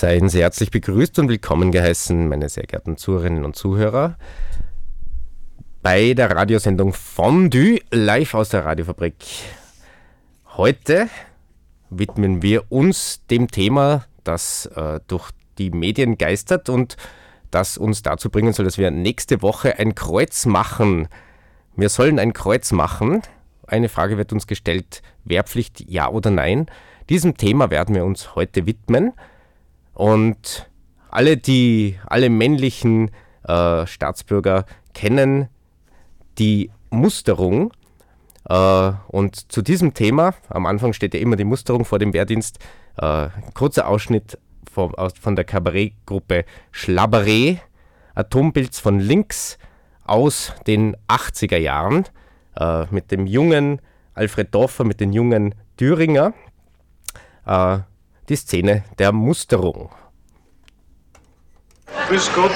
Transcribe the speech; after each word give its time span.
Seien 0.00 0.30
Sie 0.30 0.40
herzlich 0.40 0.70
begrüßt 0.70 1.18
und 1.18 1.28
willkommen 1.28 1.72
geheißen, 1.72 2.26
meine 2.26 2.48
sehr 2.48 2.62
geehrten 2.62 2.96
Zuhörerinnen 2.96 3.44
und 3.44 3.54
Zuhörer, 3.54 4.16
bei 5.82 6.14
der 6.14 6.34
Radiosendung 6.34 6.94
Fondue 6.94 7.80
live 7.90 8.32
aus 8.32 8.48
der 8.48 8.64
Radiofabrik. 8.64 9.16
Heute 10.56 11.10
widmen 11.90 12.40
wir 12.40 12.72
uns 12.72 13.26
dem 13.26 13.48
Thema, 13.50 14.06
das 14.24 14.64
äh, 14.74 15.00
durch 15.06 15.32
die 15.58 15.68
Medien 15.68 16.16
geistert 16.16 16.70
und 16.70 16.96
das 17.50 17.76
uns 17.76 18.00
dazu 18.00 18.30
bringen 18.30 18.54
soll, 18.54 18.64
dass 18.64 18.78
wir 18.78 18.90
nächste 18.90 19.42
Woche 19.42 19.78
ein 19.78 19.94
Kreuz 19.94 20.46
machen. 20.46 21.08
Wir 21.76 21.90
sollen 21.90 22.18
ein 22.18 22.32
Kreuz 22.32 22.72
machen. 22.72 23.20
Eine 23.66 23.90
Frage 23.90 24.16
wird 24.16 24.32
uns 24.32 24.46
gestellt, 24.46 25.02
Wehrpflicht 25.24 25.90
ja 25.90 26.08
oder 26.08 26.30
nein. 26.30 26.70
Diesem 27.10 27.36
Thema 27.36 27.70
werden 27.70 27.94
wir 27.94 28.06
uns 28.06 28.34
heute 28.34 28.64
widmen. 28.64 29.12
Und 29.94 30.70
alle, 31.10 31.36
die, 31.36 31.98
alle 32.06 32.30
männlichen 32.30 33.10
äh, 33.44 33.86
Staatsbürger 33.86 34.64
kennen 34.94 35.48
die 36.38 36.70
Musterung. 36.90 37.72
Äh, 38.48 38.92
und 39.08 39.52
zu 39.52 39.62
diesem 39.62 39.94
Thema, 39.94 40.34
am 40.48 40.66
Anfang 40.66 40.92
steht 40.92 41.14
ja 41.14 41.20
immer 41.20 41.36
die 41.36 41.44
Musterung 41.44 41.84
vor 41.84 41.98
dem 41.98 42.12
Wehrdienst, 42.12 42.58
äh, 42.96 43.28
kurzer 43.54 43.88
Ausschnitt 43.88 44.38
von, 44.70 44.94
aus, 44.94 45.12
von 45.20 45.36
der 45.36 45.44
Kabarettgruppe 45.44 46.44
Schlabberé, 46.72 47.58
Atompilz 48.14 48.78
von 48.78 48.98
links 49.00 49.58
aus 50.04 50.52
den 50.66 50.96
80er 51.08 51.56
Jahren 51.56 52.04
äh, 52.56 52.86
mit 52.90 53.10
dem 53.10 53.26
jungen 53.26 53.80
Alfred 54.14 54.54
Dorfer, 54.54 54.84
mit 54.84 55.00
dem 55.00 55.12
jungen 55.12 55.54
Thüringer. 55.76 56.34
Äh, 57.46 57.78
die 58.30 58.36
Szene 58.36 58.84
der 58.98 59.12
Musterung. 59.12 59.90
Grüß 62.08 62.30
Gott. 62.34 62.52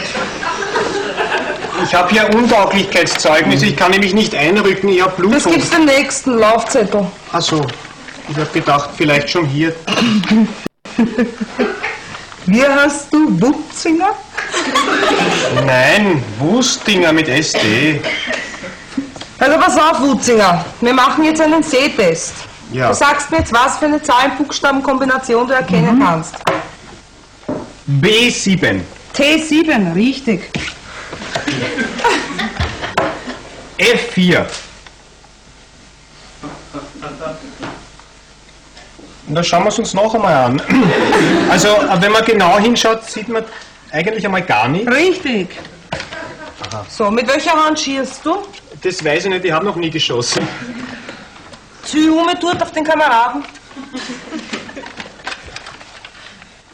Ich 1.85 1.95
habe 1.95 2.09
hier 2.11 2.33
Untauglichkeitszeugnis, 2.33 3.63
ich 3.63 3.77
kann 3.77 3.91
nämlich 3.91 4.15
nicht 4.15 4.35
einrücken, 4.35 4.89
ich 4.89 5.03
habe 5.03 5.17
Blut. 5.17 5.35
Das 5.35 5.45
gibt's 5.45 5.71
den 5.71 5.85
nächsten 5.85 6.39
Laufzettel. 6.39 7.07
Ach 7.33 7.43
so, 7.43 7.67
ich 8.29 8.37
habe 8.37 8.51
gedacht, 8.53 8.91
vielleicht 8.97 9.29
schon 9.29 9.45
hier. 9.45 9.75
Wie 12.47 12.63
heißt 12.63 13.13
du? 13.13 13.41
Wutzinger? 13.41 14.11
Nein, 15.67 16.23
Wustinger 16.39 17.13
mit 17.13 17.29
SD. 17.29 18.01
Also 19.39 19.59
pass 19.59 19.77
auf, 19.77 20.01
Wutzinger. 20.01 20.65
Wir 20.81 20.95
machen 20.95 21.25
jetzt 21.25 21.41
einen 21.41 21.63
Sehtest. 21.63 22.35
Ja. 22.75 22.89
Du 22.89 22.95
sagst 22.95 23.31
mir 23.31 23.39
jetzt, 23.39 23.53
was 23.53 23.79
für 23.79 23.85
eine 23.85 24.03
Zahlen-Buchstaben-Kombination 24.03 25.47
du 25.47 25.55
erkennen 25.55 26.01
kannst. 26.01 26.35
B7. 27.89 28.81
T7, 29.15 29.95
richtig. 29.95 30.51
F4. 33.79 34.45
Und 39.29 39.35
da 39.37 39.43
schauen 39.45 39.63
wir 39.63 39.69
es 39.69 39.79
uns 39.79 39.95
noch 39.95 40.13
einmal 40.13 40.35
an. 40.35 40.63
Also, 41.51 41.69
wenn 42.01 42.11
man 42.11 42.25
genau 42.25 42.59
hinschaut, 42.59 43.09
sieht 43.09 43.29
man 43.29 43.45
eigentlich 43.93 44.25
einmal 44.25 44.43
gar 44.43 44.67
nichts. 44.67 44.91
Richtig. 44.91 45.49
So, 46.89 47.09
mit 47.09 47.29
welcher 47.29 47.53
Hand 47.53 47.79
schießt 47.79 48.25
du? 48.25 48.39
Das 48.83 49.05
weiß 49.05 49.27
ich 49.27 49.31
nicht, 49.31 49.45
ich 49.45 49.53
habe 49.53 49.65
noch 49.65 49.77
nie 49.77 49.91
geschossen. 49.91 50.49
Um 51.97 52.27
tut 52.41 52.61
auf 52.61 52.73
den 52.73 52.83
Kameraden. 52.83 53.45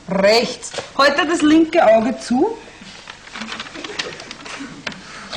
Rechts. 0.09 0.73
Heute 0.97 1.27
das 1.27 1.43
linke 1.43 1.85
Auge 1.85 2.19
zu. 2.19 2.57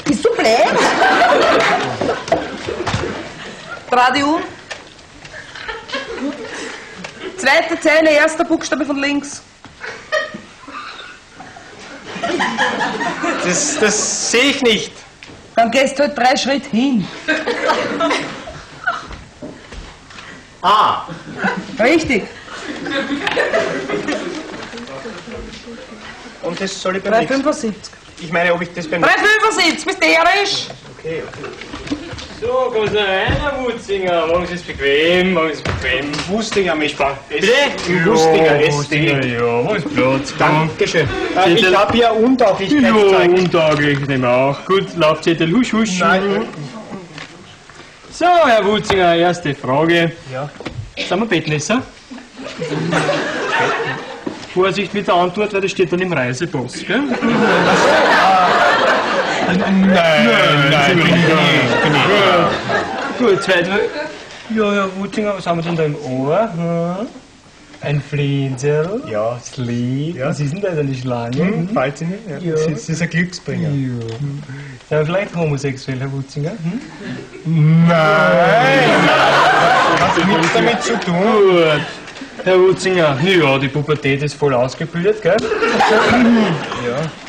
Bist 0.06 0.24
du 0.24 0.30
blöd? 0.36 0.48
Dreh 3.92 4.24
um. 4.24 4.42
Zweite 7.38 7.80
Zeile, 7.82 8.10
erster 8.10 8.46
Buchstabe 8.46 8.86
von 8.86 8.98
links. 8.98 9.42
Das, 13.44 13.78
das 13.80 14.32
sehe 14.32 14.52
ich 14.52 14.62
nicht. 14.62 14.94
Dann 15.56 15.70
gehst 15.70 16.00
du 16.00 16.04
halt 16.04 16.18
drei 16.18 16.38
Schritt 16.38 16.66
hin. 16.68 17.06
A. 20.63 21.07
Richtig. 21.79 22.24
Und 26.41 26.59
das 26.59 26.81
soll 26.81 26.97
ich 26.97 27.03
beim 27.03 27.13
nächsten. 27.19 27.41
375. 27.44 27.94
Ich 28.22 28.31
meine, 28.31 28.53
ob 28.53 28.62
ich 28.62 28.69
das 28.74 28.88
beim 28.88 29.01
375, 29.01 29.85
bist 29.85 30.01
du 30.03 30.07
ehrlich? 30.07 30.69
Okay, 31.00 31.24
okay. 31.28 31.50
So, 32.41 32.47
kommt 32.74 32.94
da 32.94 33.00
rein, 33.03 33.34
Herr 33.41 33.57
Wutzinger. 33.63 34.28
Machen 34.28 34.47
Sie 34.47 34.56
es 34.56 34.62
bequem, 34.63 35.34
machen 35.34 35.47
Sie 35.47 35.53
es 35.53 35.62
bequem. 35.62 36.12
Wustinger 36.28 36.75
Mischbach. 36.75 37.16
Bitte? 37.30 37.47
Im 37.88 38.06
Wustinger 38.06 38.59
Wustinger, 38.72 39.19
SD. 39.19 39.34
ja, 39.35 39.66
wo 39.66 39.74
ist 39.74 39.95
Platz? 39.95 40.34
Dankeschön. 40.38 41.07
Äh, 41.38 41.53
ich 41.53 41.66
habe 41.75 41.94
hier 41.94 42.01
Ja, 42.03 42.12
Untauglichkeitszeugnis. 42.12 43.40
untauglich, 43.41 44.00
nehmen 44.07 44.24
wir 44.24 44.30
auch. 44.30 44.66
Gut, 44.66 44.88
Laufzettel, 44.97 45.53
husch, 45.53 45.72
husch. 45.72 46.00
Nein. 46.00 46.45
So, 48.13 48.25
Herr 48.25 48.63
Wutzinger, 48.63 49.16
erste 49.16 49.56
Frage. 49.56 50.12
Ja. 50.31 50.47
Sind 50.96 51.19
wir 51.19 51.25
Bettnässer? 51.25 51.81
Vorsicht 54.53 54.94
mit 54.94 55.07
der 55.07 55.16
Antwort, 55.16 55.51
weil 55.51 55.62
das 55.62 55.72
steht 55.72 55.91
dann 55.91 56.00
im 56.00 56.13
Reisepass, 56.13 56.74
gell? 56.85 57.01
Nein, 59.47 59.90
nein, 60.69 60.96
bin 60.96 61.07
ich 61.07 61.13
nicht. 61.16 61.25
Gut, 63.18 63.41
zweite. 63.41 63.90
Ja, 64.56 64.72
Herr 64.72 64.95
Wutzinger, 64.97 65.34
was 65.35 65.47
haben 65.47 65.57
wir 65.57 65.63
denn 65.63 65.75
da 65.75 65.84
im 65.85 65.95
Ohr? 65.95 66.50
Hm? 66.56 67.07
Ein 67.84 68.02
Flinsel? 68.02 69.02
Ja. 69.10 69.38
Sleep? 69.44 70.16
Ja. 70.16 70.30
Was 70.30 70.40
ist 70.40 70.54
denn 70.54 70.62
da, 70.62 70.70
eine 70.70 70.96
Schlange? 70.96 71.36
Hm, 71.38 71.68
Fällt 71.70 71.98
sie 71.98 72.06
nicht? 72.06 72.20
Ja. 72.30 72.38
Ja. 72.38 72.52
Das, 72.54 72.62
ist, 72.68 72.72
das 72.74 72.90
ist 72.90 73.02
ein 73.02 73.10
Glücksbringer. 73.10 73.70
Ja. 73.70 73.76
Sind 74.08 74.44
wir 74.90 75.06
vielleicht 75.06 75.36
homosexuell, 75.36 76.00
Herr 76.00 76.12
Wutzinger? 76.12 76.52
Hm? 76.52 77.86
Nein! 77.88 79.10
Hat 80.00 80.28
nichts 80.28 80.54
damit 80.54 80.82
zu 80.82 81.00
tun. 81.00 81.14
Gut. 81.16 81.82
Herr 82.44 82.59
Wutzinger, 82.59 83.18
ja, 83.24 83.58
die 83.58 83.70
Pubertät 83.70 84.22
ist 84.22 84.34
voll 84.34 84.54
ausgebildet, 84.54 85.22
gell? 85.22 85.38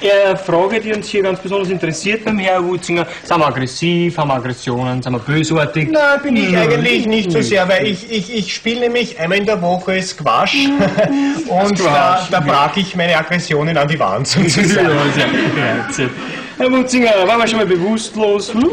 ja. 0.03 0.29
Eine 0.29 0.37
Frage, 0.37 0.81
die 0.81 0.93
uns 0.93 1.09
hier 1.09 1.23
ganz 1.23 1.39
besonders 1.39 1.71
interessiert 1.71 2.25
beim 2.25 2.39
Herrn 2.41 2.67
Wutzinger, 2.67 3.07
sind 3.23 3.39
wir 3.39 3.47
aggressiv, 3.47 4.19
haben 4.19 4.29
wir 4.29 4.35
Aggressionen, 4.35 5.01
sind 5.01 5.13
wir 5.13 5.21
bösartig? 5.21 5.91
Nein, 5.93 6.21
bin 6.21 6.37
ich 6.37 6.57
eigentlich 6.57 7.07
nicht 7.07 7.31
so 7.31 7.41
sehr, 7.43 7.69
weil 7.69 7.87
ich, 7.87 8.11
ich, 8.11 8.35
ich 8.35 8.53
spiele 8.53 8.81
nämlich 8.81 9.19
einmal 9.21 9.39
in 9.39 9.47
der 9.47 9.63
Woche 9.63 10.03
Squash 10.03 10.57
und 11.49 11.79
da, 11.79 12.19
Squash, 12.19 12.31
da 12.31 12.41
brach 12.41 12.77
ich 12.77 12.97
meine 12.97 13.17
Aggressionen 13.17 13.77
an 13.77 13.87
die 13.87 13.99
Wand 14.01 14.27
sozusagen. 14.27 14.89
sehr. 15.91 16.11
Herr 16.59 16.73
Wutzinger, 16.73 17.11
waren 17.27 17.39
wir 17.39 17.47
schon 17.47 17.59
mal 17.59 17.67
bewusstlos? 17.67 18.53
Hm? 18.53 18.69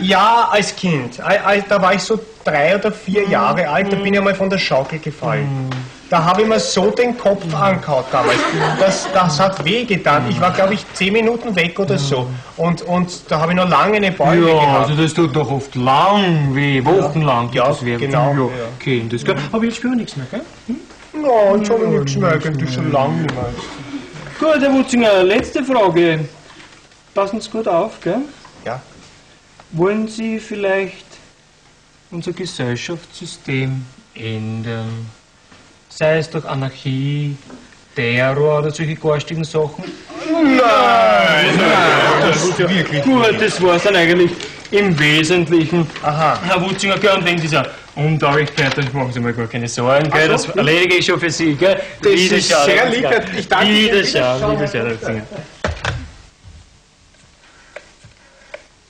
Ja, 0.00 0.48
als 0.50 0.74
Kind. 0.74 1.18
Da 1.18 1.82
war 1.82 1.94
ich 1.94 2.02
so 2.02 2.18
drei 2.44 2.76
oder 2.76 2.92
vier 2.92 3.28
Jahre 3.28 3.68
alt, 3.68 3.92
da 3.92 3.96
bin 3.96 4.12
ich 4.14 4.18
einmal 4.18 4.34
von 4.34 4.48
der 4.50 4.58
Schaukel 4.58 4.98
gefallen. 4.98 5.68
Da 6.10 6.24
habe 6.24 6.40
ich 6.42 6.48
mir 6.48 6.58
so 6.58 6.90
den 6.90 7.18
Kopf 7.18 7.42
angehaut 7.54 8.06
damals. 8.10 8.38
Das, 8.80 9.06
das 9.12 9.38
hat 9.38 9.62
weh 9.62 9.84
getan. 9.84 10.24
Ich 10.30 10.40
war, 10.40 10.52
glaube 10.52 10.72
ich, 10.72 10.84
zehn 10.94 11.12
Minuten 11.12 11.54
weg 11.54 11.78
oder 11.78 11.98
so. 11.98 12.26
Und, 12.56 12.80
und 12.82 13.30
da 13.30 13.40
habe 13.40 13.52
ich 13.52 13.56
noch 13.58 13.68
lange 13.68 13.96
eine 13.98 14.10
Beule 14.12 14.48
Ja, 14.48 14.54
gehabt. 14.54 14.88
also 14.90 15.02
das 15.02 15.12
tut 15.12 15.36
doch 15.36 15.50
oft 15.50 15.74
lang 15.74 16.54
weh, 16.54 16.82
wochenlang. 16.82 17.50
Ja, 17.52 17.68
das 17.68 17.80
genau, 17.80 18.32
Ja. 18.34 18.48
Kind, 18.78 19.12
das, 19.12 19.22
gell? 19.22 19.36
Aber 19.52 19.64
jetzt 19.64 19.76
spüren 19.76 19.92
wir 19.92 19.96
nichts 19.98 20.16
mehr, 20.16 20.26
gell? 20.30 20.40
Ja, 21.22 21.50
und 21.52 21.66
schon 21.66 21.94
nichts 21.98 22.16
mehr, 22.16 22.32
eigentlich 22.32 22.72
schon 22.72 22.90
lange 22.90 23.14
nicht 23.22 23.34
mehr. 23.34 23.50
Gut, 24.54 24.62
Herr 24.62 24.72
Wutzinger, 24.72 25.22
letzte 25.24 25.62
Frage. 25.62 26.20
Passen 27.14 27.38
Sie 27.40 27.50
gut 27.50 27.68
auf, 27.68 28.00
gell? 28.00 28.20
Ja. 28.64 28.80
Wollen 29.72 30.08
Sie 30.08 30.40
vielleicht 30.40 31.04
unser 32.10 32.32
Gesellschaftssystem 32.32 33.84
ändern? 34.14 35.06
Sei 35.90 36.18
es 36.18 36.30
durch 36.30 36.46
Anarchie, 36.46 37.36
Terror 37.94 38.60
oder 38.60 38.70
solche 38.70 38.94
garstigen 38.94 39.44
Sachen? 39.44 39.84
Das 42.20 42.58
wirklich 42.58 43.02
Gut, 43.02 43.40
das 43.40 43.62
war's 43.62 43.82
dann 43.82 43.96
eigentlich 43.96 44.30
im 44.70 44.98
Wesentlichen. 44.98 45.86
Aha. 46.02 46.40
Herr 46.44 46.62
Wutzinger, 46.62 46.96
gell, 46.98 47.16
und 47.16 47.26
wegen 47.26 47.40
dieser 47.40 47.66
Untauglichkeit, 47.94 48.76
da 48.76 48.82
machen 48.92 49.12
Sie 49.12 49.20
mal 49.20 49.32
gar 49.34 49.48
keine 49.48 49.68
Sorgen, 49.68 50.10
gell? 50.10 50.28
Das 50.28 50.48
erledige 50.48 50.96
ich 50.96 51.06
schon 51.06 51.20
für 51.20 51.30
Sie, 51.30 51.54
gell? 51.54 51.80
Das 52.02 52.12
ist 52.12 52.48
sehr 52.48 52.88
lieb. 52.88 53.06
Ich 53.36 53.48
danke 53.48 53.70
Ihnen. 53.70 53.84
Wiederschauen, 53.84 54.56
Wiederschauen. 54.56 54.86
Herr 54.86 54.90
Wutzinger. 54.92 55.22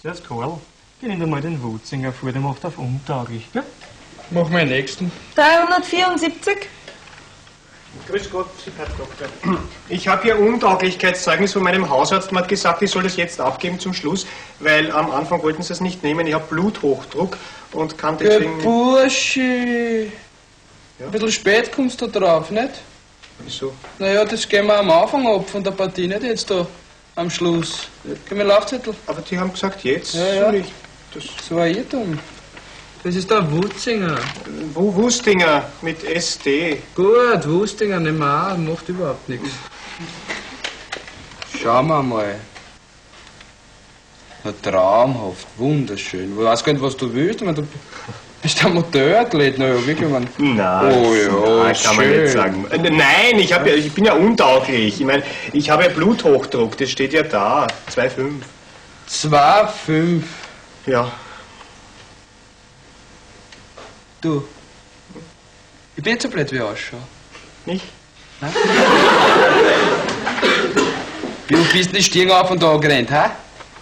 Servus, 0.02 0.22
Karl. 0.22 0.60
Geh 1.00 1.06
Ihnen 1.06 1.30
mal 1.30 1.40
den 1.40 1.62
Wutzinger 1.62 2.12
vor, 2.12 2.32
der 2.32 2.40
macht 2.40 2.64
auf 2.64 2.76
untauglich, 2.76 3.46
gell? 3.52 3.62
Mach 4.30 4.48
mal 4.48 4.60
den 4.60 4.70
nächsten. 4.70 5.12
374. 5.36 6.56
Grüß 8.08 8.30
Gott, 8.30 8.48
Herr 8.76 8.86
Doktor. 8.86 9.28
Ich 9.88 10.08
habe 10.08 10.22
hier 10.24 10.38
Untauglichkeitszeugnis 10.38 11.52
von 11.52 11.62
meinem 11.62 11.88
Hausarzt. 11.88 12.32
Man 12.32 12.42
hat 12.42 12.48
gesagt, 12.48 12.82
ich 12.82 12.90
soll 12.90 13.04
das 13.04 13.16
jetzt 13.16 13.40
abgeben 13.40 13.78
zum 13.78 13.94
Schluss, 13.94 14.26
weil 14.58 14.90
am 14.90 15.10
Anfang 15.10 15.42
wollten 15.42 15.62
sie 15.62 15.72
es 15.72 15.80
nicht 15.80 16.02
nehmen. 16.02 16.26
Ich 16.26 16.34
habe 16.34 16.44
Bluthochdruck 16.48 17.36
und 17.72 17.96
kann 17.96 18.18
Der 18.18 18.30
deswegen... 18.30 18.58
Burschi. 18.62 20.12
Ein 21.00 21.10
bisschen 21.12 21.32
spät 21.32 21.72
kommst 21.72 22.00
du 22.00 22.08
drauf, 22.08 22.50
nicht? 22.50 22.70
Wieso? 23.38 23.72
Naja, 23.98 24.24
das 24.24 24.48
gehen 24.48 24.66
wir 24.66 24.78
am 24.78 24.90
Anfang 24.90 25.26
ab 25.28 25.48
von 25.48 25.62
der 25.62 25.70
Partie, 25.70 26.08
nicht 26.08 26.22
jetzt 26.24 26.50
da 26.50 26.66
am 27.14 27.30
Schluss. 27.30 27.88
Gib 28.04 28.36
mir 28.36 28.44
Laufzettel. 28.44 28.94
Aber 29.06 29.22
die 29.22 29.38
haben 29.38 29.52
gesagt, 29.52 29.84
jetzt 29.84 30.14
Ja, 30.14 30.34
ja. 30.34 30.52
ich... 30.52 30.66
Das, 31.14 31.24
So 31.48 31.58
ein 31.58 31.74
Irrtum. 31.74 32.18
Das 33.04 33.14
ist 33.14 33.30
der 33.30 33.50
Wutzinger. 33.50 34.18
wo 34.74 34.92
Wustinger 34.94 35.64
mit 35.82 36.02
SD. 36.04 36.82
Gut, 36.94 37.46
Wustinger 37.48 38.00
nehmen 38.00 38.18
wir 38.18 38.52
auch, 38.52 38.56
macht 38.58 38.88
überhaupt 38.88 39.28
nichts. 39.28 39.50
Schauen 41.62 41.86
wir 41.86 42.02
mal. 42.02 42.34
Na, 44.44 44.52
traumhaft, 44.62 45.46
wunderschön. 45.56 46.32
Ich 46.38 46.44
weiß 46.44 46.62
gar 46.64 46.72
nicht, 46.72 46.82
was 46.82 46.96
du 46.96 47.12
willst. 47.12 47.40
Ich 47.40 47.46
meine, 47.46 47.56
du 47.62 47.66
bist 48.42 48.64
ein 48.64 48.74
Motorathlet. 48.74 49.58
Na 49.58 49.68
ja, 49.68 49.86
wirklich, 49.86 50.08
man. 50.08 50.28
Nein, 50.38 50.94
Oh 50.94 51.14
ja, 51.14 51.64
nein, 51.64 51.76
kann 51.82 51.96
man 51.96 52.04
schön. 52.04 52.22
nicht 52.22 52.32
sagen. 52.32 52.66
Äh, 52.70 52.78
Nein, 52.90 53.38
ich, 53.38 53.52
hab 53.52 53.66
ja, 53.66 53.74
ich 53.74 53.92
bin 53.92 54.04
ja 54.04 54.12
untauglich. 54.14 55.00
Ich 55.00 55.06
meine, 55.06 55.22
ich 55.52 55.70
habe 55.70 55.84
ja 55.84 55.88
Bluthochdruck, 55.88 56.76
das 56.76 56.90
steht 56.90 57.12
ja 57.12 57.22
da. 57.22 57.66
2,5. 57.94 58.32
2,5. 59.10 60.22
Ja. 60.88 61.12
Du. 64.22 64.42
Ich 65.96 66.02
bin 66.02 66.14
nicht 66.14 66.22
so 66.22 66.30
blöd, 66.30 66.50
wie 66.50 66.56
ich 66.56 66.62
ausschaue. 66.62 67.00
Nicht? 67.66 67.84
Wie 71.48 71.54
du 71.54 71.64
bist 71.72 71.92
nicht 71.92 72.06
Stiegen 72.06 72.30
auf 72.30 72.50
und 72.50 72.62
da 72.62 72.74
gerannt, 72.78 73.10
hä? 73.10 73.28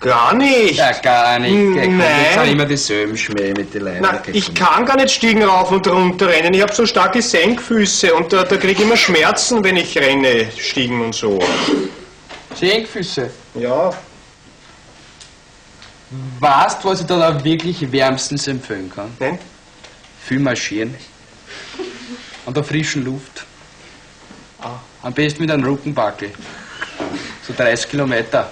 Gar 0.01 0.35
nicht. 0.35 0.79
Ja, 0.79 0.93
gar 0.93 1.39
nicht. 1.39 1.55
Nein. 1.55 1.99
Das 1.99 2.35
sind 2.35 2.53
immer 2.53 2.65
dieselben 2.65 3.17
Schmäh 3.17 3.55
mit 3.57 3.73
den 3.73 3.83
Leinen. 3.83 4.05
Ich 4.33 4.53
kann 4.53 4.85
gar 4.85 4.97
nicht 4.97 5.13
Stiegen 5.13 5.45
rauf 5.45 5.71
und 5.71 5.87
runter 5.87 6.29
rennen. 6.29 6.55
Ich 6.55 6.63
habe 6.63 6.75
so 6.75 6.85
starke 6.87 7.23
Senkfüße 7.23 8.13
und 8.15 8.33
da, 8.33 8.43
da 8.43 8.57
kriege 8.57 8.73
ich 8.73 8.81
immer 8.81 8.97
Schmerzen, 8.97 9.63
wenn 9.63 9.77
ich 9.77 9.97
renne, 9.97 10.49
Stiegen 10.59 11.01
und 11.03 11.15
so. 11.15 11.39
Senkfüße. 12.55 13.31
Ja, 13.55 13.93
Weißt 16.41 16.85
was 16.85 17.01
ich 17.01 17.07
da, 17.07 17.19
da 17.19 17.45
wirklich 17.45 17.91
wärmstens 17.91 18.47
empfehlen 18.47 18.91
kann? 18.95 19.11
nein? 19.19 19.39
Viel 20.25 20.41
marschieren. 20.41 20.95
An 22.47 22.55
der 22.55 22.65
frischen 22.65 23.05
Luft. 23.05 23.45
Am 25.03 25.13
besten 25.13 25.43
mit 25.43 25.51
einem 25.53 25.65
Rückenbackel. 25.65 26.31
So 27.47 27.55
30 27.57 27.91
Kilometer. 27.91 28.49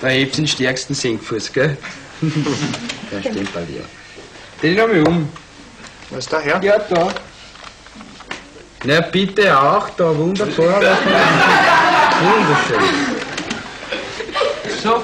Da 0.00 0.08
hebst 0.08 0.36
du 0.36 0.42
den 0.42 0.48
stärksten 0.48 0.94
Senkfuß, 0.94 1.52
gell? 1.52 1.78
Der 3.10 3.20
stimmt 3.20 3.52
bei 3.54 3.62
dir. 3.62 3.82
Den 4.62 4.76
noch 4.76 4.88
mal 4.88 5.06
um. 5.06 5.28
Was 6.10 6.18
ist 6.20 6.32
da 6.32 6.40
her? 6.40 6.60
Ja, 6.62 6.78
da. 6.78 7.08
Na, 8.84 9.00
bitte 9.00 9.58
auch, 9.58 9.88
da, 9.90 10.16
wunderbar. 10.16 10.80
Wunderschön. 12.20 12.88
So, 14.82 15.02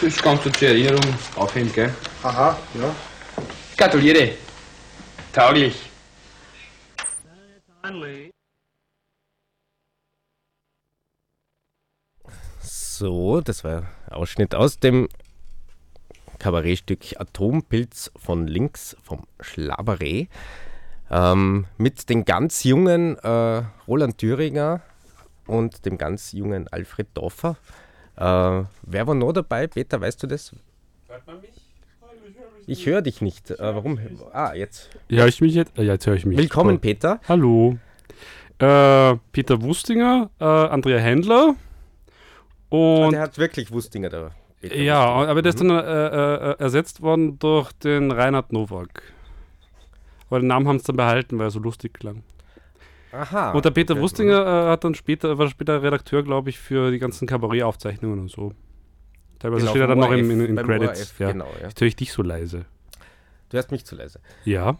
das 0.00 0.16
kannst 0.16 0.46
du 0.46 0.50
zur 0.50 0.68
Erinnerung 0.68 1.14
aufheben, 1.36 1.72
gell? 1.72 1.94
Aha, 2.22 2.56
ja. 2.74 2.94
Gratuliere. 3.76 4.32
Tauglich. 5.32 5.90
So, 12.60 13.40
das 13.40 13.64
war 13.64 13.78
ein 14.06 14.12
Ausschnitt 14.12 14.54
aus 14.54 14.78
dem 14.78 15.08
Kabarettstück 16.38 17.18
Atompilz 17.18 18.10
von 18.16 18.46
links 18.46 18.96
vom 19.02 19.26
Schlaberé 19.40 20.28
ähm, 21.10 21.66
mit 21.76 22.08
den 22.08 22.24
ganz 22.24 22.64
jungen 22.64 23.18
äh, 23.18 23.62
Roland 23.86 24.18
Thüringer 24.18 24.80
und 25.46 25.84
dem 25.84 25.98
ganz 25.98 26.32
jungen 26.32 26.68
Alfred 26.68 27.08
Doffer. 27.14 27.56
Äh, 28.20 28.64
wer 28.82 29.06
war 29.06 29.14
noch 29.14 29.32
dabei? 29.32 29.66
Peter, 29.66 30.00
weißt 30.00 30.22
du 30.22 30.26
das? 30.26 30.54
Ich 32.66 32.86
höre 32.86 33.02
dich 33.02 33.20
nicht. 33.20 33.50
Äh, 33.50 33.56
warum? 33.58 33.98
Ah, 34.32 34.52
jetzt. 34.54 34.90
Ja, 35.08 35.26
ich 35.26 35.40
mich 35.40 35.54
jetzt. 35.54 35.76
äh, 35.78 35.82
Ja, 35.82 35.94
jetzt 35.94 36.06
höre 36.06 36.14
ich 36.14 36.26
mich. 36.26 36.38
Willkommen, 36.38 36.76
Toll. 36.76 36.78
Peter. 36.78 37.20
Hallo. 37.28 37.78
Äh, 38.58 39.16
Peter 39.32 39.62
Wustinger, 39.62 40.30
äh, 40.38 40.44
Andrea 40.44 40.98
Händler 40.98 41.54
und 42.68 43.12
Der 43.12 43.22
hat 43.22 43.38
wirklich 43.38 43.72
Wustinger 43.72 44.10
da. 44.10 44.30
Peter 44.60 44.76
ja, 44.76 45.02
Wustinger. 45.06 45.28
aber 45.30 45.42
der 45.42 45.50
ist 45.50 45.60
dann 45.60 45.70
äh, 45.70 46.06
äh, 46.50 46.58
ersetzt 46.58 47.00
worden 47.00 47.38
durch 47.38 47.72
den 47.72 48.10
Reinhard 48.12 48.52
Nowak. 48.52 49.02
Aber 50.28 50.40
den 50.40 50.48
Namen 50.48 50.68
haben 50.68 50.78
sie 50.78 50.84
dann 50.84 50.96
behalten, 50.96 51.38
weil 51.38 51.46
er 51.46 51.50
so 51.50 51.58
lustig 51.58 51.94
klang. 51.94 52.22
Aha. 53.12 53.52
und 53.52 53.64
der 53.64 53.70
Peter 53.70 53.94
okay. 53.94 54.02
Wustinger 54.02 54.66
äh, 54.66 54.70
hat 54.70 54.84
dann 54.84 54.94
später, 54.94 55.36
war 55.38 55.48
später 55.48 55.82
Redakteur, 55.82 56.22
glaube 56.22 56.50
ich, 56.50 56.58
für 56.58 56.90
die 56.90 56.98
ganzen 56.98 57.26
Kabarett-Aufzeichnungen 57.26 58.18
und 58.20 58.30
so. 58.30 58.52
Teilweise 59.38 59.60
Genau, 59.62 59.70
steht 59.70 59.80
er 59.82 59.86
dann 59.88 59.98
noch 59.98 60.12
in, 60.12 60.30
in 60.40 60.54
beim 60.54 60.66
Credits. 60.66 61.00
ORF, 61.00 61.18
ja. 61.20 61.32
Genau, 61.32 61.48
ja. 61.60 61.68
Jetzt 61.68 61.80
höre 61.80 61.88
ich 61.88 61.96
dich 61.96 62.12
so 62.12 62.22
leise. 62.22 62.64
Du 63.48 63.56
hörst 63.56 63.70
mich 63.72 63.84
zu 63.84 63.96
leise. 63.96 64.20
Ja, 64.44 64.76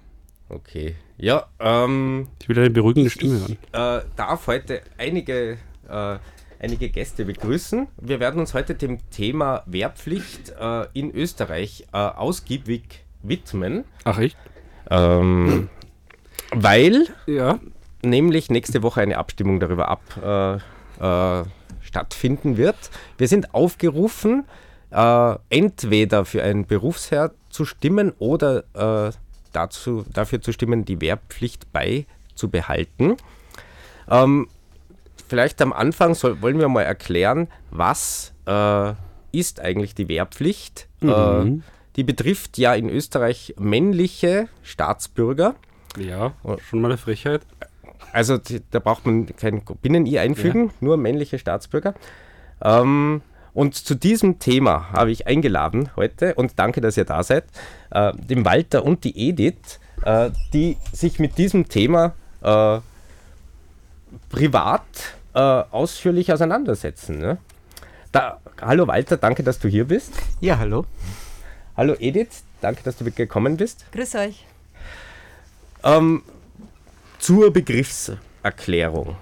Okay. 0.53 0.97
Ja, 1.17 1.47
ähm, 1.61 2.27
ich 2.43 2.49
will 2.49 2.59
eine 2.59 2.71
beruhigende 2.71 3.07
ich 3.07 3.13
Stimme 3.13 3.39
hören. 3.39 3.57
äh, 3.71 4.05
darf 4.17 4.49
heute 4.49 4.83
einige, 4.99 5.59
äh, 5.89 6.19
einige 6.59 6.89
Gäste 6.89 7.25
begrüßen. 7.25 7.87
Wir 8.01 8.19
werden 8.19 8.41
uns 8.41 8.53
heute 8.53 8.75
dem 8.75 8.99
Thema 9.11 9.63
Wehrpflicht 9.67 10.53
äh, 10.61 10.87
in 10.93 11.15
Österreich 11.15 11.87
äh, 11.93 11.99
ausgiebig 11.99 13.05
widmen, 13.23 13.85
Ach 14.03 14.19
echt? 14.19 14.37
ähm, 14.91 15.69
weil 16.53 17.07
Ja. 17.27 17.61
Nämlich 18.03 18.51
nächste 18.51 18.83
Woche 18.83 19.01
eine 19.01 19.19
Abstimmung 19.19 19.61
darüber 19.61 19.89
ab, 19.89 20.03
äh, 20.23 21.41
äh, 21.41 21.45
stattfinden 21.81 22.57
wird. 22.57 22.77
Wir 23.19 23.29
sind 23.29 23.55
aufgerufen, 23.55 24.45
äh, 24.91 25.35
entweder 25.49 26.25
für 26.25 26.43
ein 26.43 26.67
Berufsherr 26.67 27.33
zu 27.49 27.65
stimmen 27.65 28.13
oder 28.19 28.65
äh, 28.75 29.13
dazu, 29.53 30.05
dafür 30.13 30.41
zu 30.41 30.53
stimmen, 30.53 30.85
die 30.85 31.01
Wehrpflicht 31.01 31.73
beizubehalten. 31.73 33.17
Ähm, 34.09 34.49
vielleicht 35.29 35.61
am 35.63 35.73
Anfang 35.73 36.15
soll, 36.15 36.43
wollen 36.43 36.59
wir 36.59 36.69
mal 36.69 36.83
erklären, 36.83 37.49
was 37.71 38.33
äh, 38.47 38.93
ist 39.33 39.61
eigentlich 39.61 39.95
die 39.95 40.09
Wehrpflicht? 40.09 40.89
Äh, 41.03 41.61
die 41.97 42.05
betrifft 42.05 42.59
ja 42.59 42.75
in 42.75 42.89
Österreich 42.89 43.55
männliche 43.59 44.49
Staatsbürger. 44.63 45.55
Ja, 45.99 46.33
schon 46.69 46.81
mal 46.81 46.89
eine 46.89 46.99
Frechheit. 46.99 47.43
Also 48.13 48.39
die, 48.39 48.63
da 48.71 48.79
braucht 48.79 49.07
man 49.07 49.27
kein 49.37 49.63
Binnen-I 49.83 50.19
einfügen, 50.19 50.73
nur 50.81 50.97
männliche 50.97 51.39
Staatsbürger. 51.39 51.95
Ähm, 52.63 53.23
und 53.53 53.75
zu 53.75 53.95
diesem 53.95 54.39
Thema 54.39 54.93
habe 54.93 55.11
ich 55.11 55.27
eingeladen 55.27 55.91
heute 55.97 56.35
und 56.35 56.59
danke, 56.59 56.81
dass 56.81 56.97
ihr 56.97 57.05
da 57.05 57.23
seid, 57.23 57.45
äh, 57.91 58.13
den 58.15 58.45
Walter 58.45 58.85
und 58.85 59.05
die 59.05 59.29
Edith, 59.29 59.81
äh, 60.05 60.31
die 60.53 60.77
sich 60.93 61.19
mit 61.19 61.39
diesem 61.39 61.69
Thema 61.69 62.15
äh, 62.43 62.79
privat 64.29 64.83
äh, 65.35 65.39
ausführlich 65.39 66.33
auseinandersetzen. 66.33 67.19
Ne? 67.19 67.39
Da, 68.13 68.41
hallo 68.61 68.87
Walter, 68.87 69.17
danke, 69.17 69.43
dass 69.43 69.59
du 69.59 69.69
hier 69.69 69.87
bist. 69.87 70.13
Ja, 70.41 70.59
hallo. 70.59 70.87
Hallo 71.77 71.95
Edith, 71.99 72.43
danke, 72.61 72.83
dass 72.83 72.97
du 72.97 73.11
gekommen 73.11 73.57
bist. 73.57 73.85
Grüß 73.93 74.15
euch. 74.17 74.45
Ähm, 75.83 76.23
zur 77.21 77.53
Begriffserklärung. 77.53 79.17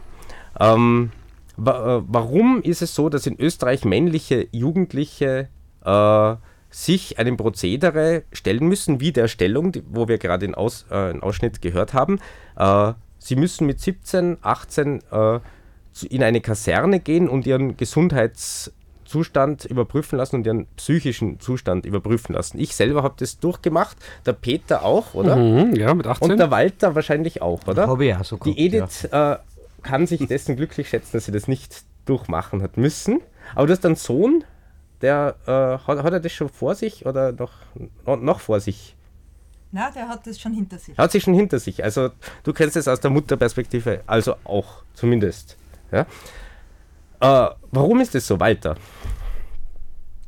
Ähm, 0.59 1.11
wa 1.57 1.99
äh, 1.99 2.03
warum 2.07 2.63
ist 2.63 2.81
es 2.81 2.95
so, 2.95 3.09
dass 3.09 3.27
in 3.27 3.39
Österreich 3.39 3.85
männliche 3.85 4.49
Jugendliche 4.53 5.49
äh, 5.85 6.37
sich 6.71 7.19
einem 7.19 7.37
Prozedere 7.37 8.25
stellen 8.33 8.67
müssen, 8.69 9.01
wie 9.01 9.13
der 9.13 9.29
Stellung, 9.29 9.73
wo 9.91 10.09
wir 10.09 10.19
gerade 10.19 10.47
den 10.47 10.55
Aus, 10.55 10.87
äh, 10.91 10.95
einen 10.95 11.23
Ausschnitt 11.23 11.61
gehört 11.61 11.93
haben? 11.93 12.21
Äh, 12.57 12.93
sie 13.19 13.37
müssen 13.37 13.67
mit 13.67 13.81
17, 13.81 14.39
18 14.41 15.03
äh, 15.11 15.41
in 16.09 16.23
eine 16.23 16.41
Kaserne 16.41 17.01
gehen 17.01 17.29
und 17.29 17.47
ihren 17.47 17.77
Gesundheitszustand 19.09 19.65
überprüfen 19.65 20.19
lassen 20.19 20.37
und 20.37 20.47
ihren 20.47 20.67
psychischen 20.77 21.41
Zustand 21.41 21.87
überprüfen 21.87 22.35
lassen. 22.35 22.59
Ich 22.59 22.77
selber 22.77 23.03
habe 23.03 23.15
das 23.19 23.39
durchgemacht, 23.39 23.97
der 24.27 24.35
Peter 24.35 24.85
auch, 24.85 25.15
oder? 25.15 25.37
Mhm, 25.37 25.75
ja, 25.75 25.95
mit 25.95 26.07
18. 26.07 26.31
Und 26.31 26.39
der 26.39 26.51
Walter 26.51 26.95
wahrscheinlich 26.95 27.43
auch, 27.43 27.67
oder? 27.67 27.87
Habe 27.87 28.07
ich 28.07 28.15
auch 28.15 28.25
so 28.25 28.37
Die 28.37 28.55
gehabt, 28.71 29.05
Edith 29.05 29.13
äh, 29.13 29.37
kann 29.83 30.07
sich 30.07 30.27
dessen 30.27 30.57
glücklich 30.57 30.89
schätzen, 30.89 31.11
dass 31.15 31.25
sie 31.25 31.33
das 31.33 31.49
nicht 31.49 31.83
durchmachen 32.05 32.63
hat 32.63 32.77
müssen. 32.77 33.21
Aber 33.55 33.67
du 33.67 33.73
hast 33.73 33.85
einen 33.87 33.97
Sohn, 33.97 34.45
der 35.01 35.37
äh, 35.47 35.87
hat, 35.87 36.03
hat 36.03 36.13
er 36.13 36.21
das 36.21 36.33
schon 36.33 36.49
vor 36.49 36.75
sich 36.75 37.07
oder 37.07 37.33
noch, 37.33 37.53
noch, 38.05 38.21
noch 38.21 38.41
vor 38.41 38.61
sich? 38.61 38.95
Na, 39.71 39.91
der 39.91 40.09
hat 40.09 40.27
das 40.27 40.41
schon 40.41 40.55
hinter 40.55 40.79
sich. 40.79 40.97
Hat 40.97 41.13
sich 41.13 41.23
schon 41.23 41.35
hinter 41.35 41.59
sich. 41.59 41.85
Also 41.85 42.11
du 42.43 42.53
kennst 42.53 42.77
es 42.77 42.89
aus 42.89 43.01
der 43.01 43.11
Mutterperspektive, 43.11 44.01
also 44.07 44.37
auch 44.45 44.83
zumindest. 44.95 45.57
Ja? 45.93 46.07
Äh, 47.21 47.49
warum 47.73 48.01
ist 48.01 48.15
es 48.15 48.27
so, 48.27 48.39
Walter? 48.39 48.77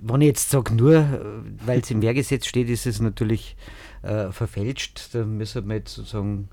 Wenn 0.01 0.21
ich 0.21 0.29
jetzt 0.29 0.51
sage, 0.51 0.75
nur 0.75 0.95
äh, 0.95 1.19
weil 1.65 1.81
es 1.81 1.91
im 1.91 2.03
Wehrgesetz 2.03 2.47
steht, 2.47 2.69
ist 2.69 2.87
es 2.87 3.01
natürlich 3.01 3.57
äh, 4.03 4.31
verfälscht. 4.31 5.09
Da 5.13 5.25
müssen 5.25 5.69
wir 5.69 5.77
jetzt 5.77 5.95
sozusagen 5.95 6.49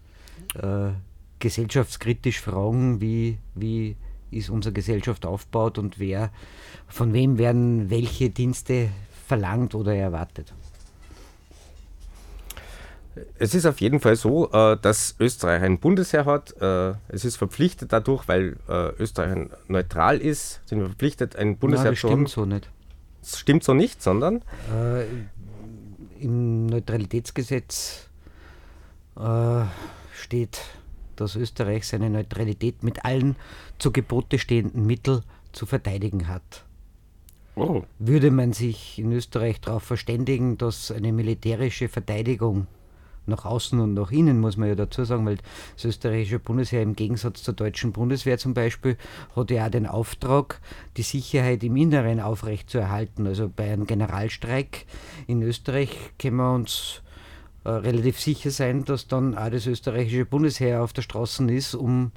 äh, 0.55 0.91
gesellschaftskritisch 1.39 2.39
fragen, 2.39 3.01
wie, 3.01 3.37
wie 3.55 3.95
ist 4.31 4.49
unsere 4.49 4.73
Gesellschaft 4.73 5.25
aufgebaut 5.25 5.77
und 5.77 5.99
wer, 5.99 6.31
von 6.87 7.13
wem 7.13 7.37
werden 7.37 7.89
welche 7.89 8.29
Dienste 8.29 8.89
verlangt 9.27 9.75
oder 9.75 9.95
erwartet. 9.95 10.53
Es 13.37 13.53
ist 13.53 13.65
auf 13.65 13.79
jeden 13.81 13.99
Fall 13.99 14.15
so, 14.15 14.51
äh, 14.51 14.77
dass 14.81 15.15
Österreich 15.19 15.61
ein 15.61 15.79
Bundesheer 15.79 16.25
hat. 16.25 16.55
Äh, 16.59 16.93
es 17.09 17.25
ist 17.25 17.37
verpflichtet 17.37 17.93
dadurch, 17.93 18.27
weil 18.27 18.57
äh, 18.67 18.89
Österreich 18.99 19.49
neutral 19.67 20.17
ist, 20.17 20.61
sind 20.65 20.79
wir 20.79 20.87
verpflichtet, 20.87 21.35
ein 21.35 21.57
Bundesheer 21.57 21.85
Nein, 21.85 21.93
das 21.93 22.01
zu 22.01 22.09
haben. 22.09 22.27
stimmt 22.27 22.29
so 22.29 22.45
nicht. 22.45 22.69
Das 23.21 23.39
stimmt 23.39 23.63
so 23.63 23.73
nicht, 23.73 24.01
sondern 24.01 24.41
Äh, 24.73 25.05
Im 26.19 26.65
Neutralitätsgesetz 26.65 28.09
äh, 29.15 29.63
steht, 30.13 30.61
dass 31.15 31.35
Österreich 31.35 31.87
seine 31.87 32.09
Neutralität 32.09 32.81
mit 32.83 33.05
allen 33.05 33.35
zu 33.77 33.91
Gebote 33.91 34.39
stehenden 34.39 34.85
Mitteln 34.85 35.21
zu 35.51 35.65
verteidigen 35.65 36.27
hat. 36.27 36.63
Oh. 37.55 37.83
Würde 37.99 38.31
man 38.31 38.53
sich 38.53 38.97
in 38.97 39.11
Österreich 39.11 39.61
darauf 39.61 39.83
verständigen, 39.83 40.57
dass 40.57 40.89
eine 40.89 41.11
militärische 41.13 41.87
Verteidigung 41.87 42.65
nach 43.25 43.45
außen 43.45 43.79
und 43.79 43.93
nach 43.93 44.11
innen, 44.11 44.39
muss 44.39 44.57
man 44.57 44.69
ja 44.69 44.75
dazu 44.75 45.03
sagen, 45.03 45.25
weil 45.25 45.37
das 45.75 45.85
österreichische 45.85 46.39
Bundesheer 46.39 46.81
im 46.81 46.95
Gegensatz 46.95 47.43
zur 47.43 47.53
deutschen 47.53 47.91
Bundeswehr 47.91 48.37
zum 48.37 48.53
Beispiel 48.53 48.97
hat 49.35 49.51
ja 49.51 49.65
auch 49.65 49.71
den 49.71 49.87
Auftrag, 49.87 50.59
die 50.97 51.03
Sicherheit 51.03 51.63
im 51.63 51.75
Inneren 51.75 52.19
aufrechtzuerhalten. 52.19 53.27
Also 53.27 53.49
bei 53.53 53.71
einem 53.71 53.87
Generalstreik 53.87 54.85
in 55.27 55.41
Österreich 55.41 55.95
können 56.19 56.37
wir 56.37 56.53
uns 56.53 57.01
äh, 57.65 57.69
relativ 57.69 58.19
sicher 58.19 58.51
sein, 58.51 58.83
dass 58.83 59.07
dann 59.07 59.37
auch 59.37 59.49
das 59.49 59.67
österreichische 59.67 60.25
Bundesheer 60.25 60.83
auf 60.83 60.91
der 60.91 61.01
Straße 61.01 61.45
ist, 61.45 61.75
um 61.75 62.11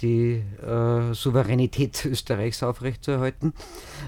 die 0.00 0.42
äh, 0.62 1.14
Souveränität 1.14 2.04
Österreichs 2.10 2.62
aufrechtzuerhalten. 2.62 3.52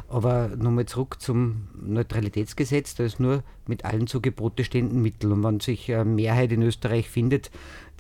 Aber 0.09 0.49
nochmal 0.57 0.87
zurück 0.87 1.21
zum 1.21 1.69
Neutralitätsgesetz, 1.81 2.95
da 2.95 3.04
ist 3.04 3.21
nur 3.21 3.43
mit 3.66 3.85
allen 3.85 4.07
zu 4.07 4.21
Gebote 4.21 4.64
stehenden 4.64 5.02
Mitteln. 5.02 5.33
Und 5.33 5.45
wenn 5.45 5.61
sich 5.61 5.93
eine 5.93 6.04
Mehrheit 6.04 6.52
in 6.52 6.62
Österreich 6.62 7.09
findet, 7.09 7.50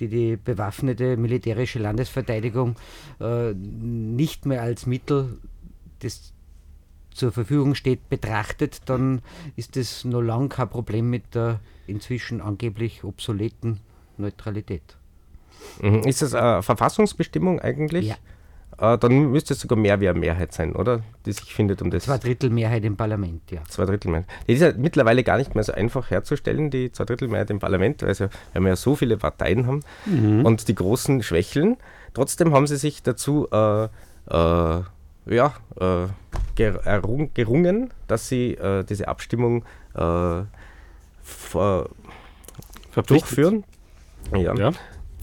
die 0.00 0.08
die 0.08 0.36
bewaffnete 0.36 1.16
militärische 1.16 1.78
Landesverteidigung 1.78 2.76
äh, 3.20 3.52
nicht 3.54 4.46
mehr 4.46 4.62
als 4.62 4.86
Mittel 4.86 5.38
des 6.02 6.32
zur 7.14 7.30
Verfügung 7.30 7.76
steht, 7.76 8.08
betrachtet, 8.08 8.82
dann 8.86 9.22
ist 9.54 9.76
das 9.76 10.04
noch 10.04 10.20
lang 10.20 10.48
kein 10.48 10.68
Problem 10.68 11.10
mit 11.10 11.34
der 11.36 11.60
inzwischen 11.86 12.40
angeblich 12.40 13.04
obsoleten 13.04 13.80
Neutralität. 14.18 14.96
Mhm, 15.80 16.02
ist 16.02 16.22
das 16.22 16.34
eine 16.34 16.62
Verfassungsbestimmung 16.62 17.60
eigentlich? 17.60 18.08
Ja. 18.08 18.16
Äh, 18.94 18.98
dann 18.98 19.30
müsste 19.30 19.54
es 19.54 19.60
sogar 19.60 19.78
mehr 19.78 20.00
wie 20.00 20.08
eine 20.08 20.18
Mehrheit 20.18 20.52
sein, 20.52 20.74
oder? 20.74 21.02
Die 21.26 21.32
sich 21.32 21.54
findet 21.54 21.80
um 21.80 21.92
das. 21.92 22.04
Zwei 22.04 22.18
Drittel 22.18 22.50
Mehrheit 22.50 22.84
im 22.84 22.96
Parlament, 22.96 23.48
ja. 23.52 23.62
Zwei 23.68 23.84
Drittel 23.84 24.10
Mehrheit. 24.10 24.26
Die 24.48 24.54
ist 24.54 24.62
ja 24.62 24.72
mittlerweile 24.76 25.22
gar 25.22 25.36
nicht 25.36 25.54
mehr 25.54 25.62
so 25.62 25.72
einfach 25.72 26.10
herzustellen, 26.10 26.70
die 26.70 26.90
Zwei 26.90 27.04
Drittel 27.04 27.28
Mehrheit 27.28 27.50
im 27.50 27.60
Parlament, 27.60 28.02
weil, 28.02 28.16
wir 28.54 28.68
ja 28.68 28.76
so 28.76 28.96
viele 28.96 29.16
Parteien 29.16 29.68
haben 29.68 29.80
und 30.44 30.66
die 30.66 30.74
großen 30.74 31.22
schwächeln. 31.22 31.76
Trotzdem 32.14 32.52
haben 32.52 32.66
sie 32.66 32.76
sich 32.76 33.02
dazu 33.02 33.46
äh, 33.52 33.84
äh, 33.84 33.88
ja, 35.26 35.54
äh, 35.80 36.06
ger 36.56 36.84
errung- 36.84 37.30
gerungen, 37.32 37.90
dass 38.08 38.28
sie 38.28 38.54
äh, 38.54 38.82
diese 38.84 39.06
Abstimmung 39.08 39.64
Verpflichtend. 39.92 40.48
durchführen. 43.08 43.64
Ja. 44.36 44.54
Ja. 44.56 44.72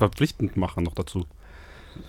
Verpflichtend 0.01 0.57
machen 0.57 0.83
noch 0.83 0.95
dazu. 0.95 1.25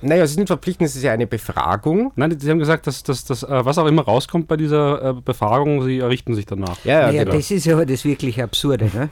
Naja, 0.00 0.22
es 0.22 0.30
ist 0.30 0.36
nicht 0.38 0.46
verpflichtend, 0.46 0.88
es 0.88 0.96
ist 0.96 1.02
ja 1.02 1.12
eine 1.12 1.26
Befragung. 1.26 2.12
Nein, 2.16 2.38
Sie 2.38 2.50
haben 2.50 2.58
gesagt, 2.58 2.86
dass, 2.86 3.02
dass, 3.02 3.26
dass 3.26 3.42
äh, 3.42 3.64
was 3.64 3.76
auch 3.76 3.86
immer 3.86 4.02
rauskommt 4.02 4.48
bei 4.48 4.56
dieser 4.56 5.10
äh, 5.10 5.12
Befragung, 5.12 5.82
Sie 5.82 5.98
errichten 5.98 6.34
sich 6.34 6.46
danach. 6.46 6.82
Ja, 6.84 7.00
ja, 7.00 7.06
naja, 7.08 7.24
genau. 7.24 7.36
das 7.36 7.50
ist 7.50 7.66
ja 7.66 7.84
das 7.84 8.04
wirklich 8.04 8.42
Absurde, 8.42 8.86
ne? 8.86 9.10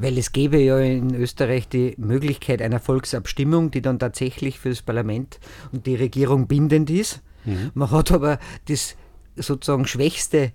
weil 0.00 0.18
es 0.18 0.32
gäbe 0.32 0.58
ja 0.58 0.78
in 0.78 1.14
Österreich 1.14 1.68
die 1.68 1.94
Möglichkeit 1.96 2.60
einer 2.60 2.80
Volksabstimmung, 2.80 3.70
die 3.70 3.80
dann 3.80 3.98
tatsächlich 3.98 4.58
für 4.58 4.68
das 4.68 4.82
Parlament 4.82 5.40
und 5.72 5.86
die 5.86 5.94
Regierung 5.94 6.48
bindend 6.48 6.90
ist. 6.90 7.22
Man 7.74 7.90
hat 7.90 8.12
aber 8.12 8.38
das 8.68 8.96
sozusagen 9.36 9.86
schwächste 9.86 10.52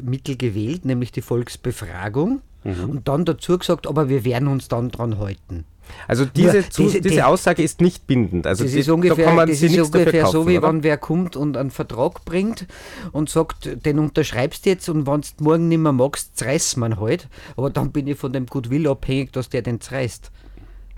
Mittel 0.00 0.36
gewählt, 0.36 0.84
nämlich 0.84 1.10
die 1.10 1.22
Volksbefragung. 1.22 2.42
Und 2.62 3.08
dann 3.08 3.24
dazu 3.24 3.58
gesagt, 3.58 3.86
aber 3.86 4.08
wir 4.08 4.24
werden 4.24 4.46
uns 4.46 4.68
dann 4.68 4.90
dran 4.90 5.18
halten. 5.18 5.64
Also 6.08 6.24
diese, 6.24 6.52
Nur 6.58 6.62
diese- 6.62 7.00
diese, 7.00 7.14
die- 7.16 7.22
Aussage 7.22 7.62
ist 7.62 7.80
nicht 7.80 8.06
bindend. 8.06 8.46
Also 8.46 8.64
das 8.64 8.72
die, 8.72 8.80
ist 8.80 8.88
da 8.88 8.92
ungefähr, 8.94 9.24
kann 9.24 9.36
man 9.36 9.48
das 9.48 9.62
ist 9.62 9.78
ungefähr 9.78 10.22
kaufen, 10.22 10.32
so, 10.32 10.48
wie 10.48 10.58
oder? 10.58 10.68
wenn 10.68 10.82
wer 10.82 10.96
kommt 10.96 11.36
und 11.36 11.56
einen 11.56 11.70
Vertrag 11.70 12.24
bringt 12.24 12.66
und 13.12 13.28
sagt, 13.30 13.84
den 13.86 13.98
unterschreibst 13.98 14.66
du 14.66 14.70
jetzt 14.70 14.88
und 14.88 15.06
wenn 15.06 15.20
du 15.20 15.28
morgen 15.44 15.68
nicht 15.68 15.78
mehr 15.78 15.92
magst, 15.92 16.36
zerreißt 16.38 16.76
man 16.76 16.98
halt. 17.00 17.28
Aber 17.56 17.70
dann 17.70 17.92
bin 17.92 18.06
ich 18.06 18.18
von 18.18 18.32
dem 18.32 18.46
Goodwill 18.46 18.88
abhängig, 18.88 19.32
dass 19.32 19.48
der 19.48 19.62
den 19.62 19.80
zerreißt. 19.80 20.30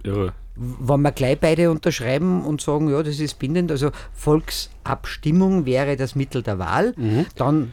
Irre. 0.05 0.33
Wenn 0.55 1.01
wir 1.01 1.13
gleich 1.13 1.39
beide 1.41 1.71
unterschreiben 1.71 2.45
und 2.45 2.61
sagen, 2.61 2.91
ja, 2.91 3.03
das 3.03 3.19
ist 3.21 3.39
bindend, 3.39 3.71
also 3.71 3.91
Volksabstimmung 4.13 5.65
wäre 5.67 5.97
das 5.97 6.15
Mittel 6.15 6.43
der 6.43 6.59
Wahl, 6.59 6.95
dann 7.37 7.73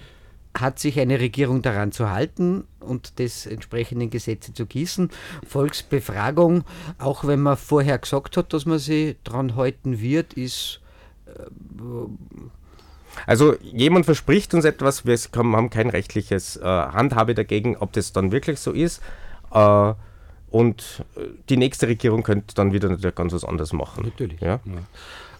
hat 0.57 0.79
sich 0.79 0.99
eine 0.99 1.19
Regierung 1.19 1.61
daran 1.61 1.91
zu 1.91 2.09
halten 2.09 2.65
und 2.79 3.19
das 3.19 3.45
entsprechenden 3.45 4.09
Gesetze 4.09 4.53
zu 4.53 4.65
gießen. 4.65 5.09
Volksbefragung, 5.47 6.63
auch 6.97 7.25
wenn 7.25 7.41
man 7.41 7.57
vorher 7.57 7.97
gesagt 7.97 8.37
hat, 8.37 8.51
dass 8.53 8.65
man 8.65 8.79
sie 8.79 9.15
dran 9.23 9.55
halten 9.55 9.99
wird, 10.01 10.33
ist 10.33 10.81
Also 13.25 13.55
jemand 13.61 14.05
verspricht 14.05 14.53
uns 14.53 14.65
etwas, 14.65 15.05
wir 15.05 15.17
haben 15.35 15.69
kein 15.69 15.89
rechtliches 15.89 16.57
äh, 16.57 16.63
Handhabe 16.63 17.35
dagegen, 17.35 17.77
ob 17.77 17.93
das 17.93 18.13
dann 18.13 18.31
wirklich 18.31 18.59
so 18.59 18.71
ist. 18.71 19.01
Äh, 19.51 19.93
und 20.49 21.03
äh, 21.15 21.21
die 21.49 21.57
nächste 21.57 21.87
Regierung 21.87 22.23
könnte 22.23 22.55
dann 22.55 22.73
wieder 22.73 22.89
natürlich 22.89 23.15
ganz 23.15 23.33
was 23.33 23.45
anderes 23.45 23.73
machen. 23.73 24.05
Natürlich. 24.05 24.41
Ja? 24.41 24.59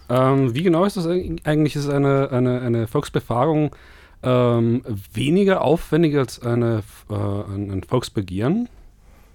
Ähm, 0.08 0.54
wie 0.54 0.62
genau 0.62 0.84
ist 0.84 0.96
das 0.96 1.06
eig- 1.06 1.44
eigentlich? 1.44 1.74
Ist 1.76 1.88
eine, 1.88 2.30
eine, 2.30 2.60
eine 2.60 2.86
Volksbefragung 2.86 3.74
ähm, 4.22 4.82
weniger 5.12 5.62
aufwendig 5.62 6.16
als 6.16 6.42
eine, 6.42 6.82
äh, 7.08 7.14
ein, 7.14 7.82
Volksbegehren 7.88 8.68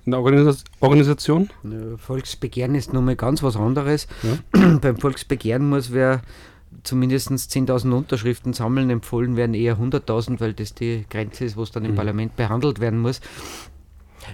in 0.05 0.11
der 0.11 0.19
Organis 0.19 0.63
Organisation? 0.79 1.49
Volksbegehren 1.97 2.75
ist 2.75 2.93
nochmal 2.93 3.15
ganz 3.15 3.41
was 3.41 3.55
anderes. 3.55 4.07
Beim 4.81 4.97
Volksbegehren 4.97 5.67
muss 5.67 5.91
wer 5.91 6.21
zumindest 6.83 7.31
10.000 7.31 7.91
Unterschriften 7.91 8.53
sammeln. 8.53 8.89
Empfohlen 8.89 9.35
werden 9.35 9.53
eher 9.55 9.77
100.000, 9.77 10.39
weil 10.39 10.53
das 10.53 10.73
die 10.73 11.05
Grenze 11.09 11.45
ist, 11.45 11.57
wo 11.57 11.63
es 11.63 11.71
dann 11.71 11.85
im 11.85 11.95
Parlament 11.95 12.35
behandelt 12.35 12.79
werden 12.79 12.99
muss. 12.99 13.21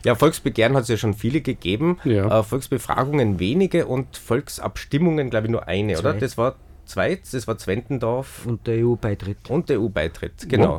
ja, 0.03 0.15
Volksbegehren 0.15 0.75
hat 0.75 0.83
es 0.83 0.89
ja 0.89 0.97
schon 0.97 1.13
viele 1.13 1.41
gegeben, 1.41 1.99
Ja. 2.03 2.39
äh, 2.39 2.43
Volksbefragungen 2.43 3.39
wenige 3.39 3.85
und 3.85 4.17
Volksabstimmungen, 4.17 5.29
glaube 5.29 5.47
ich, 5.47 5.51
nur 5.51 5.67
eine, 5.67 5.93
oder? 5.99 6.11
Zwei. 6.13 6.19
Das 6.19 6.37
war 6.37 6.55
Zweit, 6.91 7.21
das 7.31 7.47
war 7.47 7.57
Zwentendorf 7.57 8.45
Und 8.45 8.67
der 8.67 8.85
EU-Beitritt. 8.85 9.49
und 9.49 9.69
der 9.69 9.79
EU-Beitritt, 9.79 10.49
genau. 10.49 10.75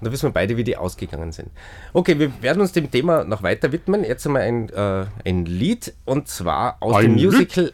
Und 0.00 0.06
da 0.06 0.12
wissen 0.12 0.28
wir 0.28 0.32
beide, 0.32 0.56
wie 0.56 0.64
die 0.64 0.76
ausgegangen 0.78 1.30
sind. 1.32 1.50
Okay, 1.92 2.18
wir 2.18 2.40
werden 2.42 2.62
uns 2.62 2.72
dem 2.72 2.90
Thema 2.90 3.24
noch 3.24 3.42
weiter 3.42 3.70
widmen. 3.72 4.02
Jetzt 4.02 4.24
einmal 4.26 4.42
ein, 4.42 4.68
äh, 4.70 5.04
ein 5.26 5.44
Lied 5.44 5.92
und 6.06 6.26
zwar 6.28 6.78
aus 6.80 6.96
Ein 6.96 7.02
dem 7.02 7.14
Lied? 7.16 7.24
Musical 7.32 7.72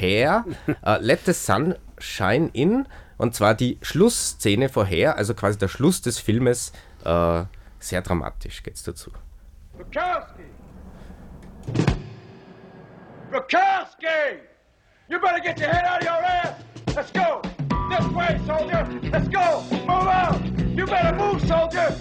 Hair, 0.00 0.44
äh, 0.84 0.98
Let 1.00 1.20
the 1.26 1.32
Sun 1.32 1.76
Shine 1.98 2.50
In. 2.52 2.86
Und 3.16 3.34
zwar 3.34 3.54
die 3.54 3.78
Schlussszene 3.82 4.68
vorher, 4.68 5.16
also 5.16 5.34
quasi 5.34 5.58
der 5.58 5.68
Schluss 5.68 6.02
des 6.02 6.18
Filmes. 6.18 6.72
Äh, 7.04 7.44
sehr 7.78 8.02
dramatisch 8.02 8.62
geht's 8.64 8.82
dazu. 8.82 9.12
Bukowski! 13.30 14.40
You 15.08 15.18
better 15.20 15.40
get 15.40 15.60
your 15.60 15.68
head 15.68 15.84
out 15.84 16.00
of 16.02 16.06
your 16.06 16.24
ass! 16.24 16.54
Let's 16.98 17.12
go! 17.12 17.40
This 17.88 18.06
way, 18.08 18.40
soldier! 18.44 19.00
Let's 19.12 19.28
go! 19.28 19.62
Move 19.70 20.08
out! 20.08 20.44
You 20.76 20.84
better 20.84 21.16
move, 21.16 21.40
soldier! 21.46 21.94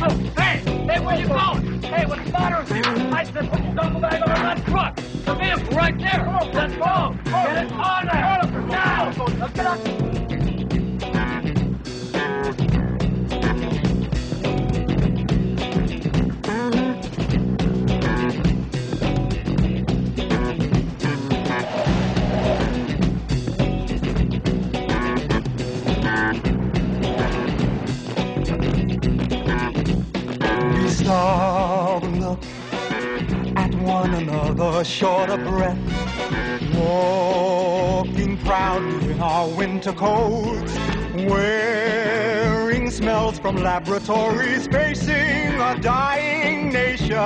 Oh, 0.00 0.08
hey! 0.38 0.62
Hey, 0.64 1.00
where 1.00 1.20
you 1.20 1.28
going? 1.28 1.82
Hey, 1.82 2.06
what's 2.06 2.70
you? 2.70 2.82
I 3.12 3.24
said 3.24 3.50
put 3.50 3.74
duffel 3.74 4.00
bag 4.00 4.22
on 4.22 4.28
that 4.28 4.64
truck. 4.64 4.96
The 4.96 5.34
vehicle 5.34 5.76
right 5.76 5.98
there. 5.98 6.26
Let's 6.54 6.74
go. 6.74 7.14
Get 7.26 7.66
it 7.66 7.72
on 7.72 8.06
there. 8.06 8.62
Now. 8.62 9.12
Let's 9.38 9.52
get 9.52 9.66
up. 9.66 10.05
And 31.08 32.20
look 32.20 32.42
at 33.56 33.72
one 33.76 34.14
another, 34.14 34.82
short 34.82 35.30
of 35.30 35.40
breath, 35.44 35.78
walking 36.74 38.36
proudly 38.38 39.12
in 39.12 39.20
our 39.20 39.48
winter 39.48 39.92
coats, 39.92 40.74
wearing 41.14 42.90
smells 42.90 43.38
from 43.38 43.56
laboratories, 43.56 44.66
facing 44.66 45.60
a 45.60 45.78
dying 45.80 46.72
nation 46.72 47.16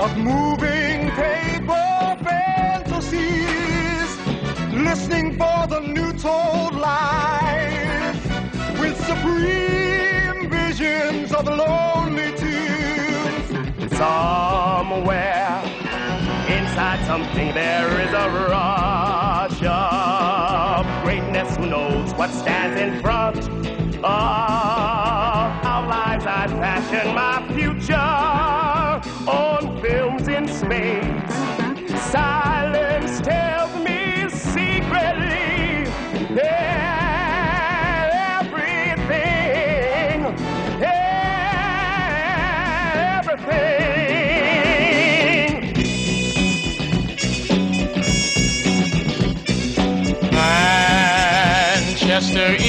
of 0.00 0.16
moving 0.16 1.10
paper 1.10 2.16
fantasies, 2.24 4.10
listening 4.72 5.36
for 5.36 5.66
the 5.66 5.80
new 5.80 6.12
told 6.14 6.74
lies 6.74 8.16
with 8.80 8.96
supreme 9.04 10.17
visions 10.78 11.32
of 11.32 11.46
lonely 11.46 12.30
tunes. 12.36 13.92
Somewhere 13.96 15.60
inside 16.48 17.04
something 17.04 17.52
there 17.52 18.00
is 18.00 18.12
a 18.12 18.30
rush 18.48 19.62
of 19.62 21.04
greatness. 21.04 21.56
Who 21.56 21.66
knows 21.66 22.12
what 22.14 22.30
stands 22.30 22.80
in 22.80 23.00
front 23.00 23.38
of 23.38 24.04
our 24.04 25.86
lives? 25.88 26.26
I 26.26 26.46
fashion 26.46 27.14
my 27.14 27.46
future 27.54 28.57
Chester 52.18 52.67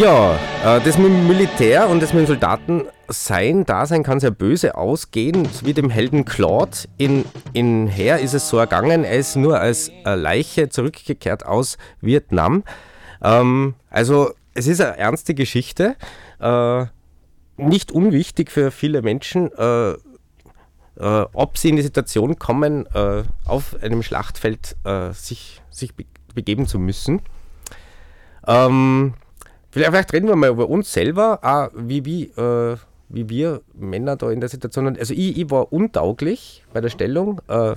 Ja, 0.00 0.34
äh, 0.64 0.80
das 0.80 0.96
mit 0.96 1.08
dem 1.08 1.28
Militär 1.28 1.86
und 1.86 2.02
das 2.02 2.14
mit 2.14 2.22
dem 2.22 2.26
Soldaten 2.26 2.84
sein 3.08 3.66
Dasein 3.66 4.02
kann 4.02 4.18
sehr 4.18 4.30
böse 4.30 4.74
ausgehen, 4.74 5.46
wie 5.62 5.74
dem 5.74 5.90
Helden 5.90 6.24
Claude. 6.24 6.70
In, 6.96 7.26
in 7.52 7.86
Heer 7.86 8.18
ist 8.18 8.32
es 8.32 8.48
so 8.48 8.56
ergangen, 8.56 9.04
er 9.04 9.18
ist 9.18 9.36
nur 9.36 9.60
als 9.60 9.90
äh, 10.06 10.14
Leiche 10.14 10.70
zurückgekehrt 10.70 11.44
aus 11.44 11.76
Vietnam. 12.00 12.64
Ähm, 13.20 13.74
also 13.90 14.30
es 14.54 14.68
ist 14.68 14.80
eine 14.80 14.96
ernste 14.96 15.34
Geschichte, 15.34 15.96
äh, 16.40 16.86
nicht 17.58 17.92
unwichtig 17.92 18.50
für 18.50 18.70
viele 18.70 19.02
Menschen, 19.02 19.52
äh, 19.52 19.90
äh, 19.90 19.96
ob 21.34 21.58
sie 21.58 21.68
in 21.68 21.76
die 21.76 21.82
Situation 21.82 22.38
kommen, 22.38 22.86
äh, 22.94 23.24
auf 23.44 23.76
einem 23.82 24.02
Schlachtfeld 24.02 24.76
sich, 25.12 25.60
sich 25.68 25.94
be 25.94 26.06
begeben 26.32 26.66
zu 26.66 26.78
müssen. 26.78 27.20
Ähm, 28.46 29.12
vielleicht, 29.70 30.12
reden 30.12 30.28
wir 30.28 30.36
mal 30.36 30.50
über 30.50 30.68
uns 30.68 30.92
selber, 30.92 31.38
auch 31.42 31.70
wie, 31.74 32.04
wie, 32.04 32.24
äh, 32.24 32.76
wie 33.08 33.28
wir 33.28 33.60
Männer 33.74 34.16
da 34.16 34.30
in 34.30 34.40
der 34.40 34.48
Situation 34.48 34.84
sind. 34.86 34.98
Also 34.98 35.14
ich, 35.14 35.38
ich 35.38 35.50
war 35.50 35.72
untauglich 35.72 36.64
bei 36.72 36.80
der 36.80 36.90
Stellung. 36.90 37.40
Äh, 37.48 37.74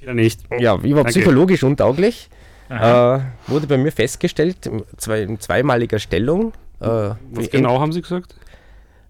wieder 0.00 0.14
nicht. 0.14 0.40
Ja, 0.58 0.76
ich 0.82 0.90
war 0.94 1.04
Danke. 1.04 1.10
psychologisch 1.10 1.62
untauglich. 1.62 2.28
Äh, 2.70 3.18
wurde 3.46 3.66
bei 3.66 3.76
mir 3.76 3.92
festgestellt, 3.92 4.66
in, 4.66 4.82
zwei, 4.96 5.22
in 5.22 5.38
zweimaliger 5.38 5.98
Stellung. 5.98 6.52
Äh, 6.80 6.86
Was 7.32 7.50
genau 7.50 7.78
haben 7.80 7.92
Sie 7.92 8.00
gesagt? 8.02 8.34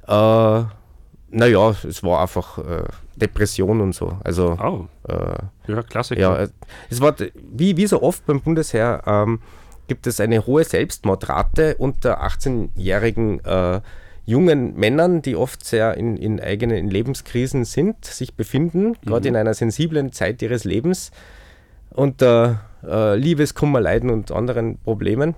Äh, 0.07 0.62
naja, 1.30 1.74
es 1.88 2.02
war 2.02 2.20
einfach 2.20 2.59
äh, 2.59 2.85
Depression 3.16 3.80
und 3.80 3.94
so. 3.94 4.18
Also, 4.24 4.57
Oh. 4.61 4.87
Ja, 5.66 5.83
Klassiker. 5.83 6.20
Ja, 6.20 6.37
äh, 6.37 6.48
es 6.90 7.00
war, 7.00 7.14
wie, 7.52 7.76
wie 7.76 7.87
so 7.87 8.02
oft 8.02 8.26
beim 8.26 8.40
Bundesheer, 8.40 9.02
ähm, 9.07 9.40
gibt 9.86 10.06
es 10.06 10.20
eine 10.20 10.46
hohe 10.46 10.64
Selbstmordrate 10.64 11.76
unter 11.76 12.22
18-jährigen 12.22 13.44
äh, 13.44 13.80
jungen 14.26 14.74
Männern, 14.76 15.22
die 15.22 15.36
oft 15.36 15.64
sehr 15.64 15.96
in, 15.96 16.16
in 16.16 16.40
eigenen 16.40 16.76
in 16.76 16.88
Lebenskrisen 16.88 17.64
sind, 17.64 18.04
sich 18.04 18.34
befinden, 18.34 18.96
gerade 19.04 19.28
in 19.28 19.36
einer 19.36 19.54
sensiblen 19.54 20.12
Zeit 20.12 20.40
ihres 20.40 20.64
Lebens 20.64 21.10
unter 21.90 22.60
äh, 22.82 23.16
Liebeskummer, 23.16 23.80
Leiden 23.80 24.10
und 24.10 24.32
anderen 24.32 24.78
Problemen. 24.78 25.34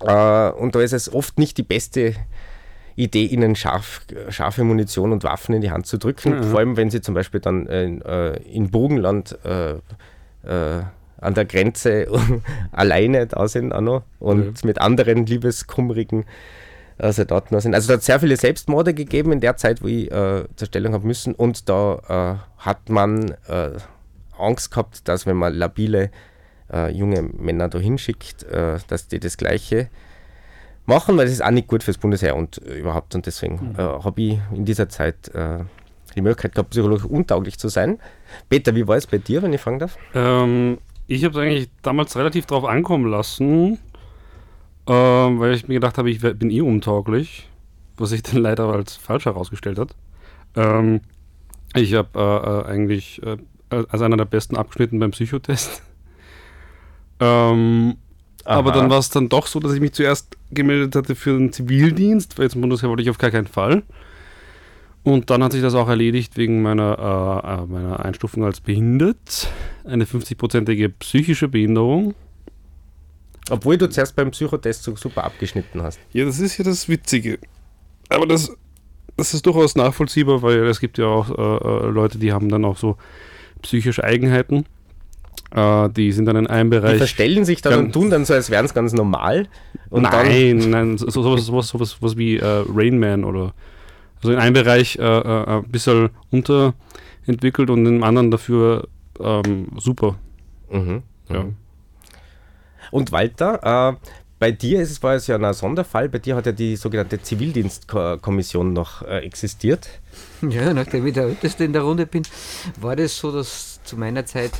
Äh, 0.00 0.50
und 0.50 0.74
da 0.74 0.80
ist 0.80 0.92
es 0.92 1.12
oft 1.12 1.38
nicht 1.38 1.58
die 1.58 1.62
beste 1.62 2.14
Idee, 2.94 3.24
ihnen 3.24 3.56
scharf, 3.56 4.02
scharfe 4.28 4.64
Munition 4.64 5.12
und 5.12 5.24
Waffen 5.24 5.54
in 5.54 5.62
die 5.62 5.70
Hand 5.70 5.86
zu 5.86 5.98
drücken. 5.98 6.38
Mhm. 6.38 6.44
Vor 6.44 6.58
allem, 6.58 6.76
wenn 6.76 6.90
sie 6.90 7.00
zum 7.00 7.14
Beispiel 7.14 7.40
dann 7.40 7.66
in, 7.66 8.02
äh, 8.02 8.36
in 8.42 8.70
Burgenland 8.70 9.38
äh, 9.44 9.72
äh, 10.44 10.82
an 11.22 11.34
der 11.34 11.44
Grenze 11.44 12.06
alleine 12.72 13.26
da 13.26 13.48
sind 13.48 13.72
auch 13.72 13.80
noch 13.80 14.02
und 14.18 14.64
mit 14.64 14.80
anderen 14.80 15.26
liebeskummerigen 15.26 16.24
äh, 16.98 17.12
Soldaten 17.12 17.54
da 17.54 17.60
sind. 17.60 17.74
Also 17.74 17.88
da 17.88 17.94
hat 17.94 18.00
es 18.00 18.06
sehr 18.06 18.20
viele 18.20 18.36
Selbstmorde 18.36 18.94
gegeben 18.94 19.32
in 19.32 19.40
der 19.40 19.56
Zeit, 19.56 19.82
wo 19.82 19.86
ich 19.86 20.10
äh, 20.10 20.44
zur 20.56 20.66
Stellung 20.66 20.92
habe 20.94 21.06
müssen 21.06 21.34
und 21.34 21.68
da 21.68 22.38
äh, 22.38 22.62
hat 22.64 22.88
man 22.88 23.30
äh, 23.48 23.70
Angst 24.38 24.70
gehabt, 24.70 25.08
dass 25.08 25.26
wenn 25.26 25.36
man 25.36 25.54
labile 25.54 26.10
äh, 26.72 26.90
junge 26.90 27.22
Männer 27.22 27.68
da 27.68 27.78
hinschickt, 27.78 28.44
äh, 28.44 28.78
dass 28.88 29.08
die 29.08 29.20
das 29.20 29.36
Gleiche 29.36 29.88
machen, 30.86 31.16
weil 31.16 31.26
das 31.26 31.34
ist 31.34 31.44
auch 31.44 31.50
nicht 31.50 31.68
gut 31.68 31.82
fürs 31.82 31.98
Bundesheer 31.98 32.36
und 32.36 32.64
äh, 32.66 32.78
überhaupt. 32.78 33.14
Und 33.14 33.26
deswegen 33.26 33.74
äh, 33.76 33.82
habe 33.82 34.20
ich 34.20 34.38
in 34.54 34.64
dieser 34.64 34.88
Zeit 34.88 35.30
die 36.14 36.20
Möglichkeit 36.20 36.54
gehabt, 36.54 36.70
psychologisch 36.70 37.06
untauglich 37.06 37.58
zu 37.58 37.68
sein. 37.68 37.98
Peter, 38.50 38.74
wie 38.74 38.86
war 38.86 38.96
es 38.96 39.06
bei 39.06 39.16
dir, 39.16 39.42
wenn 39.42 39.52
ich 39.52 39.60
fragen 39.62 39.78
darf? 39.78 39.96
Ähm, 40.14 40.76
ich 41.14 41.24
habe 41.24 41.38
es 41.38 41.44
eigentlich 41.44 41.70
damals 41.82 42.16
relativ 42.16 42.46
drauf 42.46 42.64
ankommen 42.64 43.10
lassen, 43.10 43.78
ähm, 44.86 45.40
weil 45.40 45.54
ich 45.54 45.68
mir 45.68 45.74
gedacht 45.74 45.98
habe, 45.98 46.10
ich 46.10 46.20
bin 46.20 46.50
eh 46.50 46.62
untauglich, 46.62 47.48
was 47.96 48.10
sich 48.10 48.22
dann 48.22 48.38
leider 48.38 48.66
als 48.66 48.96
falsch 48.96 49.26
herausgestellt 49.26 49.78
hat. 49.78 49.94
Ähm, 50.56 51.00
ich 51.74 51.94
habe 51.94 52.18
äh, 52.18 52.70
äh, 52.70 52.72
eigentlich 52.72 53.22
äh, 53.22 53.36
als 53.70 54.02
einer 54.02 54.16
der 54.16 54.24
besten 54.24 54.56
abgeschnitten 54.56 54.98
beim 54.98 55.12
Psychotest. 55.12 55.82
Ähm, 57.20 57.98
aber 58.44 58.72
dann 58.72 58.90
war 58.90 58.98
es 58.98 59.08
dann 59.08 59.28
doch 59.28 59.46
so, 59.46 59.60
dass 59.60 59.72
ich 59.72 59.80
mich 59.80 59.92
zuerst 59.92 60.36
gemeldet 60.50 60.96
hatte 60.96 61.14
für 61.14 61.38
den 61.38 61.52
Zivildienst, 61.52 62.36
weil 62.36 62.50
zum 62.50 62.62
Bundesheer 62.62 62.88
wollte 62.88 63.02
ich 63.02 63.10
auf 63.10 63.18
gar 63.18 63.30
keinen 63.30 63.46
Fall. 63.46 63.84
Und 65.04 65.30
dann 65.30 65.42
hat 65.42 65.52
sich 65.52 65.62
das 65.62 65.74
auch 65.74 65.88
erledigt 65.88 66.36
wegen 66.36 66.62
meiner, 66.62 67.42
äh, 67.44 67.62
äh, 67.62 67.66
meiner 67.66 68.04
Einstufung 68.04 68.44
als 68.44 68.60
behindert. 68.60 69.48
Eine 69.84 70.04
50-prozentige 70.04 70.90
psychische 71.00 71.48
Behinderung. 71.48 72.14
Obwohl 73.50 73.76
du 73.76 73.88
zuerst 73.88 74.14
beim 74.14 74.30
Psychotest 74.30 74.84
so 74.84 74.94
super 74.94 75.24
abgeschnitten 75.24 75.82
hast. 75.82 75.98
Ja, 76.12 76.24
das 76.24 76.38
ist 76.38 76.58
ja 76.58 76.64
das 76.64 76.88
Witzige. 76.88 77.38
Aber 78.08 78.26
das, 78.26 78.52
das 79.16 79.34
ist 79.34 79.44
durchaus 79.44 79.74
nachvollziehbar, 79.74 80.42
weil 80.42 80.66
es 80.66 80.78
gibt 80.78 80.98
ja 80.98 81.06
auch 81.06 81.30
äh, 81.30 81.86
äh, 81.86 81.90
Leute, 81.90 82.18
die 82.18 82.32
haben 82.32 82.48
dann 82.48 82.64
auch 82.64 82.76
so 82.76 82.96
psychische 83.62 84.04
Eigenheiten. 84.04 84.66
Äh, 85.50 85.90
die 85.90 86.12
sind 86.12 86.26
dann 86.26 86.36
in 86.36 86.46
einem 86.46 86.70
Bereich. 86.70 86.92
Die 86.92 86.98
verstellen 86.98 87.44
sich 87.44 87.60
dann 87.60 87.78
und 87.78 87.92
tun 87.92 88.08
dann 88.08 88.24
so, 88.24 88.34
als 88.34 88.50
wären 88.50 88.64
es 88.64 88.74
ganz 88.74 88.92
normal. 88.92 89.48
Und 89.90 90.02
nein, 90.02 90.60
dann, 90.60 90.70
nein, 90.70 90.98
so, 90.98 91.10
sowas, 91.10 91.44
sowas, 91.44 91.68
sowas, 91.68 91.90
sowas 91.90 92.16
wie 92.16 92.36
äh, 92.36 92.64
Rain 92.68 93.00
Man 93.00 93.24
oder 93.24 93.52
also 94.22 94.32
in 94.32 94.38
einem 94.38 94.54
Bereich 94.54 94.96
äh, 94.96 95.02
äh, 95.02 95.46
ein 95.58 95.68
bisschen 95.68 96.10
unterentwickelt 96.30 97.70
und 97.70 97.84
im 97.86 98.02
anderen 98.02 98.30
dafür 98.30 98.88
ähm, 99.18 99.68
super. 99.78 100.16
Mhm. 100.70 101.02
Ja. 101.28 101.46
Und 102.90 103.10
Walter, 103.10 103.92
äh, 103.92 103.96
bei 104.38 104.50
dir 104.50 104.80
ist 104.80 104.90
es, 104.90 105.02
war 105.02 105.14
es 105.14 105.26
ja 105.26 105.36
ein 105.36 105.54
Sonderfall, 105.54 106.08
bei 106.08 106.18
dir 106.18 106.36
hat 106.36 106.46
ja 106.46 106.52
die 106.52 106.76
sogenannte 106.76 107.22
Zivildienstkommission 107.22 108.72
noch 108.72 109.02
äh, 109.02 109.18
existiert. 109.18 109.88
Ja, 110.42 110.74
nachdem 110.74 111.06
ich 111.06 111.14
der 111.14 111.24
Älteste 111.24 111.64
in 111.64 111.72
der 111.72 111.82
Runde 111.82 112.06
bin, 112.06 112.24
war 112.80 112.96
das 112.96 113.16
so, 113.16 113.30
dass 113.30 113.80
zu 113.84 113.96
meiner 113.96 114.26
Zeit 114.26 114.50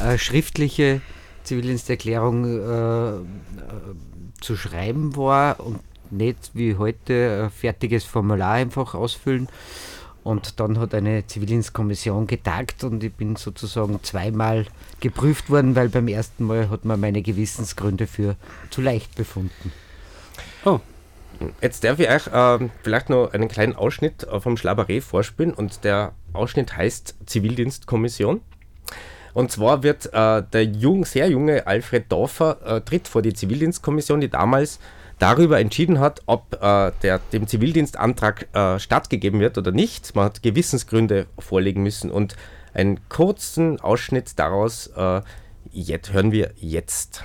äh, 0.00 0.16
schriftliche 0.16 1.00
Zivildiensterklärung 1.42 2.44
äh, 2.44 3.08
äh, 3.16 3.22
zu 4.40 4.56
schreiben 4.56 5.16
war 5.16 5.58
und 5.60 5.80
nicht 6.10 6.50
wie 6.54 6.76
heute 6.76 7.44
ein 7.44 7.50
fertiges 7.50 8.04
Formular 8.04 8.52
einfach 8.52 8.94
ausfüllen. 8.94 9.48
Und 10.24 10.58
dann 10.58 10.80
hat 10.80 10.92
eine 10.92 11.24
Zivildienstkommission 11.24 12.26
getagt 12.26 12.82
und 12.82 13.04
ich 13.04 13.12
bin 13.12 13.36
sozusagen 13.36 14.02
zweimal 14.02 14.66
geprüft 14.98 15.50
worden, 15.50 15.76
weil 15.76 15.88
beim 15.88 16.08
ersten 16.08 16.44
Mal 16.44 16.68
hat 16.68 16.84
man 16.84 16.98
meine 16.98 17.22
Gewissensgründe 17.22 18.08
für 18.08 18.34
zu 18.70 18.82
leicht 18.82 19.14
befunden. 19.14 19.72
Oh. 20.64 20.80
Jetzt 21.60 21.84
darf 21.84 22.00
ich 22.00 22.08
euch 22.08 22.28
ähm, 22.32 22.70
vielleicht 22.82 23.10
noch 23.10 23.32
einen 23.32 23.48
kleinen 23.48 23.76
Ausschnitt 23.76 24.24
äh, 24.24 24.40
vom 24.40 24.54
Schlabaré 24.54 25.00
vorspielen 25.00 25.52
und 25.52 25.84
der 25.84 26.12
Ausschnitt 26.32 26.76
heißt 26.76 27.14
Zivildienstkommission. 27.26 28.40
Und 29.34 29.52
zwar 29.52 29.82
wird 29.82 30.06
äh, 30.14 30.42
der 30.42 30.64
jung, 30.64 31.04
sehr 31.04 31.28
junge 31.28 31.66
Alfred 31.66 32.10
Dorfer 32.10 32.58
äh, 32.64 32.80
tritt 32.80 33.06
vor 33.06 33.20
die 33.20 33.34
Zivildienstkommission, 33.34 34.20
die 34.20 34.30
damals 34.30 34.80
darüber 35.18 35.60
entschieden 35.60 36.00
hat, 36.00 36.22
ob 36.26 36.54
äh, 36.62 36.92
der, 37.02 37.20
dem 37.32 37.46
Zivildienstantrag 37.46 38.48
äh, 38.54 38.78
stattgegeben 38.78 39.40
wird 39.40 39.58
oder 39.58 39.72
nicht. 39.72 40.14
Man 40.14 40.26
hat 40.26 40.42
Gewissensgründe 40.42 41.26
vorlegen 41.38 41.82
müssen 41.82 42.10
und 42.10 42.36
einen 42.74 43.08
kurzen 43.08 43.80
Ausschnitt 43.80 44.38
daraus 44.38 44.88
äh, 44.88 45.22
jetzt, 45.72 46.12
hören 46.12 46.32
wir 46.32 46.52
jetzt. 46.56 47.24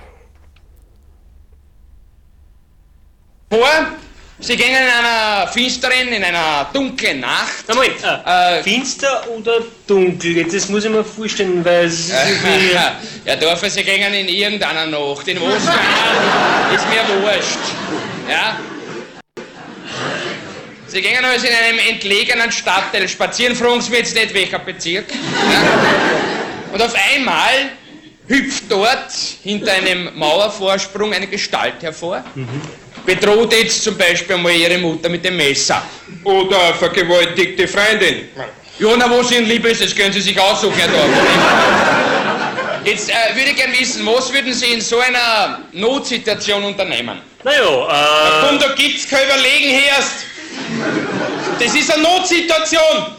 vor. 3.52 4.11
Sie 4.38 4.56
gehen 4.56 4.70
in 4.70 4.76
einer 4.76 5.46
finsteren, 5.46 6.08
in 6.08 6.24
einer 6.24 6.68
dunklen 6.72 7.20
Nacht. 7.20 7.64
Einmal, 7.68 7.86
äh, 7.86 8.62
finster 8.62 9.28
oder 9.28 9.58
dunkel? 9.86 10.36
Jetzt, 10.38 10.54
das 10.54 10.68
muss 10.68 10.84
ich 10.84 10.90
mir 10.90 11.04
vorstellen, 11.04 11.64
weil 11.64 11.84
es 11.86 12.08
ist 12.08 12.10
irgendwie... 12.44 12.72
ja, 13.24 13.36
Dorfer, 13.36 13.70
Sie 13.70 13.84
gehen 13.84 14.12
in 14.12 14.28
irgendeiner 14.28 14.86
Nacht. 14.86 15.28
In 15.28 15.40
was 15.40 15.62
ist 15.62 16.88
mir 16.88 17.22
wurscht. 17.22 17.58
Ja? 18.28 18.58
Sie 20.88 21.00
gehen 21.00 21.24
also 21.24 21.46
in 21.46 21.54
einem 21.54 21.78
entlegenen 21.78 22.50
Stadtteil 22.50 23.08
spazieren, 23.08 23.54
fragen 23.54 23.80
Sie 23.80 23.90
mich 23.90 24.00
jetzt 24.00 24.14
nicht, 24.14 24.34
welcher 24.34 24.58
Bezirk. 24.58 25.06
Ja? 25.10 26.74
Und 26.74 26.82
auf 26.82 26.94
einmal 27.14 27.70
hüpft 28.26 28.64
dort 28.68 29.12
hinter 29.42 29.72
einem 29.72 30.18
Mauervorsprung 30.18 31.12
eine 31.12 31.28
Gestalt 31.28 31.82
hervor. 31.82 32.24
Bedroht 33.04 33.52
jetzt 33.52 33.82
zum 33.82 33.96
Beispiel 33.96 34.36
mal 34.36 34.52
ihre 34.52 34.78
Mutter 34.78 35.08
mit 35.08 35.24
dem 35.24 35.36
Messer. 35.36 35.82
Oder 36.24 36.74
vergewaltigte 36.74 37.66
Freundin. 37.66 38.28
Ja, 38.78 38.96
na, 38.96 39.10
wo 39.10 39.22
sie 39.22 39.36
in 39.36 39.46
Liebe 39.46 39.68
ist, 39.70 39.84
das 39.84 39.94
können 39.94 40.12
Sie 40.12 40.20
sich 40.20 40.38
aussuchen, 40.40 40.74
Herr 40.76 40.88
Dorf. 40.88 41.10
Jetzt 42.84 43.10
äh, 43.10 43.14
würde 43.36 43.50
ich 43.50 43.56
gern 43.56 43.72
wissen, 43.78 44.04
was 44.06 44.32
würden 44.32 44.52
Sie 44.52 44.72
in 44.72 44.80
so 44.80 44.98
einer 44.98 45.60
Notsituation 45.72 46.64
unternehmen? 46.64 47.20
Naja, 47.44 47.60
Na 47.88 48.44
äh... 48.44 48.48
komm, 48.48 48.58
da 48.58 48.74
gibt's 48.74 49.08
kein 49.08 49.24
Überlegen 49.24 49.80
erst. 49.86 50.26
Das 51.60 51.74
ist 51.74 51.92
eine 51.92 52.02
Notsituation. 52.02 53.14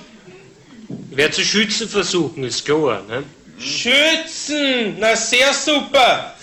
Werde 1.12 1.34
zu 1.34 1.44
schützen 1.44 1.88
versuchen, 1.88 2.44
ist 2.44 2.66
klar. 2.66 3.04
Ne? 3.08 3.24
Schützen! 3.60 4.98
Na, 5.00 5.16
sehr 5.16 5.54
super! 5.54 6.36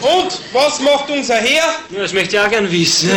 Und, 0.00 0.38
was 0.52 0.80
macht 0.80 1.10
unser 1.10 1.36
Herr? 1.36 1.74
Ja, 1.90 2.02
das 2.02 2.12
möchte 2.12 2.36
ich 2.36 2.42
auch 2.42 2.50
gern 2.50 2.70
wissen. 2.70 3.10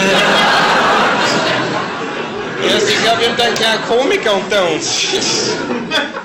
Ja, 2.63 2.75
ich 2.77 3.03
glaube, 3.03 3.21
wir 3.21 3.29
haben 3.29 3.37
da 3.37 3.43
einen 3.43 3.55
kleinen 3.55 3.85
Komiker 3.85 4.33
unter 4.33 4.69
uns. 4.69 5.07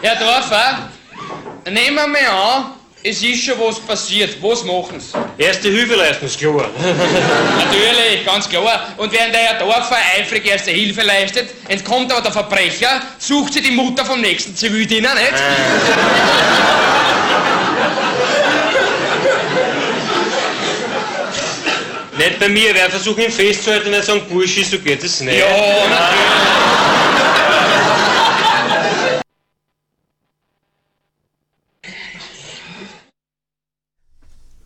Herr 0.00 0.16
Dorfer, 0.16 0.90
nehmen 1.70 1.96
wir 1.96 2.06
mal 2.06 2.26
an, 2.26 2.64
es 3.04 3.22
ist 3.22 3.44
schon 3.44 3.58
was 3.60 3.80
passiert. 3.80 4.36
Was 4.40 4.62
machen 4.64 5.00
Sie? 5.00 5.18
Erste 5.42 5.68
Hilfe 5.68 5.96
leisten, 5.96 6.26
ist 6.26 6.38
klar. 6.38 6.68
Natürlich, 7.58 8.24
ganz 8.24 8.48
klar. 8.48 8.94
Und 8.96 9.12
während 9.12 9.34
der 9.34 9.40
Herr 9.42 9.58
Dorfer 9.58 9.96
eifrig 10.16 10.46
erste 10.46 10.70
Hilfe 10.70 11.02
leistet, 11.02 11.50
entkommt 11.68 12.12
aber 12.12 12.22
der 12.22 12.32
Verbrecher, 12.32 13.02
sucht 13.18 13.54
sie 13.54 13.60
die 13.60 13.72
Mutter 13.72 14.04
vom 14.04 14.20
nächsten 14.20 14.54
Zivildiener, 14.54 15.14
nicht? 15.14 15.32
Nicht 22.22 22.38
bei 22.38 22.48
mir, 22.48 22.72
wer 22.72 22.88
versucht 22.88 23.18
ihn 23.18 23.32
festzuhalten 23.32 23.86
und 23.86 23.94
nicht 23.94 24.04
sagen, 24.04 24.20
Burschi, 24.30 24.62
so 24.62 24.78
geht 24.78 25.02
es 25.02 25.20
nicht. 25.20 25.40
Ja, 25.40 25.44
natürlich. 25.90 26.52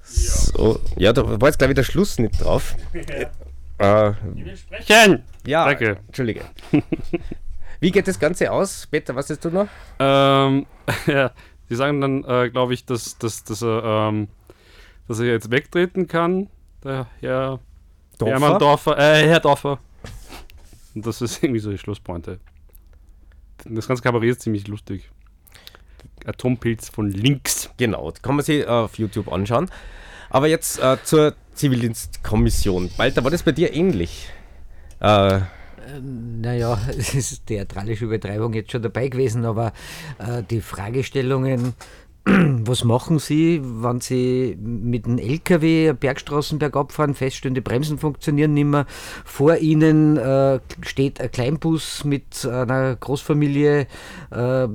So, 0.04 0.80
ja, 0.96 1.14
da 1.14 1.40
war 1.40 1.48
jetzt 1.48 1.56
glaube 1.56 1.72
ich 1.72 1.76
der 1.76 1.84
Schluss 1.84 2.18
nicht 2.18 2.44
drauf. 2.44 2.76
Äh, 3.78 4.12
Sprechen! 4.54 5.22
ja, 5.46 5.64
Danke. 5.64 5.96
Entschuldige. 6.08 6.42
Wie 7.80 7.90
geht 7.90 8.06
das 8.06 8.18
Ganze 8.18 8.52
aus? 8.52 8.86
Peter, 8.90 9.16
was 9.16 9.30
hast 9.30 9.42
du 9.46 9.50
noch? 9.50 9.68
Ähm, 9.98 10.66
ja, 11.06 11.30
die 11.70 11.74
sagen 11.74 12.02
dann, 12.02 12.22
äh, 12.24 12.50
glaube 12.50 12.74
ich, 12.74 12.84
dass, 12.84 13.16
dass, 13.16 13.44
dass, 13.44 13.62
er, 13.62 14.10
ähm, 14.10 14.28
dass 15.08 15.20
er 15.20 15.26
jetzt 15.26 15.50
wegtreten 15.50 16.06
kann, 16.06 16.50
der 16.84 17.06
Herr 17.20 17.60
Dorfer? 18.18 18.32
Hermann 18.32 18.58
Dorfer, 18.58 18.98
äh, 18.98 19.28
Herr 19.28 19.40
Dorfer. 19.40 19.78
Und 20.94 21.06
das 21.06 21.20
ist 21.20 21.42
irgendwie 21.42 21.60
so 21.60 21.70
die 21.70 21.78
Schlusspointe. 21.78 22.40
Das 23.64 23.86
ganze 23.88 24.02
Kabarett 24.02 24.30
ist 24.30 24.42
ziemlich 24.42 24.66
lustig. 24.68 25.10
Atompilz 26.24 26.88
von 26.88 27.10
links. 27.10 27.70
Genau, 27.76 28.12
kann 28.22 28.36
man 28.36 28.44
sich 28.44 28.62
äh, 28.62 28.66
auf 28.66 28.98
YouTube 28.98 29.30
anschauen. 29.30 29.70
Aber 30.30 30.46
jetzt 30.48 30.78
äh, 30.78 30.96
zur 31.04 31.34
Zivildienstkommission. 31.54 32.90
Walter, 32.96 33.24
war 33.24 33.30
das 33.30 33.42
bei 33.42 33.52
dir 33.52 33.72
ähnlich? 33.74 34.28
Äh, 35.00 35.40
Naja, 36.02 36.78
es 36.88 37.14
ist 37.14 37.46
theatralische 37.46 38.06
Übertreibung 38.06 38.52
jetzt 38.54 38.72
schon 38.72 38.82
dabei 38.82 39.08
gewesen, 39.08 39.44
aber 39.44 39.72
äh, 40.18 40.42
die 40.42 40.60
Fragestellungen, 40.60 41.74
was 42.66 42.82
machen 42.82 43.20
Sie, 43.20 43.60
wenn 43.62 44.00
Sie 44.00 44.58
mit 44.60 45.06
einem 45.06 45.18
LKW 45.18 45.92
Bergstraßen 45.92 46.58
bergab 46.58 46.90
fahren, 46.90 47.14
feststellen, 47.14 47.54
die 47.54 47.60
Bremsen 47.60 47.98
funktionieren 47.98 48.52
nicht 48.52 48.64
mehr, 48.64 48.86
vor 49.24 49.58
Ihnen 49.58 50.16
äh, 50.16 50.58
steht 50.80 51.20
ein 51.20 51.30
Kleinbus 51.30 52.04
mit 52.04 52.44
einer 52.44 52.96
Großfamilie, 52.96 53.86
äh, 54.30 54.68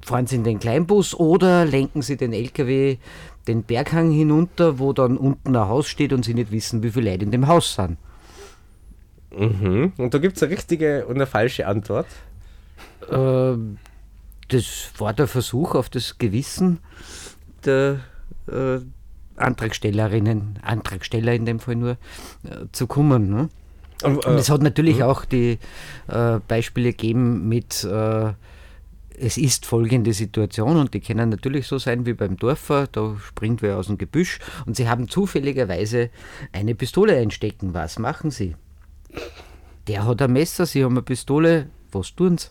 fahren 0.00 0.26
Sie 0.26 0.36
in 0.36 0.44
den 0.44 0.58
Kleinbus 0.58 1.14
oder 1.14 1.66
lenken 1.66 2.00
Sie 2.00 2.16
den 2.16 2.32
LKW 2.32 2.96
den 3.46 3.62
Berghang 3.62 4.10
hinunter, 4.10 4.78
wo 4.78 4.94
dann 4.94 5.18
unten 5.18 5.54
ein 5.54 5.68
Haus 5.68 5.86
steht 5.86 6.14
und 6.14 6.24
Sie 6.24 6.32
nicht 6.32 6.50
wissen, 6.50 6.82
wie 6.82 6.90
viele 6.90 7.10
Leute 7.10 7.24
in 7.26 7.30
dem 7.30 7.46
Haus 7.46 7.74
sind. 7.74 7.98
mhm. 9.36 9.92
Und 9.98 10.14
da 10.14 10.18
gibt 10.18 10.36
es 10.38 10.42
eine 10.42 10.52
richtige 10.52 11.04
und 11.06 11.16
eine 11.16 11.26
falsche 11.26 11.66
Antwort. 11.66 12.06
Äh, 13.10 13.56
das 14.48 14.90
war 14.98 15.12
der 15.12 15.26
Versuch 15.26 15.74
auf 15.74 15.88
das 15.88 16.18
Gewissen 16.18 16.80
der 17.64 18.00
äh, 18.50 18.78
Antragstellerinnen, 19.36 20.58
Antragsteller 20.62 21.34
in 21.34 21.46
dem 21.46 21.60
Fall 21.60 21.76
nur, 21.76 21.90
äh, 21.92 22.66
zu 22.72 22.86
kommen. 22.86 23.30
Ne? 23.30 23.48
Und, 24.02 24.24
Und 24.24 24.34
äh, 24.34 24.38
es 24.38 24.50
hat 24.50 24.62
natürlich 24.62 24.96
mhm. 24.96 25.02
auch 25.02 25.24
die 25.24 25.58
äh, 26.08 26.40
Beispiele 26.46 26.90
gegeben 26.90 27.48
mit, 27.48 27.84
äh, 27.84 28.32
es 29.20 29.36
ist 29.36 29.66
folgende 29.66 30.12
Situation 30.12 30.76
und 30.76 30.94
die 30.94 31.00
können 31.00 31.28
natürlich 31.28 31.66
so 31.66 31.78
sein 31.78 32.06
wie 32.06 32.14
beim 32.14 32.36
Dorfer, 32.36 32.86
da 32.90 33.16
springt 33.18 33.62
wer 33.62 33.76
aus 33.76 33.88
dem 33.88 33.98
Gebüsch 33.98 34.38
und 34.66 34.76
sie 34.76 34.88
haben 34.88 35.08
zufälligerweise 35.08 36.10
eine 36.52 36.74
Pistole 36.74 37.16
einstecken. 37.16 37.74
Was 37.74 37.98
machen 37.98 38.30
sie? 38.30 38.54
Der 39.88 40.06
hat 40.06 40.22
ein 40.22 40.32
Messer, 40.32 40.66
sie 40.66 40.84
haben 40.84 40.92
eine 40.92 41.02
Pistole, 41.02 41.68
was 41.90 42.14
tun 42.14 42.38
sie? 42.38 42.48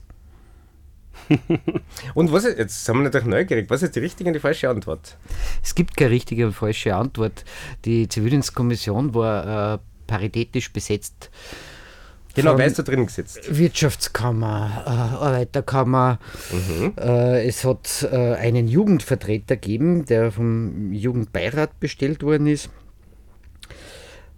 Und 2.13 2.31
was 2.31 2.45
ist, 2.45 2.57
jetzt 2.57 2.85
sind 2.85 2.95
wir 2.95 3.03
natürlich 3.03 3.27
neugierig, 3.27 3.69
was 3.69 3.83
ist 3.83 3.95
die 3.95 3.99
richtige 3.99 4.29
und 4.29 4.33
die 4.33 4.39
falsche 4.39 4.69
Antwort? 4.69 5.17
Es 5.63 5.75
gibt 5.75 5.97
keine 5.97 6.11
richtige 6.11 6.47
und 6.47 6.53
falsche 6.53 6.95
Antwort. 6.95 7.43
Die 7.85 8.07
Zivildienstkommission 8.07 9.13
war 9.13 9.75
äh, 9.75 9.77
paritätisch 10.07 10.71
besetzt. 10.71 11.29
Genau, 12.37 12.55
wer 12.55 12.67
ist 12.67 12.77
da 12.77 12.83
drin 12.83 13.03
gesetzt? 13.03 13.39
Wirtschaftskammer, 13.49 14.83
äh, 14.85 14.89
Arbeiterkammer. 14.89 16.19
Äh, 16.95 17.47
es 17.47 17.65
hat 17.65 18.07
äh, 18.11 18.35
einen 18.35 18.67
Jugendvertreter 18.67 19.55
gegeben, 19.55 20.05
der 20.05 20.31
vom 20.31 20.93
Jugendbeirat 20.93 21.79
bestellt 21.79 22.21
worden 22.21 22.45
ist. 22.45 22.69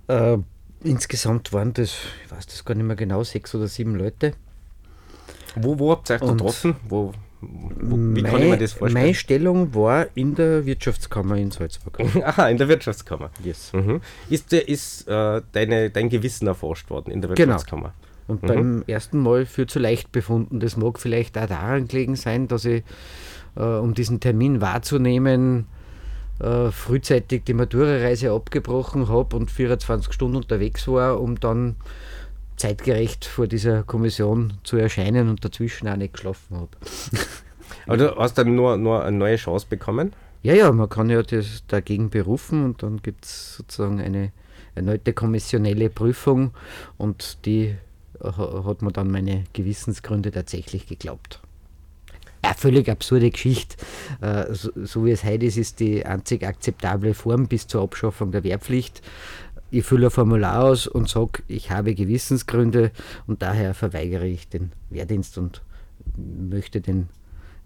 Äh, 0.07 0.37
insgesamt 0.81 1.51
waren 1.51 1.73
das, 1.73 1.93
ich 2.23 2.31
weiß 2.31 2.47
das 2.47 2.63
gar 2.63 2.75
nicht 2.75 2.85
mehr 2.85 2.95
genau, 2.95 3.23
sechs 3.23 3.53
oder 3.53 3.67
sieben 3.67 3.95
Leute. 3.95 4.33
Wo, 5.55 5.77
wo 5.79 5.91
habt 5.91 6.09
ihr 6.09 6.21
euch 6.21 6.27
getroffen? 6.29 6.75
Wo, 6.87 7.13
wo, 7.41 7.95
wie 8.15 8.21
kann 8.23 8.41
ich 8.43 8.49
mir 8.49 8.57
das 8.57 8.79
Meine 8.79 8.91
vorstellen? 8.91 9.13
Stellung 9.15 9.73
war 9.75 10.07
in 10.15 10.35
der 10.35 10.65
Wirtschaftskammer 10.65 11.35
in 11.37 11.51
Salzburg. 11.51 11.99
Aha, 12.23 12.49
in 12.49 12.57
der 12.57 12.67
Wirtschaftskammer. 12.67 13.29
Yes. 13.43 13.71
Mhm. 13.73 14.01
Ist, 14.29 14.51
ist 14.53 15.07
äh, 15.07 15.41
deine, 15.53 15.89
dein 15.89 16.09
Gewissen 16.09 16.47
erforscht 16.47 16.89
worden 16.89 17.11
in 17.11 17.21
der 17.21 17.31
Genau. 17.31 17.53
Wirtschaftskammer? 17.53 17.93
Und 18.27 18.43
Mhm. 18.43 18.47
beim 18.47 18.83
ersten 18.85 19.17
Mal 19.19 19.45
viel 19.47 19.65
zu 19.67 19.79
leicht 19.79 20.11
befunden. 20.11 20.59
Das 20.59 20.77
mag 20.77 20.99
vielleicht 20.99 21.37
auch 21.37 21.47
daran 21.47 21.87
gelegen 21.87 22.15
sein, 22.15 22.47
dass 22.47 22.63
ich, 22.65 22.83
äh, 23.55 23.61
um 23.63 23.93
diesen 23.95 24.19
Termin 24.19 24.61
wahrzunehmen, 24.61 25.65
äh, 26.39 26.69
frühzeitig 26.71 27.43
die 27.45 27.53
Matura-Reise 27.55 28.31
abgebrochen 28.31 29.07
habe 29.09 29.35
und 29.35 29.49
24 29.49 30.13
Stunden 30.13 30.35
unterwegs 30.37 30.87
war, 30.87 31.19
um 31.19 31.39
dann 31.39 31.75
zeitgerecht 32.59 33.25
vor 33.25 33.47
dieser 33.47 33.83
Kommission 33.83 34.53
zu 34.63 34.77
erscheinen 34.77 35.29
und 35.29 35.43
dazwischen 35.43 35.87
auch 35.87 35.95
nicht 35.95 36.13
geschlafen 36.13 36.57
habe. 36.57 36.69
Aber 37.87 37.97
du 37.97 38.15
hast 38.17 38.37
dann 38.37 38.55
nur, 38.55 38.77
nur 38.77 39.03
eine 39.03 39.17
neue 39.17 39.35
Chance 39.37 39.65
bekommen? 39.69 40.13
Ja, 40.43 40.53
ja, 40.53 40.71
man 40.71 40.87
kann 40.89 41.09
ja 41.09 41.21
das 41.23 41.63
dagegen 41.67 42.09
berufen 42.09 42.63
und 42.63 42.83
dann 42.83 43.01
gibt 43.01 43.25
es 43.25 43.55
sozusagen 43.57 43.99
eine 43.99 44.31
erneute 44.75 45.13
kommissionelle 45.13 45.89
Prüfung 45.89 46.51
und 46.97 47.45
die 47.45 47.75
ha- 48.23 48.63
hat 48.65 48.81
man 48.81 48.93
dann 48.93 49.11
meine 49.11 49.43
Gewissensgründe 49.53 50.31
tatsächlich 50.31 50.87
geglaubt. 50.87 51.41
Eine 52.41 52.53
völlig 52.55 52.89
absurde 52.89 53.31
Geschichte. 53.31 53.75
Äh, 54.21 54.53
So, 54.53 54.71
so 54.75 55.05
wie 55.05 55.11
es 55.11 55.25
heute 55.25 55.45
ist, 55.45 55.57
ist 55.57 55.81
die 55.81 56.05
einzig 56.05 56.45
akzeptable 56.47 57.13
Form 57.13 57.47
bis 57.47 57.67
zur 57.67 57.81
Abschaffung 57.83 58.31
der 58.31 58.45
Wehrpflicht. 58.45 59.01
Ich 59.71 59.85
fülle 59.85 60.07
ein 60.07 60.11
Formular 60.11 60.63
aus 60.63 60.87
und 60.87 61.07
sage, 61.09 61.43
ich 61.47 61.69
habe 61.69 61.93
Gewissensgründe 61.93 62.91
und 63.27 63.41
daher 63.41 63.73
verweigere 63.73 64.27
ich 64.27 64.49
den 64.49 64.71
Wehrdienst 64.89 65.37
und 65.37 65.61
möchte 66.17 66.81
den 66.81 67.09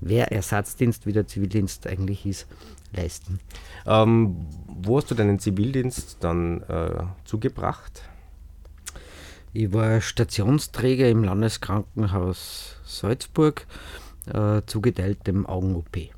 Wehrersatzdienst, 0.02 1.06
wie 1.06 1.14
der 1.14 1.28
Zivildienst 1.28 1.88
eigentlich 1.88 2.26
ist, 2.26 2.48
leisten. 2.94 3.40
Ähm, 3.86 4.48
wo 4.68 4.98
hast 4.98 5.12
du 5.12 5.16
deinen 5.16 5.40
Zivildienst 5.40 6.18
dann 6.20 6.62
äh, 6.64 7.04
zugebracht? 7.24 8.04
Ich 9.54 9.72
war 9.72 10.02
Stationsträger 10.02 11.10
im 11.10 11.24
Landeskrankenhaus 11.24 12.78
Salzburg, 12.86 13.66
äh, 14.34 14.62
zugeteilt 14.66 15.28
dem 15.28 15.46
Augen-OP. 15.46 16.10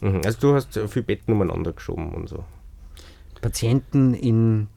Mhm. 0.00 0.22
Also 0.24 0.38
du 0.40 0.54
hast 0.54 0.78
viele 0.88 1.04
Betten 1.04 1.34
umeinander 1.34 1.72
geschoben 1.72 2.14
und 2.14 2.28
so. 2.28 2.44
Patienten 3.44 4.14
in 4.14 4.68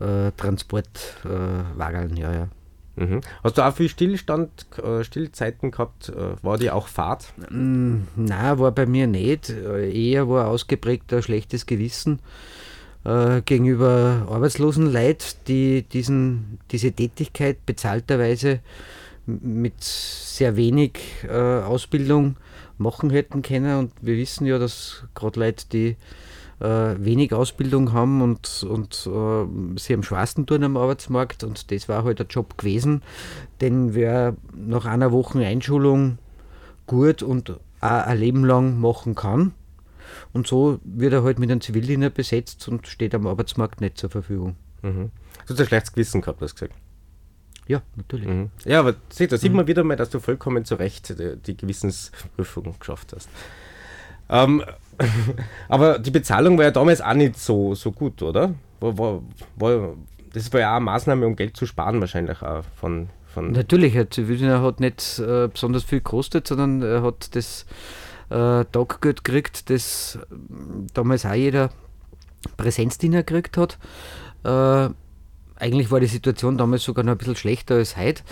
äh, 0.00 0.32
Transportwagen, 0.38 2.16
ja, 2.16 2.32
ja. 2.32 2.48
Mhm. 2.96 3.20
Hast 3.44 3.58
du 3.58 3.62
auch 3.62 3.74
viel 3.74 3.90
Stillstand, 3.90 4.48
äh, 4.82 5.04
Stillzeiten 5.04 5.70
gehabt? 5.70 6.08
Äh, 6.08 6.42
war 6.42 6.56
die 6.56 6.70
auch 6.70 6.88
Fahrt? 6.88 7.34
Mm, 7.50 8.04
Na, 8.16 8.58
war 8.58 8.72
bei 8.72 8.86
mir 8.86 9.06
nicht. 9.06 9.50
Äh, 9.50 9.92
Eher 9.92 10.30
war 10.30 10.48
ausgeprägt 10.48 11.12
ein 11.12 11.22
schlechtes 11.22 11.66
Gewissen 11.66 12.20
äh, 13.04 13.42
gegenüber 13.42 14.26
arbeitslosen 14.30 14.90
Leid, 14.90 15.46
die 15.46 15.82
diesen, 15.82 16.58
diese 16.70 16.92
Tätigkeit 16.92 17.66
bezahlterweise 17.66 18.60
mit 19.26 19.84
sehr 19.84 20.56
wenig 20.56 21.00
äh, 21.28 21.60
Ausbildung 21.60 22.36
machen 22.78 23.10
hätten 23.10 23.42
können. 23.42 23.78
Und 23.78 23.92
wir 24.00 24.16
wissen 24.16 24.46
ja, 24.46 24.58
dass 24.58 25.04
gerade 25.14 25.38
Leute, 25.38 25.66
die 25.70 25.88
äh, 25.88 25.96
wenig 26.58 27.34
Ausbildung 27.34 27.92
haben 27.92 28.22
und, 28.22 28.62
und 28.68 29.06
äh, 29.12 29.78
sie 29.78 29.92
am 29.94 30.02
schwarzen 30.02 30.46
tun 30.46 30.64
am 30.64 30.76
Arbeitsmarkt 30.76 31.44
und 31.44 31.70
das 31.70 31.88
war 31.88 32.04
halt 32.04 32.18
der 32.18 32.26
Job 32.26 32.56
gewesen, 32.56 33.02
den 33.60 33.94
wer 33.94 34.34
nach 34.54 34.86
einer 34.86 35.12
Woche 35.12 35.40
Einschulung 35.46 36.18
gut 36.86 37.22
und 37.22 37.50
auch 37.50 37.58
ein 38.06 38.18
Leben 38.18 38.44
lang 38.44 38.80
machen 38.80 39.14
kann. 39.14 39.52
Und 40.32 40.46
so 40.46 40.78
wird 40.84 41.12
er 41.12 41.24
halt 41.24 41.38
mit 41.38 41.50
einem 41.50 41.60
Zivildiener 41.60 42.10
besetzt 42.10 42.68
und 42.68 42.86
steht 42.86 43.14
am 43.14 43.26
Arbeitsmarkt 43.26 43.80
nicht 43.80 43.98
zur 43.98 44.08
Verfügung. 44.08 44.56
Mhm. 44.82 45.10
Du 45.46 45.52
hast 45.52 45.60
ein 45.60 45.66
schlechtes 45.66 45.92
Gewissen 45.92 46.20
gehabt, 46.22 46.40
hast 46.40 46.52
du 46.60 46.66
gesagt. 46.66 46.80
Ja, 47.68 47.82
natürlich. 47.96 48.28
Mhm. 48.28 48.50
Ja, 48.64 48.80
aber 48.80 48.94
sieh, 49.10 49.26
da 49.26 49.36
sieht 49.36 49.50
Mhm. 49.50 49.56
man 49.56 49.66
wieder 49.66 49.82
mal, 49.84 49.96
dass 49.96 50.08
du 50.10 50.20
vollkommen 50.20 50.64
zu 50.64 50.76
Recht 50.76 51.18
die, 51.18 51.36
die 51.36 51.56
Gewissensprüfung 51.56 52.74
geschafft 52.78 53.12
hast. 53.14 53.28
Ähm, 54.28 54.62
aber 55.68 55.98
die 55.98 56.10
Bezahlung 56.10 56.56
war 56.58 56.64
ja 56.64 56.70
damals 56.70 57.00
auch 57.00 57.14
nicht 57.14 57.38
so, 57.38 57.74
so 57.74 57.92
gut, 57.92 58.22
oder? 58.22 58.54
War, 58.80 58.98
war, 58.98 59.22
war, 59.56 59.94
das 60.32 60.52
war 60.52 60.60
ja 60.60 60.72
auch 60.72 60.76
eine 60.76 60.84
Maßnahme, 60.84 61.26
um 61.26 61.36
Geld 61.36 61.56
zu 61.56 61.66
sparen, 61.66 62.00
wahrscheinlich 62.00 62.42
auch 62.42 62.64
von. 62.76 63.08
von 63.26 63.52
Natürlich, 63.52 63.96
ein 63.96 64.10
Zivildiener 64.10 64.62
hat 64.62 64.80
nicht 64.80 65.18
äh, 65.18 65.48
besonders 65.48 65.84
viel 65.84 65.98
gekostet, 65.98 66.48
sondern 66.48 66.82
er 66.82 67.02
hat 67.02 67.34
das 67.34 67.66
äh, 68.30 68.64
Taggeld 68.64 69.24
gekriegt, 69.24 69.70
das 69.70 70.18
äh, 70.30 70.34
damals 70.94 71.24
auch 71.24 71.34
jeder 71.34 71.70
Präsenzdiener 72.56 73.22
gekriegt 73.22 73.56
hat. 73.56 73.78
Äh, 74.44 74.90
eigentlich 75.58 75.90
war 75.90 76.00
die 76.00 76.06
Situation 76.06 76.58
damals 76.58 76.84
sogar 76.84 77.04
noch 77.04 77.12
ein 77.12 77.18
bisschen 77.18 77.36
schlechter 77.36 77.76
als 77.76 77.96
heute. 77.96 78.22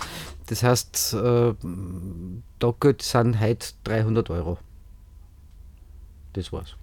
Das 0.47 0.61
heißt, 0.61 1.13
äh, 1.15 1.53
Taggeld 2.59 3.01
sind 3.01 3.39
heute 3.39 3.69
300 3.83 4.29
Euro. 4.29 4.59
Das 6.35 6.51
war's. 6.53 6.75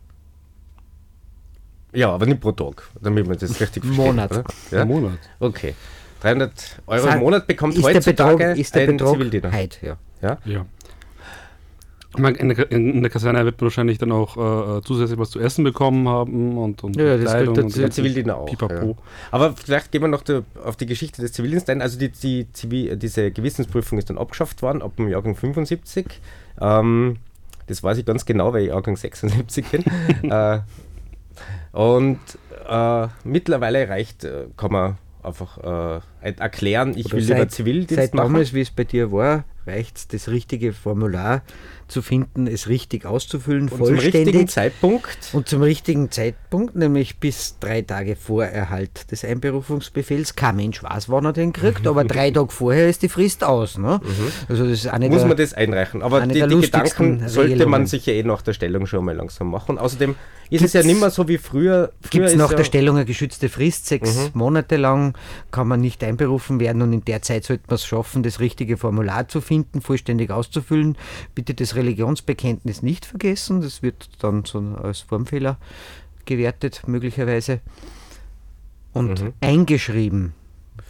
Ja, 1.95 2.11
aber 2.11 2.25
nicht 2.27 2.41
pro 2.41 2.53
Tag, 2.53 2.89
damit 3.01 3.27
man 3.27 3.37
das 3.39 3.51
richtig 3.61 3.85
versteht. 3.85 4.07
Monat. 4.07 4.31
Oder? 4.31 4.45
Ja? 4.71 4.83
Im 4.83 4.89
Monat. 4.89 5.19
Okay. 5.41 5.75
300 6.23 6.81
Euro 6.87 7.03
Sag- 7.03 7.15
im 7.17 7.21
Monat 7.21 7.47
bekommt 7.47 7.75
ist 7.75 7.85
der 7.87 7.95
heutzutage 7.97 8.37
Betrag- 8.37 8.57
ist 8.59 8.75
der 8.75 8.83
ein 8.83 8.97
Betrag 8.97 9.13
Zivildiener. 9.13 9.53
heute, 9.53 9.87
ja. 9.87 9.97
ja. 10.23 10.39
Ja. 10.45 10.67
In, 12.19 12.51
der, 12.51 12.71
in 12.71 13.01
der 13.01 13.11
Kaserne 13.11 13.43
wird 13.47 13.59
man 13.61 13.67
wahrscheinlich 13.67 13.97
dann 13.97 14.13
auch 14.13 14.37
äh, 14.37 14.79
äh, 14.79 14.83
zusätzlich 14.83 15.19
was 15.19 15.31
zu 15.31 15.41
essen 15.41 15.65
bekommen 15.65 16.07
haben 16.09 16.59
und, 16.59 16.85
und 16.85 16.95
Ja, 16.97 17.17
das 17.17 17.31
Kleidung 17.31 17.55
der 17.55 17.65
und 17.65 17.75
der 17.77 17.91
Zivildiener 17.91 18.37
auch. 18.37 18.45
Pipapo. 18.47 18.87
Ja. 18.89 18.95
Aber 19.31 19.55
vielleicht 19.55 19.91
gehen 19.93 20.03
wir 20.03 20.09
noch 20.09 20.21
da, 20.23 20.43
auf 20.63 20.77
die 20.77 20.85
Geschichte 20.85 21.23
des 21.23 21.33
Zivildienstes 21.33 21.71
ein. 21.75 21.81
Also 21.81 21.99
die, 21.99 22.11
die 22.11 22.97
diese 22.99 23.31
Gewissensprüfung 23.31 23.99
ist 23.99 24.11
dann 24.11 24.19
abgeschafft 24.19 24.61
worden 24.61 24.83
ab 24.83 24.95
dem 24.97 25.09
Jahrgang 25.09 25.35
75. 25.35 26.07
Ähm, 26.61 27.17
das 27.73 27.83
weiß 27.83 27.99
ich 27.99 28.05
ganz 28.07 28.25
genau, 28.25 28.53
weil 28.53 28.63
ich 28.63 28.69
Jahrgang 28.69 28.97
76 28.97 29.67
bin. 29.67 29.85
äh, 30.31 30.61
und 31.73 32.21
äh, 32.69 33.09
mittlerweile 33.25 33.89
reicht, 33.89 34.25
äh, 34.25 34.47
kann 34.57 34.73
man 34.73 34.99
einfach 35.23 36.01
äh, 36.21 36.33
erklären, 36.39 36.95
ich 36.97 37.07
Oder 37.07 37.15
will 37.17 37.23
lieber 37.23 37.37
seit- 37.39 37.53
Zivildienst 37.53 37.95
Seit 37.95 38.15
machen. 38.15 38.33
damals, 38.33 38.53
wie 38.53 38.61
es 38.61 38.71
bei 38.71 38.85
dir 38.85 39.13
war, 39.13 39.45
reicht 39.67 39.97
es, 39.97 40.09
das 40.09 40.29
richtige 40.29 40.73
Formular 40.73 41.43
zu 41.93 42.03
finden, 42.03 42.47
es 42.49 42.69
richtig 42.69 43.07
auszufüllen, 43.07 43.63
Und 43.63 43.69
zum 43.71 43.79
vollständig. 43.79 44.15
richtigen 44.27 44.49
Zeitpunkt. 44.49 45.19
Und 45.33 45.47
zum 45.49 45.63
richtigen 45.63 46.11
Zeitpunkt, 46.11 46.75
nämlich 46.75 47.19
bis 47.19 47.59
drei 47.61 47.83
Tage 47.83 48.17
vor 48.17 48.45
Erhalt 48.45 49.11
des 49.13 49.25
Einberufungsbefehls. 49.25 50.35
Kein 50.35 50.57
Mensch 50.57 50.83
weiß, 50.83 51.09
wann 51.09 51.25
er 51.27 51.33
den 51.33 51.53
kriegt, 51.53 51.87
aber 51.87 52.05
drei 52.05 52.31
Tage 52.31 52.51
vorher 52.51 52.89
ist 52.89 53.03
die 53.03 53.09
Frist 53.09 53.45
aus. 53.45 53.79
Ne? 53.79 54.01
Also 54.49 54.65
das 54.65 54.73
ist 54.73 54.87
eine 54.89 55.09
Muss 55.09 55.19
der- 55.19 55.29
man 55.29 55.37
das 55.37 55.55
einreichen. 55.55 56.03
Aber 56.03 56.21
die, 56.27 56.35
die 56.43 56.61
Gedanken 56.61 57.29
sollte 57.29 57.51
man 57.51 57.59
Regelungen. 57.59 57.87
sich 57.87 58.07
ja 58.07 58.15
eh 58.15 58.23
nach 58.23 58.43
der 58.43 58.53
Stellung 58.55 58.87
schon 58.87 59.05
mal 59.05 59.15
langsam 59.15 59.51
machen. 59.51 59.79
Außerdem 59.79 60.15
ist 60.51 60.63
es 60.65 60.73
ja 60.75 60.81
Gibt's- 60.81 60.87
nicht 60.93 61.01
mehr 61.01 61.11
so 61.11 61.29
wie 61.29 61.39
früher. 61.39 61.93
früher 62.03 62.11
Gibt 62.11 62.27
es 62.27 62.37
nach 62.37 62.51
ja, 62.51 62.57
der 62.57 62.65
Stellung 62.65 62.97
eine 62.97 63.05
geschützte 63.07 63.49
Frist, 63.49 63.87
sechs 63.87 64.17
Mhm. 64.17 64.31
Monate 64.35 64.77
lang 64.77 65.17
kann 65.51 65.69
man 65.69 65.81
nicht 65.81 66.03
einberufen 66.05 66.61
werden 66.61 66.83
und 66.83 66.93
in 66.93 67.05
der 67.05 67.23
Zeit 67.23 67.45
sollte 67.45 67.65
man 67.69 67.77
es 67.77 67.87
schaffen, 67.87 68.23
das 68.23 68.41
richtige 68.41 68.77
Formular 68.77 69.29
zu 69.29 69.41
finden, 69.41 69.81
vollständig 69.81 70.31
auszufüllen. 70.31 70.97
Bitte 71.35 71.55
das 71.55 71.75
Religionsbekenntnis 71.83 72.83
nicht 72.83 73.05
vergessen, 73.05 73.61
das 73.61 73.83
wird 73.83 74.09
dann 74.21 74.45
so 74.45 74.59
als 74.83 75.01
Formfehler 75.01 75.57
gewertet 76.25 76.83
möglicherweise. 76.87 77.61
Und 78.93 79.21
Mhm. 79.23 79.33
eingeschrieben, 79.41 80.35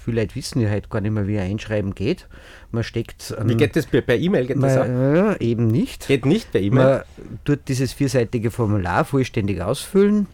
viele 0.05 0.23
Leute 0.23 0.35
wissen 0.35 0.61
ja 0.61 0.71
heute 0.71 0.89
gar 0.89 1.01
nicht 1.01 1.13
mehr, 1.13 1.27
wie 1.27 1.39
ein 1.39 1.53
Einschreiben 1.53 1.95
geht. 1.95 2.29
Man 2.71 2.83
steckt... 2.85 3.35
Wie 3.45 3.57
geht 3.57 3.77
das 3.77 3.87
per 3.87 4.03
per 4.03 4.17
E-Mail? 4.17 4.47
Geht 4.47 4.63
das 4.63 4.77
man, 4.77 5.15
ja, 5.15 5.37
eben 5.37 5.69
nicht. 5.69 6.09
Geht 6.09 6.27
nicht 6.27 6.51
per 6.53 6.61
E-Mail? 6.61 6.85
Man 6.85 7.39
tut 7.45 7.61
dieses 7.69 7.93
vierseitige 7.93 8.51
Formular 8.51 9.05
vollständig 9.05 9.61
ausfüllen, 9.63 10.27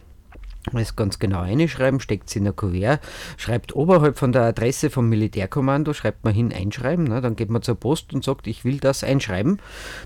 es 0.73 0.95
ganz 0.95 1.19
genau 1.19 1.41
einschreiben, 1.41 1.99
steckt 1.99 2.29
es 2.29 2.35
in 2.35 2.47
ein 2.47 2.55
Kuvert, 2.55 3.01
schreibt 3.37 3.75
oberhalb 3.75 4.17
von 4.17 4.31
der 4.31 4.43
Adresse 4.43 4.89
vom 4.89 5.09
Militärkommando, 5.09 5.93
schreibt 5.93 6.23
man 6.23 6.33
hin 6.33 6.53
einschreiben, 6.53 7.05
ne, 7.05 7.21
dann 7.21 7.35
geht 7.35 7.49
man 7.49 7.61
zur 7.61 7.75
Post 7.75 8.13
und 8.13 8.23
sagt, 8.23 8.47
ich 8.47 8.65
will 8.65 8.79
das 8.79 9.03
einschreiben. 9.03 9.59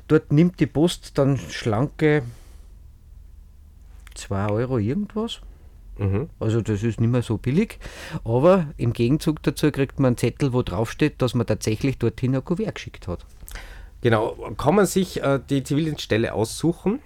Dort 0.08 0.32
nimmt 0.32 0.60
die 0.60 0.68
Post 0.68 1.18
dann 1.18 1.38
schlanke 1.38 2.24
2 4.16 4.50
Euro 4.50 4.78
irgendwas. 4.78 5.42
Mhm. 5.98 6.30
Also 6.40 6.62
das 6.62 6.82
ist 6.84 7.00
nicht 7.00 7.10
mehr 7.10 7.22
so 7.22 7.38
billig, 7.38 7.78
aber 8.24 8.68
im 8.78 8.94
Gegenzug 8.94 9.44
dazu 9.44 9.72
kriegt 9.72 10.00
man 10.00 10.10
einen 10.10 10.18
Zettel, 10.18 10.54
wo 10.54 10.62
drauf 10.64 10.92
steht, 10.92 11.22
dass 11.22 11.36
man 11.36 11.46
tatsächlich 11.46 11.98
dorthin 11.98 12.36
ein 12.36 12.44
Kuvert 12.44 12.76
geschickt 12.76 13.08
hat. 13.08 13.26
Genau. 14.02 14.36
Kann 14.58 14.76
man 14.76 14.86
sich 14.86 15.24
äh, 15.24 15.40
die 15.50 15.64
Zivildienststelle 15.64 16.34
aussuchen, 16.34 17.00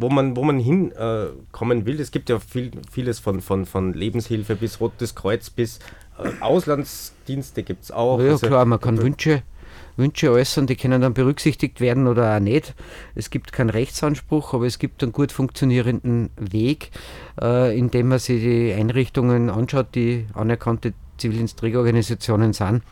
wo 0.00 0.08
man, 0.08 0.36
wo 0.36 0.42
man 0.42 0.58
hinkommen 0.58 1.82
äh, 1.82 1.86
will? 1.86 2.00
Es 2.00 2.10
gibt 2.10 2.28
ja 2.28 2.38
viel, 2.38 2.70
vieles 2.90 3.18
von, 3.18 3.40
von, 3.40 3.66
von 3.66 3.92
Lebenshilfe 3.92 4.56
bis 4.56 4.80
Rotes 4.80 5.14
Kreuz 5.14 5.50
bis 5.50 5.78
äh, 6.18 6.30
Auslandsdienste 6.40 7.62
gibt 7.62 7.84
es 7.84 7.90
auch. 7.90 8.20
Ja, 8.20 8.30
Also, 8.30 8.46
klar, 8.46 8.64
man 8.64 8.80
kann 8.80 9.00
Wünsche, 9.00 9.42
Wünsche 9.96 10.30
äußern, 10.30 10.66
die 10.66 10.76
können 10.76 11.00
dann 11.00 11.14
berücksichtigt 11.14 11.80
werden 11.80 12.06
oder 12.06 12.36
auch 12.36 12.40
nicht. 12.40 12.74
Es 13.14 13.30
gibt 13.30 13.52
keinen 13.52 13.70
Rechtsanspruch, 13.70 14.54
aber 14.54 14.66
es 14.66 14.78
gibt 14.78 15.02
einen 15.02 15.12
gut 15.12 15.32
funktionierenden 15.32 16.30
Weg, 16.36 16.90
äh, 17.40 17.76
indem 17.76 18.08
man 18.08 18.18
sich 18.18 18.42
die 18.42 18.72
Einrichtungen 18.72 19.50
anschaut, 19.50 19.94
die 19.94 20.26
anerkannte 20.34 20.94
Zivildienstträgerorganisationen 21.18 22.52
sind, 22.52 22.82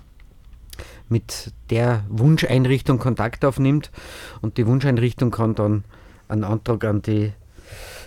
mit 1.08 1.52
der 1.70 2.04
Wunscheinrichtung 2.08 2.98
Kontakt 2.98 3.44
aufnimmt 3.44 3.90
und 4.42 4.58
die 4.58 4.66
Wunscheinrichtung 4.66 5.30
kann 5.30 5.54
dann 5.54 5.84
einen 6.28 6.44
Antrag 6.44 6.84
an 6.84 7.02
die 7.02 7.32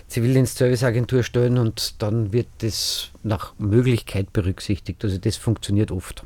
Zivildienstserviceagentur 0.08 1.22
stellen 1.22 1.58
und 1.58 2.02
dann 2.02 2.32
wird 2.32 2.48
das 2.58 3.10
nach 3.22 3.54
Möglichkeit 3.58 4.32
berücksichtigt. 4.32 5.02
Also 5.04 5.18
das 5.18 5.36
funktioniert 5.36 5.90
oft. 5.90 6.22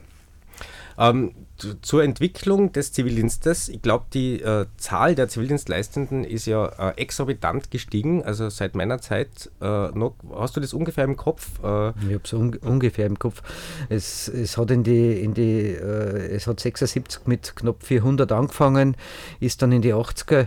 Ähm, 0.98 1.32
zu- 1.58 1.78
zur 1.82 2.02
Entwicklung 2.04 2.72
des 2.72 2.90
Zivildienstes, 2.92 3.68
ich 3.68 3.82
glaube, 3.82 4.06
die 4.14 4.40
äh, 4.40 4.64
Zahl 4.78 5.14
der 5.14 5.28
Zivildienstleistenden 5.28 6.24
ist 6.24 6.46
ja 6.46 6.66
äh, 6.66 6.98
exorbitant 7.00 7.70
gestiegen, 7.70 8.22
also 8.24 8.48
seit 8.48 8.74
meiner 8.74 8.98
Zeit 9.02 9.50
äh, 9.60 9.88
noch. 9.90 10.14
Hast 10.34 10.56
du 10.56 10.60
das 10.60 10.72
ungefähr 10.72 11.04
im 11.04 11.16
Kopf? 11.18 11.62
Äh, 11.62 11.88
Ich 11.90 12.14
habe 12.14 12.20
es 12.24 12.32
un 12.32 12.54
ungefähr 12.56 13.04
im 13.04 13.18
Kopf. 13.18 13.42
Es, 13.90 14.26
es 14.28 14.56
hat 14.56 14.70
in 14.70 14.84
die, 14.84 15.20
in 15.20 15.34
die 15.34 15.66
äh, 15.74 16.28
es 16.34 16.46
hat 16.46 16.60
76 16.60 17.26
mit 17.26 17.54
knapp 17.56 17.82
400 17.82 18.32
angefangen, 18.32 18.96
ist 19.38 19.60
dann 19.60 19.72
in 19.72 19.82
die 19.82 19.92
80er, 19.92 20.46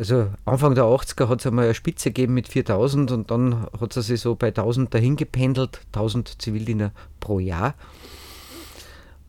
also 0.00 0.30
Anfang 0.46 0.74
der 0.74 0.84
80er 0.84 1.28
hat 1.28 1.40
es 1.40 1.46
einmal 1.46 1.66
eine 1.66 1.74
Spitze 1.74 2.08
gegeben 2.08 2.32
mit 2.32 2.48
4000 2.48 3.12
und 3.12 3.30
dann 3.30 3.66
hat 3.78 3.94
es 3.98 4.06
sich 4.06 4.18
so 4.18 4.34
bei 4.34 4.48
1000 4.48 4.94
dahin 4.94 5.14
gependelt, 5.14 5.82
1000 5.88 6.40
Zivildiener 6.40 6.92
pro 7.20 7.38
Jahr. 7.38 7.74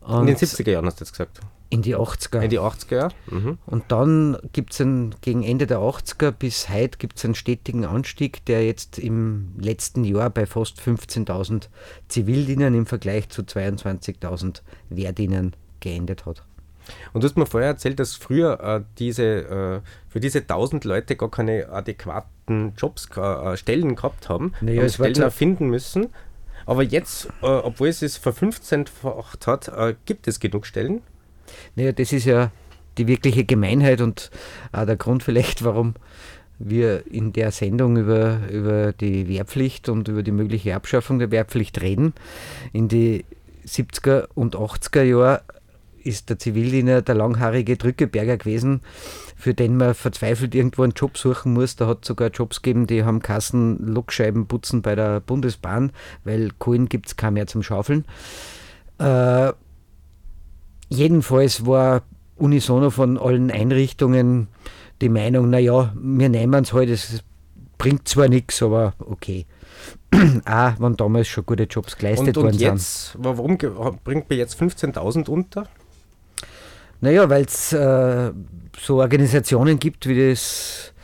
in 0.08 0.26
den 0.26 0.34
Und 0.34 0.42
70er 0.42 0.70
Jahren 0.70 0.86
hast 0.86 0.98
du 0.98 1.04
jetzt 1.04 1.12
gesagt. 1.12 1.40
In 1.68 1.82
die 1.82 1.94
80er. 1.94 2.40
In 2.40 2.48
die 2.48 2.58
80er 2.58 2.94
Jahre? 2.96 3.14
Mhm. 3.26 3.58
Und 3.66 3.84
dann 3.88 4.38
gibt 4.52 4.72
es 4.72 4.78
gegen 5.20 5.42
Ende 5.42 5.66
der 5.66 5.78
80er 5.78 6.30
bis 6.30 6.70
heute 6.70 6.96
gibt 6.96 7.18
es 7.18 7.24
einen 7.26 7.34
stetigen 7.34 7.84
Anstieg, 7.84 8.42
der 8.46 8.64
jetzt 8.64 8.98
im 8.98 9.52
letzten 9.58 10.04
Jahr 10.04 10.30
bei 10.30 10.46
fast 10.46 10.80
15.000 10.80 11.68
Zivildienern 12.08 12.74
im 12.74 12.86
Vergleich 12.86 13.28
zu 13.28 13.42
22.000 13.42 14.62
Wehrdienern 14.88 15.54
geendet 15.80 16.24
hat. 16.24 16.44
Und 17.12 17.22
du 17.22 17.28
hast 17.28 17.36
mir 17.36 17.46
vorher 17.46 17.70
erzählt, 17.70 17.98
dass 17.98 18.14
früher 18.14 18.60
äh, 18.60 18.80
diese, 18.98 19.22
äh, 19.24 19.80
für 20.08 20.20
diese 20.20 20.40
1000 20.40 20.84
Leute 20.84 21.16
gar 21.16 21.30
keine 21.30 21.68
adäquaten 21.68 22.74
Jobs, 22.76 23.08
äh, 23.16 23.56
Stellen 23.56 23.96
gehabt 23.96 24.28
haben. 24.28 24.52
Naja, 24.60 24.82
es 24.82 24.94
Stellen 24.94 25.22
erfinden 25.22 25.68
müssen. 25.68 26.08
Aber 26.66 26.82
jetzt, 26.82 27.26
äh, 27.42 27.46
obwohl 27.46 27.88
es 27.88 28.02
es 28.02 28.16
verfünfzehnfacht 28.16 29.46
hat, 29.46 29.68
äh, 29.68 29.94
gibt 30.06 30.28
es 30.28 30.40
genug 30.40 30.66
Stellen. 30.66 31.02
Naja, 31.74 31.92
das 31.92 32.12
ist 32.12 32.24
ja 32.24 32.50
die 32.98 33.08
wirkliche 33.08 33.44
Gemeinheit 33.44 34.00
und 34.00 34.30
auch 34.70 34.86
der 34.86 34.96
Grund 34.96 35.22
vielleicht, 35.22 35.64
warum 35.64 35.94
wir 36.58 37.06
in 37.10 37.32
der 37.32 37.50
Sendung 37.50 37.96
über, 37.96 38.40
über 38.50 38.92
die 38.92 39.28
Wehrpflicht 39.28 39.88
und 39.88 40.08
über 40.08 40.22
die 40.22 40.30
mögliche 40.30 40.74
Abschaffung 40.74 41.18
der 41.18 41.30
Wehrpflicht 41.30 41.80
reden. 41.80 42.12
In 42.72 42.88
die 42.88 43.24
70er 43.66 44.28
und 44.34 44.56
80er 44.56 45.02
Jahre 45.02 45.42
ist 46.04 46.30
der 46.30 46.38
Zivildiener 46.38 47.02
der 47.02 47.14
langhaarige 47.14 47.76
Drückeberger 47.76 48.36
gewesen, 48.36 48.80
für 49.36 49.54
den 49.54 49.76
man 49.76 49.94
verzweifelt 49.94 50.54
irgendwo 50.54 50.82
einen 50.82 50.92
Job 50.92 51.18
suchen 51.18 51.52
muss. 51.52 51.76
Da 51.76 51.86
hat 51.86 51.98
es 52.02 52.08
sogar 52.08 52.30
Jobs 52.30 52.62
gegeben, 52.62 52.86
die 52.86 53.04
haben 53.04 53.20
Kassen 53.20 53.78
Lokscheiben 53.86 54.46
putzen 54.46 54.82
bei 54.82 54.94
der 54.94 55.20
Bundesbahn, 55.20 55.92
weil 56.24 56.50
Kohlen 56.58 56.88
gibt 56.88 57.06
es 57.06 57.16
kaum 57.16 57.34
mehr 57.34 57.46
zum 57.46 57.62
Schaufeln. 57.62 58.04
Äh, 58.98 59.52
jedenfalls 60.88 61.66
war 61.66 62.02
unisono 62.36 62.90
von 62.90 63.18
allen 63.18 63.50
Einrichtungen 63.50 64.48
die 65.00 65.08
Meinung, 65.08 65.50
naja, 65.50 65.92
wir 65.96 66.28
nehmen 66.28 66.62
es 66.62 66.72
halt, 66.72 66.88
es 66.88 67.22
bringt 67.76 68.06
zwar 68.06 68.28
nichts, 68.28 68.62
aber 68.62 68.94
okay. 69.00 69.46
Auch 70.44 70.78
wenn 70.78 70.96
damals 70.96 71.26
schon 71.26 71.44
gute 71.44 71.64
Jobs 71.64 71.96
geleistet 71.96 72.28
Und, 72.28 72.36
worden 72.36 72.46
und 72.52 72.58
sind. 72.58 72.72
jetzt, 72.72 73.16
warum 73.18 73.58
bringt 74.04 74.30
mir 74.30 74.36
jetzt 74.36 74.60
15.000 74.60 75.28
unter? 75.28 75.66
Naja, 77.02 77.28
weil 77.28 77.44
es 77.44 77.72
äh, 77.72 78.30
so 78.78 79.00
Organisationen 79.00 79.78
gibt 79.80 80.06
wie 80.06 80.30
das 80.30 80.94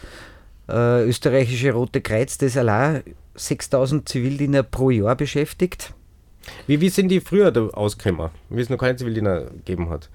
äh, 0.68 1.04
österreichische 1.04 1.72
Rote 1.72 2.00
Kreuz, 2.00 2.38
das 2.38 2.56
allein 2.56 3.02
6000 3.34 4.08
Zivildiener 4.08 4.62
pro 4.62 4.90
Jahr 4.90 5.16
beschäftigt. 5.16 5.92
Wie, 6.68 6.80
wie 6.80 6.88
sind 6.88 7.08
die 7.08 7.20
früher 7.20 7.50
da 7.50 7.66
ausgekommen, 7.66 8.30
wie 8.48 8.60
es 8.60 8.70
noch 8.70 8.78
keine 8.78 8.94
Zivildiener 8.94 9.46
gegeben 9.46 9.90
hat? 9.90 10.08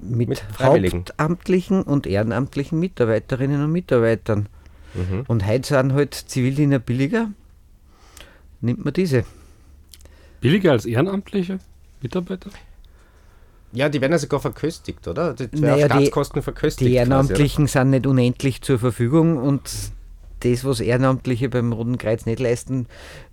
Mit, 0.00 0.38
Freiwilligen. 0.38 1.00
hauptamtlichen 1.00 1.82
und 1.82 2.06
ehrenamtlichen 2.06 2.80
Mitarbeiterinnen 2.80 3.62
und 3.62 3.72
Mitarbeitern. 3.72 4.48
Mhm. 4.94 5.24
Und 5.28 5.46
heute 5.46 5.68
sind 5.68 5.92
halt 5.92 6.14
Zivildiener 6.14 6.78
billiger. 6.78 7.30
Nimmt 8.62 8.86
man 8.86 8.94
diese. 8.94 9.24
Billiger 10.40 10.72
als 10.72 10.86
ehrenamtliche 10.86 11.58
Mitarbeiter? 12.00 12.50
Ja, 13.76 13.90
die 13.90 14.00
werden 14.00 14.12
ja 14.12 14.18
sogar 14.18 14.40
verköstigt, 14.40 15.06
oder? 15.06 15.38
Wäre 15.38 15.50
Naja, 15.52 15.86
Staatskosten 15.86 16.42
verköstigt. 16.42 16.88
Die 16.88 16.94
quasi? 16.94 16.98
Ehrenamtlichen 16.98 17.66
sind 17.66 17.90
nicht 17.90 18.06
unendlich 18.06 18.62
zur 18.62 18.78
Verfügung 18.78 19.36
und 19.36 19.70
das, 20.40 20.64
was 20.64 20.80
Ehrenamtliche 20.80 21.48
beim 21.48 21.72
Roten 21.72 21.98
Kreuz 21.98 22.26
nicht 22.26 22.40
leisten, 22.40 22.86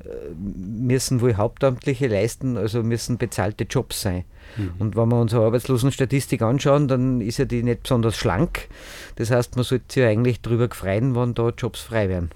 äh, 0.04 0.10
müssen 0.36 1.22
wohl 1.22 1.36
Hauptamtliche 1.36 2.08
leisten, 2.08 2.58
also 2.58 2.84
müssen 2.84 3.18
bezahlte 3.18 3.66
Jobs 3.66 4.02
sein. 4.02 4.26
Mhm. 4.58 4.72
Und 4.80 4.96
wenn 4.96 5.10
wir 5.10 5.20
unsere 5.20 5.46
Arbeitslosenstatistik 5.46 6.42
anschauen, 6.42 6.88
dann 6.88 7.22
ist 7.22 7.38
ja 7.38 7.46
die 7.46 7.64
nicht 7.64 7.84
besonders 7.84 8.18
schlank. 8.18 8.68
Das 9.16 9.32
heißt, 9.32 9.56
man 9.56 9.64
sollte 9.64 9.86
sich 9.88 10.04
ja 10.04 10.10
eigentlich 10.10 10.42
darüber 10.42 10.70
freuen, 10.74 11.16
wenn 11.16 11.34
da 11.34 11.50
Jobs 11.58 11.82
frei 11.82 12.10
werden. 12.10 12.30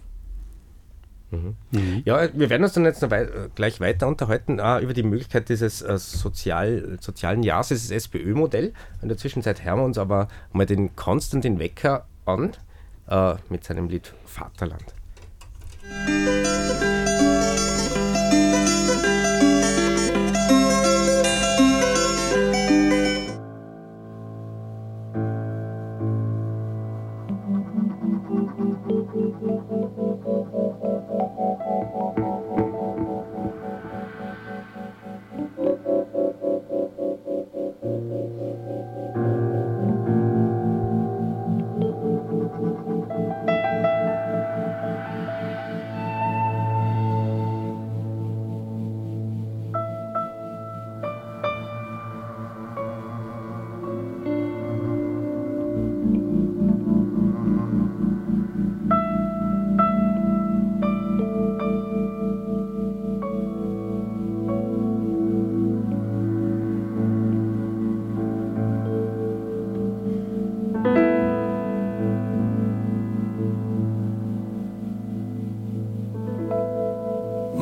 Ja, 2.05 2.29
wir 2.33 2.49
werden 2.49 2.63
uns 2.63 2.73
dann 2.73 2.85
jetzt 2.85 3.01
wei 3.09 3.23
äh, 3.23 3.49
gleich 3.53 3.81
weiter 3.81 4.07
unterhalten 4.07 4.59
äh, 4.59 4.79
über 4.79 4.93
die 4.93 5.03
Möglichkeit 5.03 5.49
dieses 5.49 5.81
äh, 5.81 5.97
Sozial 5.97 6.97
sozialen 7.01 7.43
Jahres, 7.43 7.67
dieses 7.69 7.91
SPÖ-Modell. 7.91 8.73
In 9.01 9.09
der 9.09 9.17
Zwischenzeit 9.17 9.63
hören 9.63 9.79
wir 9.79 9.85
uns 9.85 9.97
aber 9.97 10.29
mal 10.53 10.65
den 10.65 10.95
Konstantin 10.95 11.59
Wecker 11.59 12.05
an 12.25 12.53
äh, 13.09 13.35
mit 13.49 13.63
seinem 13.63 13.89
Lied 13.89 14.13
Vaterland. 14.25 14.93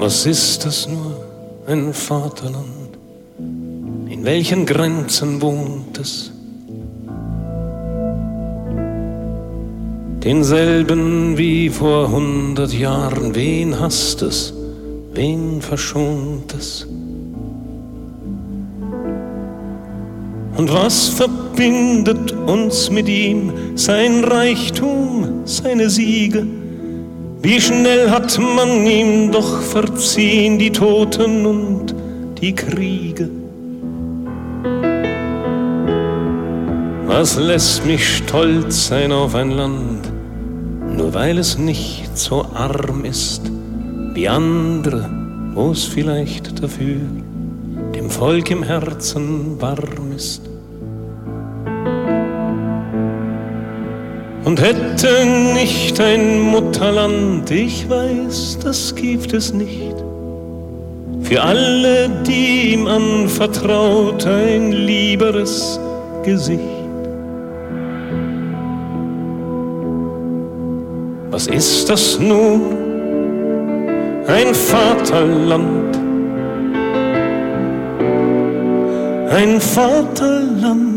Was 0.06 0.28
ist 0.28 0.64
das 0.64 0.88
nur, 0.88 1.26
ein 1.66 1.92
Vaterland? 1.92 2.92
In 3.40 4.24
welchen 4.24 4.68
Grenzen 4.68 5.42
wohnt 5.42 5.98
es? 5.98 6.32
Denselben 10.24 11.40
wie 11.40 11.70
vor 11.70 12.12
hundert 12.12 12.72
Jahren, 12.72 13.34
wen 13.34 13.80
hasst 13.80 14.22
es, 14.22 14.54
wen 15.16 15.60
verschont 15.60 16.54
es? 16.54 16.86
Und 20.56 20.72
was 20.72 21.08
verbindet 21.08 22.32
uns 22.32 22.92
mit 22.92 23.10
ihm? 23.10 23.52
Sein 23.74 24.24
Reichtum, 24.24 25.42
seine 25.46 25.90
Siege? 25.90 26.46
Wie 27.46 27.62
schnell 27.62 28.10
hat 28.10 28.40
man 28.40 28.88
ihm 28.88 29.32
doch 29.32 29.62
verziehen 29.62 30.58
die 30.58 30.72
Toten 30.72 31.46
und 31.46 31.94
die 32.42 32.56
Kriege. 32.56 33.30
Was 37.06 37.38
lässt 37.38 37.86
mich 37.86 38.18
stolz 38.18 38.88
sein 38.88 39.12
auf 39.12 39.36
ein 39.36 39.52
Land, 39.52 40.12
nur 40.98 41.14
weil 41.14 41.38
es 41.38 41.60
nicht 41.60 42.18
so 42.18 42.48
arm 42.52 43.06
ist 43.06 43.44
wie 44.16 44.28
andere, 44.28 45.08
wo 45.54 45.70
es 45.70 45.84
vielleicht 45.84 46.64
dafür 46.64 46.98
dem 47.94 48.10
Volk 48.10 48.50
im 48.50 48.64
Herzen 48.64 49.62
warm 49.62 50.14
ist. 50.16 50.55
Und 54.46 54.62
hätte 54.62 55.26
nicht 55.56 56.00
ein 56.00 56.40
Mutterland, 56.40 57.50
ich 57.50 57.90
weiß, 57.90 58.60
das 58.64 58.94
gibt 58.94 59.34
es 59.34 59.52
nicht, 59.52 59.96
für 61.24 61.42
alle, 61.42 62.08
die 62.28 62.74
ihm 62.74 62.86
anvertraut, 62.86 64.24
ein 64.28 64.72
lieberes 64.72 65.80
Gesicht. 66.24 66.62
Was 71.32 71.48
ist 71.48 71.90
das 71.90 72.20
nun? 72.20 72.62
Ein 74.28 74.54
Vaterland. 74.54 75.98
Ein 79.32 79.60
Vaterland. 79.60 80.95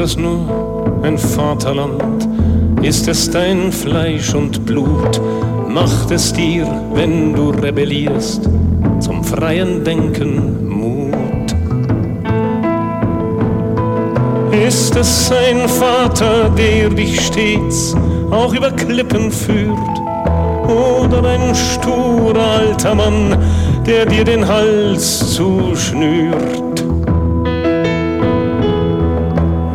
Das 0.00 0.16
nur, 0.16 1.02
ein 1.02 1.18
Vaterland? 1.18 2.26
Ist 2.80 3.06
es 3.06 3.30
dein 3.30 3.70
Fleisch 3.70 4.34
und 4.34 4.64
Blut? 4.64 5.20
Macht 5.68 6.10
es 6.10 6.32
dir, 6.32 6.66
wenn 6.94 7.34
du 7.34 7.50
rebellierst, 7.50 8.48
zum 9.00 9.22
freien 9.22 9.84
Denken 9.84 10.66
Mut? 10.66 11.54
Ist 14.66 14.96
es 14.96 15.30
ein 15.30 15.68
Vater, 15.68 16.48
der 16.48 16.88
dich 16.88 17.20
stets 17.20 17.94
auch 18.30 18.54
über 18.54 18.70
Klippen 18.70 19.30
führt? 19.30 20.00
Oder 20.64 21.28
ein 21.28 21.54
sturer 21.54 22.40
alter 22.60 22.94
Mann, 22.94 23.36
der 23.84 24.06
dir 24.06 24.24
den 24.24 24.48
Hals 24.48 25.34
zuschnürt? 25.34 26.89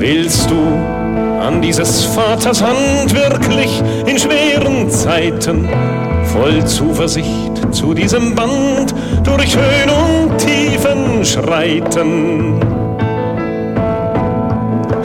Willst 0.08 0.52
du 0.52 0.62
an 1.42 1.64
dieses 1.64 2.04
Vaters 2.06 2.62
Hand 2.62 3.12
wirklich 3.12 3.82
in 4.06 4.20
schweren 4.20 4.88
Zeiten 4.88 5.68
voll 6.26 6.64
Zuversicht 6.64 7.74
zu 7.74 7.92
diesem 7.96 8.36
Band 8.36 8.94
durch 9.24 9.58
Höhen 9.58 9.90
und 9.90 10.38
Tiefen 10.38 11.26
schreiten. 11.26 12.60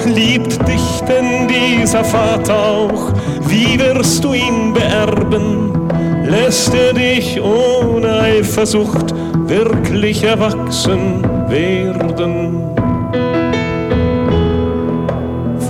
Liebt 0.04 0.68
dich 0.68 1.00
denn 1.08 1.48
dieser 1.48 2.04
Vater 2.04 2.58
auch? 2.58 3.14
Wie 3.46 3.80
wirst 3.80 4.22
du 4.22 4.34
ihn 4.34 4.74
beerben? 4.74 5.88
Lässt 6.26 6.74
er 6.74 6.92
dich 6.92 7.40
ohne 7.40 8.20
Eifersucht 8.20 9.14
wirklich 9.46 10.24
erwachsen 10.24 11.22
werden? 11.48 12.79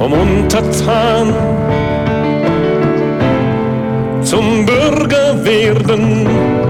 Vom 0.00 0.14
Untertan 0.14 1.34
zum 4.22 4.64
Bürger 4.64 5.44
werden. 5.44 6.69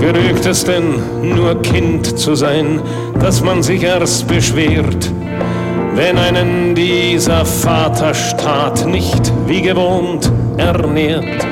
Genügt 0.00 0.46
es 0.46 0.64
denn 0.64 0.94
nur 1.22 1.60
Kind 1.60 2.18
zu 2.18 2.34
sein, 2.34 2.80
dass 3.20 3.42
man 3.42 3.62
sich 3.62 3.82
erst 3.82 4.26
beschwert, 4.26 5.12
wenn 5.94 6.16
einen 6.16 6.74
dieser 6.74 7.44
Vaterstaat 7.44 8.86
nicht 8.86 9.30
wie 9.46 9.60
gewohnt 9.60 10.32
ernährt? 10.56 11.44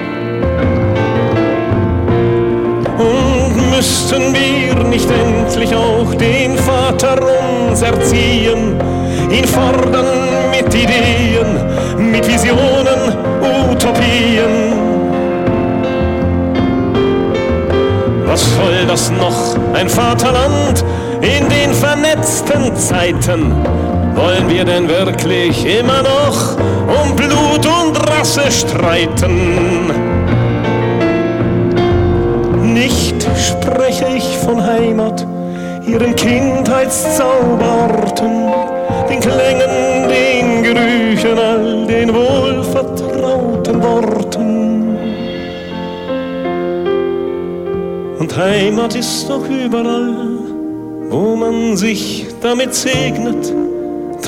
Und 2.98 3.70
müssten 3.70 4.34
wir 4.34 4.82
nicht 4.84 5.08
endlich 5.10 5.74
auch 5.76 6.14
den 6.14 6.56
Vater 6.56 7.18
uns 7.68 7.82
erziehen, 7.82 8.80
ihn 9.30 9.44
fordern 9.44 10.06
mit 10.50 10.74
Ideen, 10.74 12.10
mit 12.10 12.26
Visionen, 12.26 13.14
Utopien? 13.70 14.67
Was 18.38 18.54
soll 18.54 18.86
das 18.86 19.10
noch, 19.10 19.56
ein 19.74 19.88
Vaterland 19.88 20.84
in 21.22 21.48
den 21.48 21.74
vernetzten 21.74 22.76
Zeiten? 22.76 23.50
Wollen 24.14 24.48
wir 24.48 24.64
denn 24.64 24.88
wirklich 24.88 25.66
immer 25.66 26.04
noch 26.04 26.56
um 27.02 27.16
Blut 27.16 27.66
und 27.66 27.98
Rasse 28.08 28.48
streiten? 28.52 29.90
Nicht 32.62 33.26
spreche 33.36 34.06
ich 34.16 34.38
von 34.38 34.64
Heimat, 34.64 35.26
ihren 35.84 36.14
Kindheitszauberorten, 36.14 38.52
den 39.10 39.18
Klängen, 39.18 40.08
den 40.08 40.62
Gerüchen, 40.62 41.36
Heimat 48.38 48.94
ist 48.94 49.28
doch 49.28 49.44
überall, 49.48 50.38
wo 51.10 51.34
man 51.34 51.76
sich 51.76 52.24
damit 52.40 52.72
segnet, 52.72 53.52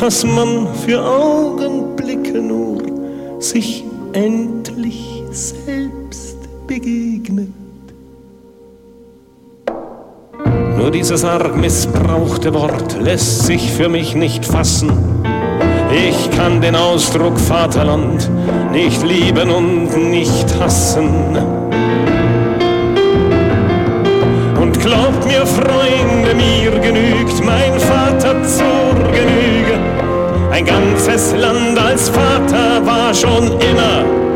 dass 0.01 0.25
man 0.25 0.67
für 0.85 1.01
Augenblicke 1.01 2.43
nur 2.43 2.83
sich 3.39 3.85
endlich 4.13 5.23
selbst 5.31 6.39
begegnet. 6.67 7.53
Nur 10.77 10.91
dieses 10.91 11.25
arg 11.25 11.55
missbrauchte 11.55 12.53
Wort 12.53 13.01
lässt 13.01 13.47
sich 13.47 13.71
für 13.71 13.89
mich 13.89 14.17
nicht 14.17 14.45
fassen. 14.45 14.91
Ich 15.95 16.37
kann 16.37 16.61
den 16.61 16.75
Ausdruck 16.75 17.39
Vaterland 17.39 18.29
nicht 18.73 19.05
lieben 19.05 19.51
und 19.51 20.11
nicht 20.11 20.59
hassen. 20.59 21.60
Glaubt 24.81 25.27
mir, 25.27 25.47
Freunde, 25.47 26.35
mir 26.35 26.71
genügt 26.81 27.45
mein 27.45 27.79
Vater 27.79 28.43
zur 28.45 28.95
Genüge. 29.13 29.79
Ein 30.51 30.65
ganzes 30.65 31.35
Land 31.37 31.79
als 31.79 32.09
Vater 32.09 32.85
war 32.85 33.15
schon 33.15 33.47
immer 33.61 34.30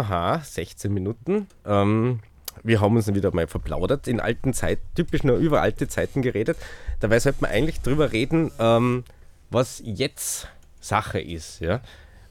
Aha, 0.00 0.40
16 0.42 0.94
Minuten. 0.94 1.46
Ähm, 1.66 2.20
wir 2.62 2.80
haben 2.80 2.96
uns 2.96 3.12
wieder 3.12 3.34
mal 3.34 3.46
verplaudert, 3.46 4.08
in 4.08 4.18
alten 4.18 4.54
Zeiten, 4.54 4.80
typisch 4.94 5.24
nur 5.24 5.36
über 5.36 5.60
alte 5.60 5.88
Zeiten 5.88 6.22
geredet. 6.22 6.56
Dabei 7.00 7.18
sollte 7.18 7.42
man 7.42 7.50
eigentlich 7.50 7.82
drüber 7.82 8.10
reden, 8.10 8.50
ähm, 8.58 9.04
was 9.50 9.82
jetzt 9.84 10.48
Sache 10.80 11.20
ist. 11.20 11.60
Ja? 11.60 11.82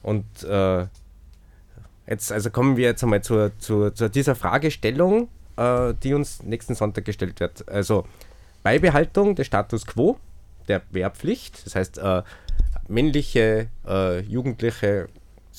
Und 0.02 0.26
äh, 0.46 0.88
jetzt, 2.08 2.32
also 2.32 2.50
kommen 2.50 2.76
wir 2.76 2.86
jetzt 2.86 3.04
einmal 3.04 3.22
zur, 3.22 3.52
zur, 3.60 3.94
zu 3.94 4.10
dieser 4.10 4.34
Fragestellung, 4.34 5.28
äh, 5.56 5.94
die 6.02 6.16
uns 6.16 6.42
nächsten 6.42 6.74
Sonntag 6.74 7.06
gestellt 7.06 7.40
wird. 7.40 7.70
Also 7.70 8.08
Beibehaltung 8.64 9.36
des 9.36 9.46
Status 9.46 9.86
quo, 9.86 10.18
der 10.68 10.82
Wehrpflicht, 10.90 11.68
das 11.68 11.76
heißt, 11.76 12.00
äh, 12.00 12.24
männliche 12.88 13.68
äh, 13.88 14.22
Jugendliche 14.22 15.08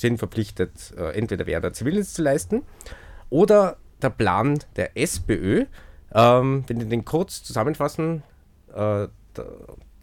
sind 0.01 0.19
verpflichtet, 0.19 0.95
äh, 0.97 1.17
entweder 1.17 1.47
oder 1.59 1.73
Zivildienst 1.73 2.15
zu 2.15 2.23
leisten, 2.23 2.63
oder 3.29 3.77
der 4.03 4.11
Plan 4.11 4.59
der 4.77 4.97
SPÖ, 4.97 5.67
ähm, 6.13 6.65
wenn 6.67 6.81
ich 6.81 6.89
den 6.89 7.05
kurz 7.05 7.43
zusammenfassen 7.43 8.23
äh, 8.75 9.07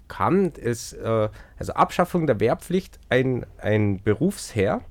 kann, 0.08 0.54
es, 0.62 0.94
äh, 0.94 1.30
also 1.58 1.74
Abschaffung 1.74 2.28
der 2.28 2.40
Wehrpflicht, 2.40 3.00
ein, 3.10 3.46
ein 3.58 4.02
Berufsheer 4.02 4.82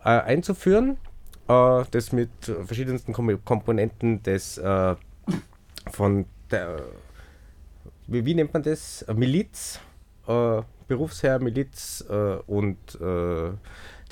äh, 0.00 0.08
einzuführen, 0.08 0.98
äh, 1.48 1.84
das 1.90 2.12
mit 2.12 2.30
verschiedensten 2.44 3.12
Kom 3.12 3.44
Komponenten 3.44 4.22
des 4.22 4.58
äh, 4.58 4.96
von 5.90 6.26
der, 6.50 6.80
wie, 8.06 8.24
wie 8.24 8.34
nennt 8.34 8.52
man 8.52 8.62
das? 8.62 9.04
Miliz, 9.14 9.80
äh, 10.26 10.62
Berufsheer, 10.88 11.38
Miliz 11.40 12.04
und 12.46 12.78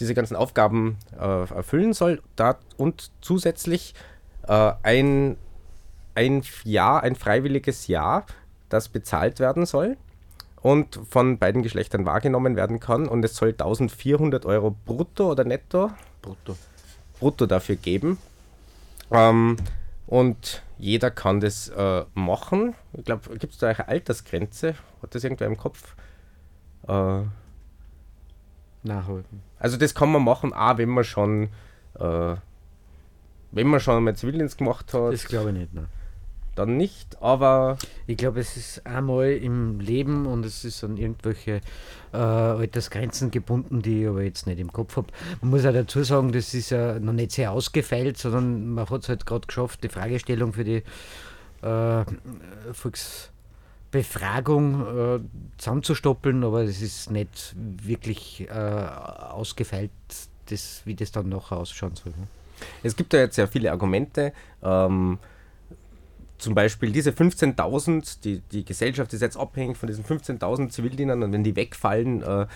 diese 0.00 0.14
ganzen 0.14 0.36
Aufgaben 0.36 0.98
äh, 1.18 1.24
erfüllen 1.24 1.92
soll 1.92 2.22
da, 2.36 2.58
und 2.76 3.10
zusätzlich 3.20 3.94
äh, 4.46 4.72
ein, 4.82 5.36
ein 6.14 6.42
Jahr, 6.64 7.02
ein 7.02 7.16
freiwilliges 7.16 7.86
Jahr, 7.86 8.26
das 8.68 8.88
bezahlt 8.88 9.40
werden 9.40 9.66
soll 9.66 9.96
und 10.64 10.98
von 11.10 11.38
beiden 11.38 11.62
Geschlechtern 11.62 12.06
wahrgenommen 12.06 12.56
werden 12.56 12.80
kann 12.80 13.06
und 13.06 13.24
es 13.24 13.36
soll 13.36 13.50
1400 13.50 14.46
Euro 14.46 14.74
brutto 14.84 15.30
oder 15.30 15.44
netto 15.44 15.90
Brutto. 16.22 16.56
brutto 17.20 17.46
dafür 17.46 17.76
geben. 17.76 18.18
Ähm, 19.10 19.56
und 20.06 20.62
jeder 20.78 21.10
kann 21.10 21.40
das 21.40 21.68
äh, 21.68 22.04
machen. 22.14 22.74
Ich 22.94 23.04
glaube, 23.04 23.36
gibt 23.38 23.52
es 23.52 23.58
da 23.58 23.68
eine 23.68 23.88
Altersgrenze? 23.88 24.74
Hat 25.02 25.14
das 25.14 25.24
irgendwer 25.24 25.46
im 25.46 25.56
Kopf? 25.56 25.94
Äh, 26.88 27.22
Nachhalten. 28.84 29.40
also 29.58 29.76
das 29.76 29.94
kann 29.94 30.12
man 30.12 30.22
machen, 30.22 30.52
auch 30.52 30.78
wenn 30.78 30.90
man 30.90 31.04
schon, 31.04 31.48
äh, 31.98 32.36
wenn 33.52 33.66
man 33.66 33.80
schon 33.80 34.02
mal 34.04 34.14
Zivildienst 34.14 34.58
gemacht 34.58 34.92
hat. 34.92 35.12
Das 35.12 35.24
glaube 35.26 35.50
ich 35.50 35.56
nicht, 35.56 35.74
ne. 35.74 35.86
dann 36.54 36.76
nicht, 36.76 37.20
aber. 37.22 37.78
Ich 38.06 38.16
glaube, 38.16 38.40
es 38.40 38.56
ist 38.56 38.86
einmal 38.86 39.30
im 39.30 39.80
Leben 39.80 40.26
und 40.26 40.44
es 40.44 40.64
ist 40.64 40.84
an 40.84 40.96
irgendwelche 40.96 41.60
äh, 42.12 42.16
Altersgrenzen 42.16 43.30
gebunden, 43.30 43.80
die 43.80 44.02
ich 44.02 44.08
aber 44.08 44.22
jetzt 44.22 44.46
nicht 44.46 44.60
im 44.60 44.72
Kopf 44.72 44.96
habe. 44.96 45.08
Man 45.40 45.50
muss 45.50 45.64
auch 45.64 45.72
dazu 45.72 46.02
sagen, 46.04 46.32
das 46.32 46.52
ist 46.52 46.70
ja 46.70 46.98
noch 46.98 47.12
nicht 47.12 47.32
sehr 47.32 47.52
ausgefeilt, 47.52 48.18
sondern 48.18 48.68
man 48.70 48.88
hat 48.88 49.02
es 49.02 49.08
halt 49.08 49.24
gerade 49.24 49.46
geschafft, 49.46 49.82
die 49.82 49.88
Fragestellung 49.88 50.52
für 50.52 50.64
die 50.64 50.82
äh, 51.62 52.04
Volksbefragung 53.94 54.80
äh, 54.80 55.20
zusammenzustoppeln, 55.58 56.42
aber 56.44 56.62
es 56.62 56.82
ist 56.82 57.10
nicht 57.10 57.54
wirklich 57.56 58.48
äh, 58.48 58.52
ausgefeilt, 58.52 59.90
das, 60.46 60.82
wie 60.84 60.94
das 60.94 61.12
dann 61.12 61.28
nachher 61.28 61.56
ausschauen 61.56 61.94
soll. 61.94 62.12
ne? 62.12 62.26
Es 62.82 62.96
gibt 62.96 63.12
ja 63.12 63.20
jetzt 63.20 63.36
sehr 63.36 63.48
viele 63.48 63.70
Argumente. 63.70 64.32
Ähm, 64.62 65.18
zum 66.38 66.54
Beispiel 66.54 66.92
diese 66.92 67.10
15.000, 67.10 68.20
die, 68.22 68.40
die 68.40 68.64
Gesellschaft 68.64 69.12
ist 69.12 69.22
jetzt 69.22 69.36
abhängig 69.36 69.76
von 69.76 69.86
diesen 69.86 70.04
15.000 70.04 70.70
Zivildienern 70.70 71.22
und 71.22 71.32
wenn 71.32 71.44
die 71.44 71.56
wegfallen 71.56 72.22
äh, 72.22 72.46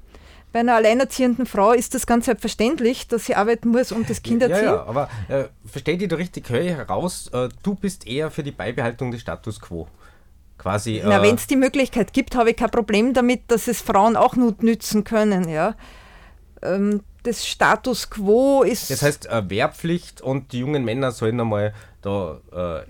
Bei 0.52 0.60
einer 0.60 0.76
alleinerziehenden 0.76 1.48
Frau 1.48 1.72
ist 1.72 1.96
das 1.96 2.06
ganz 2.06 2.26
selbstverständlich, 2.26 3.08
dass 3.08 3.26
sie 3.26 3.34
arbeiten 3.36 3.70
muss 3.70 3.92
und 3.92 4.08
das 4.10 4.22
Kind 4.22 4.44
Ja, 4.44 4.50
erziehen. 4.50 4.66
ja, 4.66 4.84
aber 4.84 5.10
äh, 5.28 5.46
versteht 5.66 6.02
ihr 6.02 6.08
da 6.08 6.16
richtig, 6.16 6.48
höre 6.50 6.62
ich 6.62 6.72
heraus, 6.72 7.28
äh, 7.34 7.50
du 7.64 7.74
bist 7.74 8.06
eher 8.06 8.30
für 8.30 8.44
die 8.44 8.52
Beibehaltung 8.52 9.10
des 9.12 9.22
Status 9.22 9.60
quo. 9.60 9.88
Quasi. 10.60 11.02
Na, 11.04 11.20
äh, 11.20 11.22
wenn 11.24 11.36
es 11.36 11.48
die 11.48 11.56
Möglichkeit 11.56 12.14
gibt, 12.14 12.36
habe 12.36 12.52
ich 12.52 12.56
kein 12.58 12.70
Problem 12.70 13.14
damit, 13.16 13.42
dass 13.50 13.68
es 13.68 13.82
Frauen 13.82 14.16
auch 14.16 14.36
nut 14.36 14.62
nützen 14.62 15.04
können. 15.04 15.50
Ja. 15.50 15.76
Ähm, 16.62 17.02
das 17.24 17.48
Status 17.48 18.10
quo 18.10 18.62
ist. 18.62 18.92
Das 18.92 19.02
heißt, 19.02 19.26
äh, 19.26 19.50
Wehrpflicht 19.50 20.22
und 20.22 20.52
die 20.52 20.60
jungen 20.60 20.86
Männer 20.86 21.12
sollen 21.12 21.40
einmal 21.40 21.74
da 22.02 22.40
äh, 22.84 22.86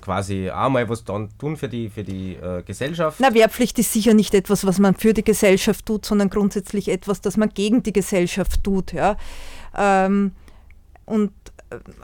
quasi 0.00 0.50
auch 0.50 0.68
mal 0.68 0.88
was 0.88 1.04
dann 1.04 1.28
tun 1.38 1.56
für 1.56 1.68
die, 1.68 1.88
für 1.88 2.04
die 2.04 2.34
äh, 2.34 2.62
Gesellschaft. 2.62 3.18
Na, 3.20 3.32
Wehrpflicht 3.34 3.78
ist 3.78 3.92
sicher 3.92 4.14
nicht 4.14 4.34
etwas, 4.34 4.64
was 4.66 4.78
man 4.78 4.94
für 4.94 5.14
die 5.14 5.24
Gesellschaft 5.24 5.86
tut, 5.86 6.04
sondern 6.04 6.30
grundsätzlich 6.30 6.88
etwas, 6.88 7.20
das 7.20 7.36
man 7.36 7.50
gegen 7.50 7.82
die 7.82 7.92
Gesellschaft 7.92 8.64
tut. 8.64 8.92
Ja. 8.92 9.16
Ähm, 9.76 10.32
und 11.06 11.32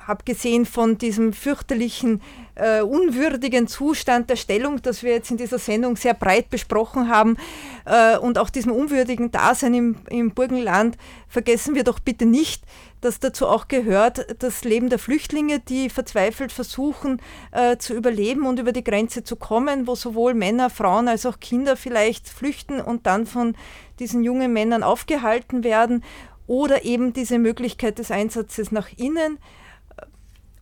abgesehen 0.07 0.67
von 0.67 0.99
diesem 0.99 1.33
fürchterlichen, 1.33 2.23
äh, 2.55 2.81
unwürdigen 2.81 3.67
Zustand 3.67 4.31
der 4.31 4.37
Stellung, 4.37 4.81
das 4.83 5.03
wir 5.03 5.13
jetzt 5.13 5.31
in 5.31 5.37
dieser 5.37 5.59
Sendung 5.59 5.97
sehr 5.97 6.15
breit 6.15 6.51
besprochen 6.51 7.09
haben, 7.09 7.37
äh, 7.85 8.17
und 8.19 8.39
auch 8.39 8.51
diesem 8.51 8.73
unwürdigen 8.73 9.31
Dasein 9.31 9.75
im, 9.75 9.97
im 10.09 10.31
Burgenland, 10.33 10.97
vergessen 11.29 11.75
wir 11.75 11.85
doch 11.85 11.99
bitte 11.99 12.27
nicht, 12.27 12.63
dass 13.01 13.21
dazu 13.21 13.47
auch 13.47 13.69
gehört 13.69 14.43
das 14.43 14.65
Leben 14.65 14.89
der 14.89 14.99
Flüchtlinge, 14.99 15.61
die 15.61 15.91
verzweifelt 15.91 16.53
versuchen 16.53 17.21
äh, 17.53 17.77
zu 17.77 17.95
überleben 17.95 18.47
und 18.47 18.59
über 18.59 18.73
die 18.73 18.85
Grenze 18.85 19.23
zu 19.23 19.37
kommen, 19.37 19.87
wo 19.87 19.95
sowohl 19.95 20.35
Männer, 20.35 20.71
Frauen 20.71 21.09
als 21.09 21.27
auch 21.27 21.39
Kinder 21.39 21.77
vielleicht 21.77 22.29
flüchten 22.29 22.81
und 22.81 23.07
dann 23.07 23.27
von 23.27 23.55
diesen 23.99 24.23
jungen 24.23 24.53
Männern 24.53 24.83
aufgehalten 24.83 25.65
werden 25.65 26.03
oder 26.47 26.85
eben 26.85 27.13
diese 27.13 27.39
Möglichkeit 27.39 27.99
des 27.99 28.11
Einsatzes 28.11 28.73
nach 28.73 28.89
innen 28.97 29.39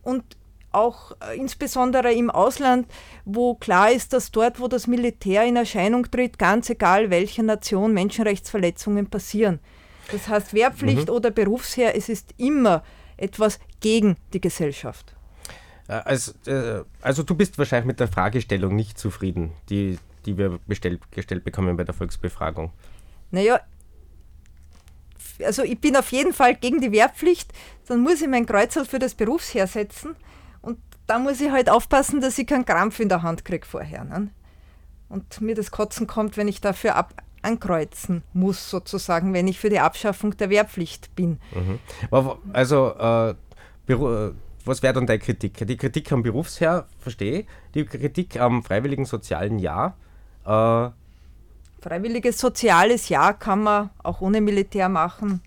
und 0.03 0.23
auch 0.71 1.13
äh, 1.21 1.37
insbesondere 1.37 2.11
im 2.13 2.29
Ausland, 2.29 2.87
wo 3.23 3.55
klar 3.55 3.91
ist, 3.91 4.11
dass 4.13 4.31
dort, 4.31 4.59
wo 4.59 4.67
das 4.67 4.87
Militär 4.87 5.45
in 5.45 5.55
Erscheinung 5.55 6.09
tritt, 6.11 6.37
ganz 6.37 6.69
egal 6.69 7.09
welcher 7.09 7.43
Nation 7.43 7.93
Menschenrechtsverletzungen 7.93 9.09
passieren. 9.09 9.59
Das 10.11 10.27
heißt, 10.27 10.53
Wehrpflicht 10.53 11.07
Mhm. 11.07 11.13
oder 11.13 11.31
Berufsheer, 11.31 11.95
es 11.95 12.09
ist 12.09 12.33
immer 12.37 12.83
etwas 13.17 13.59
gegen 13.79 14.17
die 14.33 14.41
Gesellschaft. 14.41 15.15
Also, 15.87 16.33
also 17.01 17.23
du 17.23 17.35
bist 17.35 17.57
wahrscheinlich 17.57 17.85
mit 17.85 17.99
der 17.99 18.07
Fragestellung 18.07 18.75
nicht 18.75 18.97
zufrieden, 18.99 19.51
die, 19.69 19.97
die 20.25 20.37
wir 20.37 20.59
bestellt, 20.67 20.99
gestellt 21.11 21.43
bekommen 21.43 21.77
bei 21.77 21.83
der 21.83 21.93
Volksbefragung. 21.93 22.71
Naja, 23.31 23.61
also 25.43 25.63
ich 25.63 25.79
bin 25.79 25.95
auf 25.95 26.11
jeden 26.11 26.33
Fall 26.33 26.55
gegen 26.55 26.81
die 26.81 26.91
Wehrpflicht, 26.91 27.51
dann 27.87 28.01
muss 28.01 28.21
ich 28.21 28.27
mein 28.27 28.45
Kreuzerl 28.45 28.85
für 28.85 28.99
das 28.99 29.15
Berufsheer 29.15 29.67
setzen 29.67 30.15
und 30.61 30.79
da 31.07 31.19
muss 31.19 31.41
ich 31.41 31.51
halt 31.51 31.69
aufpassen, 31.69 32.21
dass 32.21 32.37
ich 32.37 32.47
keinen 32.47 32.65
Krampf 32.65 32.99
in 32.99 33.09
der 33.09 33.21
Hand 33.23 33.45
kriege 33.45 33.65
vorher. 33.65 34.03
Ne? 34.03 34.29
Und 35.09 35.41
mir 35.41 35.55
das 35.55 35.71
Kotzen 35.71 36.07
kommt, 36.07 36.37
wenn 36.37 36.47
ich 36.47 36.61
dafür 36.61 36.95
ab 36.95 37.13
ankreuzen 37.45 38.23
muss, 38.33 38.69
sozusagen, 38.69 39.33
wenn 39.33 39.47
ich 39.47 39.59
für 39.59 39.69
die 39.69 39.79
Abschaffung 39.79 40.35
der 40.35 40.49
Wehrpflicht 40.49 41.15
bin. 41.15 41.39
Mhm. 41.53 41.79
Also, 42.51 42.95
äh, 42.99 43.29
äh, 43.87 44.31
was 44.65 44.81
wäre 44.81 44.93
dann 44.93 45.05
deine 45.05 45.19
Kritik? 45.19 45.65
Die 45.67 45.77
Kritik 45.77 46.11
am 46.11 46.23
Berufsherr, 46.23 46.87
verstehe 46.97 47.41
ich. 47.41 47.47
Die 47.75 47.85
Kritik 47.85 48.39
am 48.39 48.63
freiwilligen 48.63 49.05
sozialen 49.05 49.59
Jahr. 49.59 49.95
Äh, 50.43 50.89
Freiwilliges 51.87 52.39
soziales 52.39 53.09
Jahr 53.09 53.37
kann 53.37 53.61
man 53.61 53.91
auch 54.01 54.19
ohne 54.19 54.41
Militär 54.41 54.89
machen. 54.89 55.39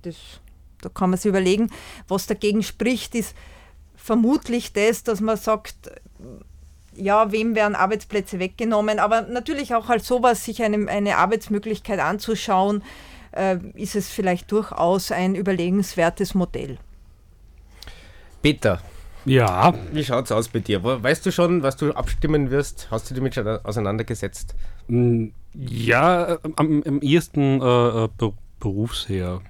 Das, 0.00 0.16
da 0.80 0.88
kann 0.88 1.10
man 1.10 1.18
sich 1.18 1.28
überlegen, 1.28 1.70
was 2.08 2.26
dagegen 2.26 2.62
spricht, 2.62 3.14
ist 3.14 3.34
vermutlich 3.96 4.72
das, 4.72 5.02
dass 5.02 5.20
man 5.20 5.36
sagt, 5.36 5.90
ja, 6.96 7.30
wem 7.32 7.54
werden 7.54 7.74
Arbeitsplätze 7.74 8.38
weggenommen, 8.38 8.98
aber 8.98 9.22
natürlich 9.22 9.74
auch 9.74 9.90
als 9.90 10.06
sowas, 10.06 10.46
sich 10.46 10.62
eine, 10.62 10.88
eine 10.88 11.18
Arbeitsmöglichkeit 11.18 12.00
anzuschauen, 12.00 12.82
äh, 13.32 13.58
ist 13.74 13.94
es 13.94 14.08
vielleicht 14.08 14.50
durchaus 14.50 15.12
ein 15.12 15.34
überlegenswertes 15.34 16.34
Modell. 16.34 16.78
Peter. 18.40 18.80
Ja. 19.26 19.74
Wie 19.92 20.02
schaut 20.02 20.24
es 20.24 20.32
aus 20.32 20.48
bei 20.48 20.60
dir? 20.60 20.82
Wo- 20.82 21.02
Weißt 21.02 21.26
du 21.26 21.30
schon, 21.30 21.62
was 21.62 21.76
du 21.76 21.92
abstimmen 21.92 22.50
wirst? 22.50 22.88
Hast 22.90 23.10
du 23.10 23.14
dich 23.14 23.18
damit 23.20 23.34
schon 23.34 23.46
auseinandergesetzt? 23.46 24.54
Ja, 24.88 26.38
am, 26.56 26.82
am 26.86 27.00
ehesten 27.00 27.60
äh, 27.60 28.04
äh, 28.04 28.08
Be 28.16 28.32
Berufsher. 28.60 29.40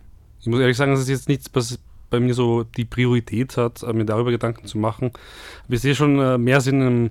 Ich 0.41 0.47
muss 0.47 0.61
ehrlich 0.61 0.76
sagen, 0.76 0.93
das 0.93 1.01
ist 1.01 1.09
jetzt 1.09 1.28
nichts, 1.30 1.49
was 1.55 1.78
bei 2.11 2.20
mir 2.20 2.34
so 2.34 2.62
die 2.62 2.84
Priorität 2.84 3.57
hat, 3.57 3.82
äh, 3.82 3.93
mir 3.93 4.05
darüber 4.05 4.30
Gedanken 4.30 4.66
zu 4.66 4.76
machen. 4.76 5.12
Aber 5.64 5.74
ich 5.74 5.80
sehe 5.80 5.95
schon 5.95 6.18
äh, 6.18 6.36
mehr 6.39 6.61
Sinn 6.61 6.80
im 6.80 7.11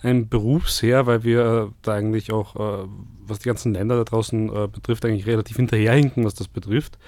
ein 0.00 0.28
Berufsheer, 0.28 1.06
weil 1.06 1.24
wir 1.24 1.72
da 1.82 1.94
eigentlich 1.94 2.30
auch, 2.30 2.54
was 3.26 3.40
die 3.40 3.48
ganzen 3.48 3.74
Länder 3.74 3.96
da 3.96 4.04
draußen 4.04 4.46
betrifft, 4.70 5.04
eigentlich 5.04 5.26
relativ 5.26 5.56
hinterherhinken, 5.56 6.24
was 6.24 6.34
das 6.34 6.46
betrifft. 6.46 6.98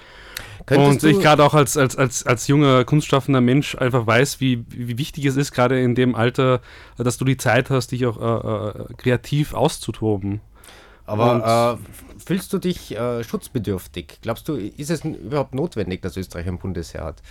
Könntest 0.65 1.05
und 1.05 1.09
ich 1.09 1.21
gerade 1.21 1.45
auch 1.45 1.53
als, 1.53 1.77
als, 1.77 1.95
als, 1.95 2.25
als 2.25 2.47
junger, 2.47 2.83
kunstschaffender 2.83 3.39
Mensch 3.39 3.75
einfach 3.75 4.05
weiß, 4.05 4.41
wie, 4.41 4.65
wie 4.67 4.97
wichtig 4.97 5.23
es 5.25 5.37
ist, 5.37 5.53
gerade 5.53 5.81
in 5.81 5.95
dem 5.95 6.15
Alter, 6.15 6.59
dass 6.97 7.17
du 7.17 7.23
die 7.23 7.37
Zeit 7.37 7.69
hast, 7.69 7.93
dich 7.93 8.05
auch 8.05 8.17
äh, 8.17 8.93
kreativ 8.97 9.53
auszutoben. 9.53 10.41
Aber 11.11 11.77
äh, 11.77 12.19
fühlst 12.25 12.53
du 12.53 12.57
dich 12.57 12.95
äh, 12.95 13.23
schutzbedürftig? 13.23 14.19
Glaubst 14.21 14.47
du, 14.47 14.55
ist 14.55 14.89
es 14.89 15.03
überhaupt 15.03 15.53
notwendig, 15.53 16.01
dass 16.01 16.15
Österreich 16.15 16.47
ein 16.47 16.57
Bundesheer 16.57 17.03
hat? 17.03 17.21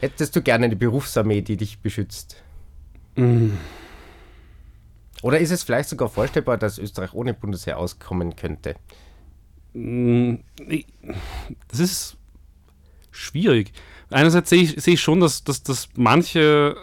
Hättest 0.00 0.34
du 0.34 0.40
gerne 0.40 0.64
eine 0.64 0.76
Berufsarmee, 0.76 1.42
die 1.42 1.58
dich 1.58 1.80
beschützt? 1.80 2.42
Mm. 3.16 3.50
Oder 5.20 5.40
ist 5.40 5.50
es 5.50 5.62
vielleicht 5.62 5.90
sogar 5.90 6.08
vorstellbar, 6.08 6.56
dass 6.56 6.78
Österreich 6.78 7.12
ohne 7.12 7.34
Bundesheer 7.34 7.78
auskommen 7.78 8.34
könnte? 8.34 8.76
Mm, 9.74 10.36
Das 11.68 11.80
ist 11.80 12.16
schwierig. 13.10 13.72
Einerseits 14.08 14.48
sehe 14.48 14.62
ich, 14.62 14.82
sehe 14.82 14.94
ich 14.94 15.02
schon, 15.02 15.20
dass, 15.20 15.44
dass, 15.44 15.62
dass 15.62 15.90
manche, 15.96 16.76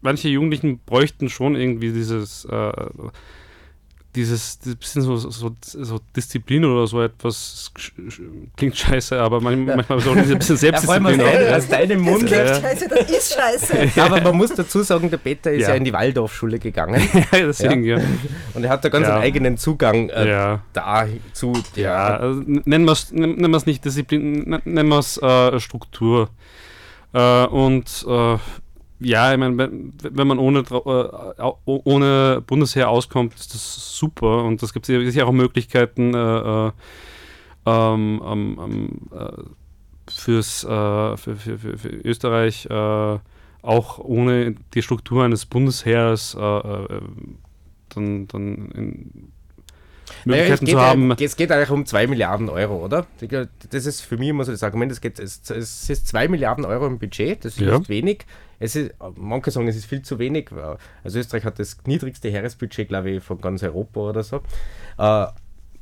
manche 0.00 0.28
Jugendlichen 0.28 0.78
bräuchten 0.78 1.28
schon 1.28 1.54
irgendwie 1.54 1.92
dieses, 1.92 2.46
äh, 2.46 2.72
dieses, 4.16 4.56
bisschen 4.56 5.02
so, 5.02 5.16
so, 5.16 5.54
so 5.62 6.00
Disziplin 6.16 6.64
oder 6.64 6.86
so 6.86 7.00
etwas. 7.02 7.70
Klingt 8.56 8.76
scheiße, 8.76 9.20
aber 9.20 9.40
man, 9.40 9.66
Ja. 9.68 9.76
manchmal 9.76 10.00
so 10.00 10.10
ein 10.10 10.16
bisschen 10.16 10.38
Ja, 10.40 10.54
aus 10.54 10.60
Selbstdisziplin. 10.60 11.18
deinem- 11.18 11.52
auch. 11.52 11.56
aus 11.56 11.68
deinem 11.68 12.00
Munde. 12.00 12.34
Ja. 12.34 12.60
Scheiße, 12.60 12.88
das 12.88 13.10
ist 13.18 13.34
scheiße. 13.34 14.00
Aber 14.02 14.20
man 14.22 14.36
muss 14.36 14.54
dazu 14.54 14.82
sagen, 14.82 15.10
der 15.10 15.18
Peter 15.18 15.52
ist 15.52 15.62
ja, 15.62 15.68
Ja. 15.68 15.74
in 15.74 15.84
die 15.84 15.92
Waldorfschule 15.92 16.58
gegangen. 16.58 16.96
Ja, 17.32 17.46
deswegen, 17.46 17.84
ja. 17.84 17.98
Und 18.54 18.64
er 18.64 18.70
hat 18.70 18.84
da 18.84 18.88
ganz 18.88 19.06
Ja. 19.06 19.14
einen 19.14 19.22
eigenen 19.22 19.56
Zugang 19.58 20.08
äh, 20.08 20.28
Ja. 20.28 20.62
dazu. 20.72 21.52
Ja, 21.74 22.16
also 22.16 22.42
nennen 22.46 22.84
wir 22.86 22.92
es 22.92 23.12
nennen 23.12 23.50
wir's 23.52 23.66
nicht 23.66 23.84
Disziplin, 23.84 24.60
nennen 24.64 24.88
wir 24.88 24.98
es 24.98 25.18
äh, 25.18 25.60
Struktur. 25.60 26.30
Äh, 27.12 27.44
und 27.46 28.04
äh, 28.08 28.36
ja, 29.00 29.32
ich 29.32 29.38
meine, 29.38 29.58
wenn, 29.58 30.26
man 30.26 30.38
ohne, 30.38 30.60
äh, 30.60 31.52
ohne 31.64 32.42
Bundesheer 32.46 32.88
auskommt, 32.88 33.34
ist 33.34 33.54
das 33.54 33.96
super. 33.96 34.44
Und 34.44 34.62
es 34.62 34.72
gibt 34.72 34.86
sicher 34.86 35.26
auch 35.26 35.32
Möglichkeiten 35.32 36.14
äh, 36.14 36.18
äh, 36.68 36.72
ähm, 37.66 38.22
ähm, 38.24 38.58
ähm, 38.62 38.90
äh, 39.12 39.42
fürs, 40.10 40.64
äh, 40.64 41.16
für, 41.16 41.36
für, 41.36 41.58
für, 41.58 41.88
Österreich 41.88 42.68
auch 43.62 43.98
ohne 43.98 44.54
die 44.74 44.82
Struktur 44.82 45.24
eines 45.24 45.44
Bundesheers 45.44 46.36
dann, 47.96 48.28
dann 48.28 48.70
in 48.70 49.32
Naja, 50.24 50.44
es, 50.54 50.60
Möglichkeiten 50.60 50.64
geht 50.66 50.74
zu 50.74 50.80
haben. 50.80 51.08
ja, 51.10 51.16
es 51.18 51.36
geht 51.36 51.50
eigentlich 51.52 51.70
um 51.70 51.84
2 51.84 52.06
Milliarden 52.06 52.48
Euro, 52.48 52.84
oder? 52.84 53.06
Das 53.70 53.86
ist 53.86 54.02
für 54.02 54.16
mich 54.16 54.28
immer 54.28 54.44
so 54.44 54.52
das 54.52 54.62
Argument, 54.62 54.92
es, 54.92 55.00
geht, 55.00 55.18
es, 55.18 55.50
es 55.50 55.90
ist 55.90 56.06
2 56.08 56.28
Milliarden 56.28 56.64
Euro 56.64 56.86
im 56.86 56.98
Budget, 56.98 57.44
das 57.44 57.54
ist 57.54 57.60
Ja. 57.60 57.78
nicht 57.78 57.88
wenig. 57.88 58.24
Es 58.58 58.76
ist, 58.76 58.92
manche 59.16 59.50
sagen, 59.50 59.68
es 59.68 59.76
ist 59.76 59.86
viel 59.86 60.02
zu 60.02 60.18
wenig. 60.18 60.50
Also 61.04 61.18
Österreich 61.18 61.44
hat 61.44 61.58
das 61.58 61.76
niedrigste 61.86 62.28
Heeresbudget, 62.30 62.88
glaube 62.88 63.10
ich, 63.10 63.22
von 63.22 63.40
ganz 63.40 63.62
Europa 63.62 64.00
oder 64.00 64.22
so. 64.22 64.36
Äh, 64.98 65.26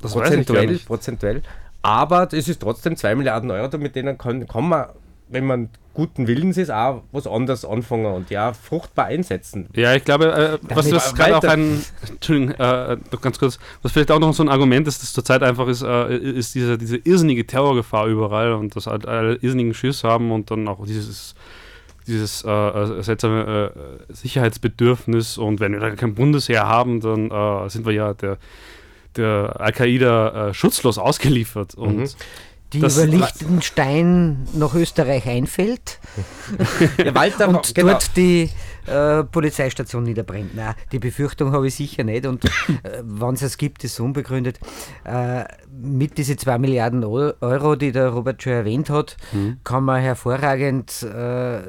Das 0.01 0.11
prozentuell, 0.13 0.77
prozentuell. 0.79 1.41
Aber 1.81 2.27
es 2.33 2.47
ist 2.47 2.61
trotzdem 2.61 2.95
2 2.97 3.15
Milliarden 3.15 3.51
Euro, 3.51 3.77
mit 3.77 3.95
denen 3.95 4.17
kann, 4.17 4.47
kann 4.47 4.67
man, 4.67 4.87
wenn 5.29 5.45
man 5.45 5.69
guten 5.93 6.27
Willens 6.27 6.57
ist, 6.57 6.69
auch 6.69 7.03
was 7.11 7.25
anderes 7.25 7.63
anfangen 7.63 8.07
und 8.07 8.29
ja, 8.29 8.53
fruchtbar 8.53 9.05
einsetzen. 9.05 9.69
Ja, 9.75 9.95
ich 9.95 10.03
glaube, 10.03 10.59
äh, 10.61 10.75
was, 10.75 10.91
was 10.91 11.15
gerade 11.15 11.37
auch 11.37 11.43
ein, 11.43 11.81
Entschuldigung, 12.09 12.53
äh, 12.55 12.97
ganz 13.21 13.39
kurz, 13.39 13.57
was 13.81 13.91
vielleicht 13.93 14.11
auch 14.11 14.19
noch 14.19 14.33
so 14.33 14.43
ein 14.43 14.49
Argument 14.49 14.87
ist, 14.87 15.01
das 15.01 15.13
zurzeit 15.13 15.41
einfach 15.41 15.67
ist, 15.67 15.83
äh, 15.83 16.17
ist 16.17 16.53
diese, 16.55 16.77
diese 16.77 16.97
irrsinnige 16.97 17.47
Terrorgefahr 17.47 18.07
überall 18.07 18.53
und 18.53 18.75
dass 18.75 18.87
halt 18.87 19.07
alle 19.07 19.35
irrsinnigen 19.35 19.73
Schiss 19.73 20.03
haben 20.03 20.31
und 20.31 20.51
dann 20.51 20.67
auch 20.67 20.85
dieses, 20.85 21.33
dieses 22.07 22.43
äh, 22.43 22.49
äh, 22.49 23.01
seltsame 23.03 23.71
äh, 24.09 24.13
Sicherheitsbedürfnis 24.13 25.37
und 25.37 25.59
wenn 25.59 25.73
wir 25.73 25.79
da 25.79 25.89
kein 25.91 26.15
Bundesheer 26.15 26.67
haben, 26.67 26.99
dann 27.01 27.31
äh, 27.31 27.69
sind 27.69 27.85
wir 27.85 27.93
ja 27.93 28.13
der, 28.13 28.37
der 29.15 29.55
Al-Qaida 29.59 30.49
äh, 30.49 30.53
schutzlos 30.53 30.97
ausgeliefert 30.97 31.75
und 31.75 31.97
Mhm. 31.97 32.09
Die 32.73 32.79
das- 32.79 32.97
über 32.97 33.05
Liechtenstein 33.07 34.47
nach 34.53 34.73
Österreich 34.73 35.27
einfällt 35.27 35.99
Ja, 36.97 37.13
Walter, 37.13 37.47
und 37.49 37.73
genau. 37.75 37.91
dort 37.91 38.17
die 38.17 38.49
äh, 38.87 39.23
Polizeistation 39.23 40.03
niederbrennt. 40.03 40.55
Nein, 40.55 40.75
die 40.91 40.99
Befürchtung 40.99 41.51
habe 41.51 41.67
ich 41.67 41.75
sicher 41.75 42.03
nicht 42.03 42.25
und 42.25 42.45
äh, 42.45 42.49
wenn 43.03 43.33
es 43.35 43.41
es 43.41 43.57
gibt, 43.57 43.83
ist 43.83 43.93
es 43.93 43.99
unbegründet. 43.99 44.59
Äh, 45.03 45.45
mit 45.69 46.17
diesen 46.17 46.37
2 46.37 46.57
Milliarden 46.57 47.03
Eu- 47.03 47.33
Euro, 47.41 47.75
die 47.75 47.91
der 47.91 48.09
Robert 48.09 48.41
schon 48.41 48.53
erwähnt 48.53 48.89
hat, 48.89 49.17
Mhm. 49.33 49.57
kann 49.63 49.83
man 49.83 50.01
hervorragend 50.01 51.03
äh, 51.03 51.61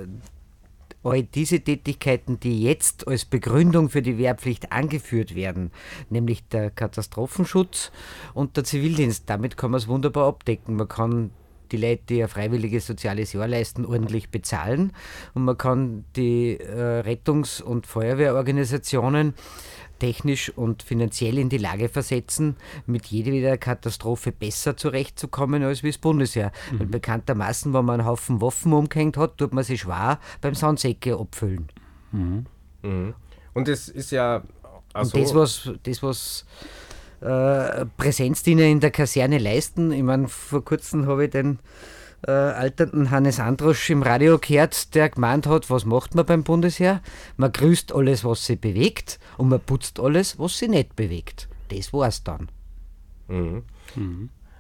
all 1.02 1.22
diese 1.22 1.60
Tätigkeiten, 1.60 2.40
die 2.40 2.62
jetzt 2.62 3.06
als 3.06 3.24
Begründung 3.24 3.90
für 3.90 4.02
die 4.02 4.18
Wehrpflicht 4.18 4.72
angeführt 4.72 5.34
werden, 5.36 5.70
nämlich 6.10 6.46
der 6.48 6.70
Katastrophenschutz 6.70 7.92
und 8.34 8.56
der 8.56 8.64
Zivildienst, 8.64 9.24
damit 9.30 9.56
kann 9.56 9.70
man 9.70 9.78
es 9.78 9.86
wunderbar 9.86 10.26
abdecken. 10.26 10.74
Man 10.76 10.88
kann 10.88 11.30
die 11.72 11.76
Leute, 11.76 12.02
die 12.08 12.22
ein 12.22 12.28
freiwilliges 12.28 12.86
soziales 12.86 13.32
Jahr 13.32 13.48
leisten, 13.48 13.84
ordentlich 13.84 14.30
bezahlen 14.30 14.92
und 15.34 15.44
man 15.44 15.58
kann 15.58 16.04
die 16.16 16.58
äh, 16.58 17.00
Rettungs- 17.00 17.62
und 17.62 17.86
Feuerwehrorganisationen 17.86 19.34
technisch 19.98 20.50
und 20.50 20.82
finanziell 20.82 21.38
in 21.38 21.48
die 21.48 21.58
Lage 21.58 21.88
versetzen, 21.88 22.56
mit 22.86 23.06
jeder 23.06 23.56
Katastrophe 23.56 24.32
besser 24.32 24.76
zurechtzukommen 24.76 25.62
als 25.62 25.82
wie 25.82 25.88
das 25.88 25.98
Bundesheer. 25.98 26.52
Weil 26.72 26.86
bekanntermaßen, 26.86 27.72
wenn 27.72 27.84
man 27.84 28.00
einen 28.00 28.08
Haufen 28.08 28.40
Waffen 28.40 28.72
umgehängt 28.72 29.16
hat, 29.16 29.38
tut 29.38 29.54
man 29.54 29.64
sich 29.64 29.80
schwer 29.80 30.18
beim 30.40 30.54
Sandsäcke 30.54 31.18
abfüllen. 31.18 31.68
Mhm. 32.12 32.46
Und 33.54 33.68
es 33.68 33.88
ist 33.88 34.10
ja. 34.12 34.42
Also, 34.92 35.16
Und 35.16 35.24
das, 35.24 35.34
was, 35.34 35.70
das, 35.82 36.02
was 36.02 36.46
äh, 37.20 37.86
Präsenzdiener 37.96 38.64
in 38.64 38.80
der 38.80 38.90
Kaserne 38.90 39.38
leisten, 39.38 39.92
ich 39.92 40.02
meine, 40.02 40.28
vor 40.28 40.64
kurzem 40.64 41.06
habe 41.06 41.24
ich 41.24 41.30
den 41.30 41.58
äh, 42.26 42.30
alternden 42.30 43.10
Hannes 43.10 43.40
Androsch 43.40 43.90
im 43.90 44.02
Radio 44.02 44.38
gehört, 44.38 44.94
der 44.94 45.10
gemeint 45.10 45.46
hat, 45.46 45.70
was 45.70 45.84
macht 45.84 46.14
man 46.14 46.26
beim 46.26 46.42
Bundesheer? 46.42 47.00
Man 47.36 47.52
grüßt 47.52 47.94
alles, 47.94 48.24
was 48.24 48.46
sich 48.46 48.60
bewegt 48.60 49.18
und 49.36 49.48
man 49.48 49.60
putzt 49.60 50.00
alles, 50.00 50.38
was 50.38 50.58
sich 50.58 50.68
nicht 50.68 50.96
bewegt. 50.96 51.48
Das 51.68 51.92
war's 51.92 52.22
dann. 52.24 52.48
Mhm. 53.28 53.62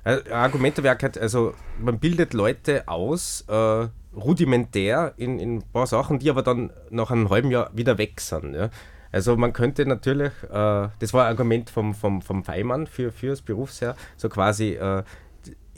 Also, 0.04 0.24
ein 0.24 0.32
Argument 0.32 0.82
wäre 0.82 0.98
halt, 1.00 1.18
also 1.18 1.54
man 1.80 1.98
bildet 1.98 2.32
Leute 2.32 2.86
aus, 2.88 3.44
äh, 3.48 3.88
rudimentär 4.16 5.14
in, 5.16 5.38
in 5.38 5.56
ein 5.56 5.62
paar 5.72 5.86
Sachen, 5.86 6.18
die 6.18 6.30
aber 6.30 6.42
dann 6.42 6.72
nach 6.90 7.10
einem 7.10 7.28
halben 7.30 7.50
Jahr 7.50 7.70
wieder 7.74 7.98
weg 7.98 8.20
sind. 8.20 8.54
Ja? 8.54 8.70
Also 9.16 9.34
man 9.34 9.54
könnte 9.54 9.86
natürlich, 9.86 10.30
äh, 10.42 10.88
das 10.98 11.14
war 11.14 11.24
ein 11.24 11.30
Argument 11.30 11.70
vom, 11.70 11.94
vom, 11.94 12.20
vom 12.20 12.44
Feimann 12.44 12.86
für, 12.86 13.10
für 13.12 13.28
das 13.28 13.40
Berufsheer, 13.40 13.96
so 14.18 14.28
quasi 14.28 14.74
äh, 14.74 15.02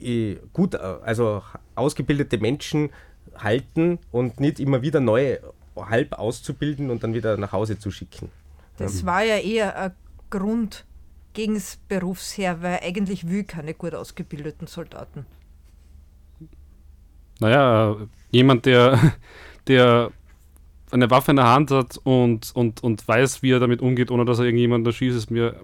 die- 0.01 0.41
gut, 0.53 0.75
äh, 0.75 0.79
also 0.79 1.43
ausgebildete 1.77 2.39
Menschen 2.39 2.91
halten 3.37 4.01
und 4.11 4.41
nicht 4.41 4.59
immer 4.59 4.83
wieder 4.83 4.99
neue 4.99 5.39
halb 5.77 6.15
auszubilden 6.19 6.91
und 6.91 7.05
dann 7.05 7.15
wieder 7.15 7.37
nach 7.37 7.53
Hause 7.53 7.79
zu 7.79 7.93
schicken. 7.93 8.29
Das 8.77 9.07
war 9.07 9.23
ja 9.23 9.37
eher 9.37 9.79
ein 9.79 9.93
Grund 10.31 10.85
gegen 11.33 11.55
das 11.55 11.77
Berufsheer, 11.87 12.61
weil 12.61 12.81
eigentlich 12.83 13.29
will 13.29 13.45
keine 13.45 13.73
gut 13.73 13.95
ausgebildeten 13.95 14.67
Soldaten. 14.67 15.27
Naja, 17.39 17.97
jemand, 18.33 18.67
der, 18.67 18.99
der 19.69 20.11
eine 20.91 21.11
Waffe 21.11 21.33
in 21.33 21.37
der 21.37 21.47
Hand 21.49 21.71
hat 21.71 21.99
und, 22.05 22.51
und, 22.55 22.83
und 22.83 23.07
weiß, 23.07 23.43
wie 23.43 23.53
er 23.53 23.61
damit 23.61 23.81
umgeht, 23.83 24.11
ohne 24.11 24.25
dass 24.25 24.39
er 24.39 24.45
irgendjemanden 24.47 24.87
erschießt, 24.87 25.17
ist 25.17 25.31
mir 25.31 25.55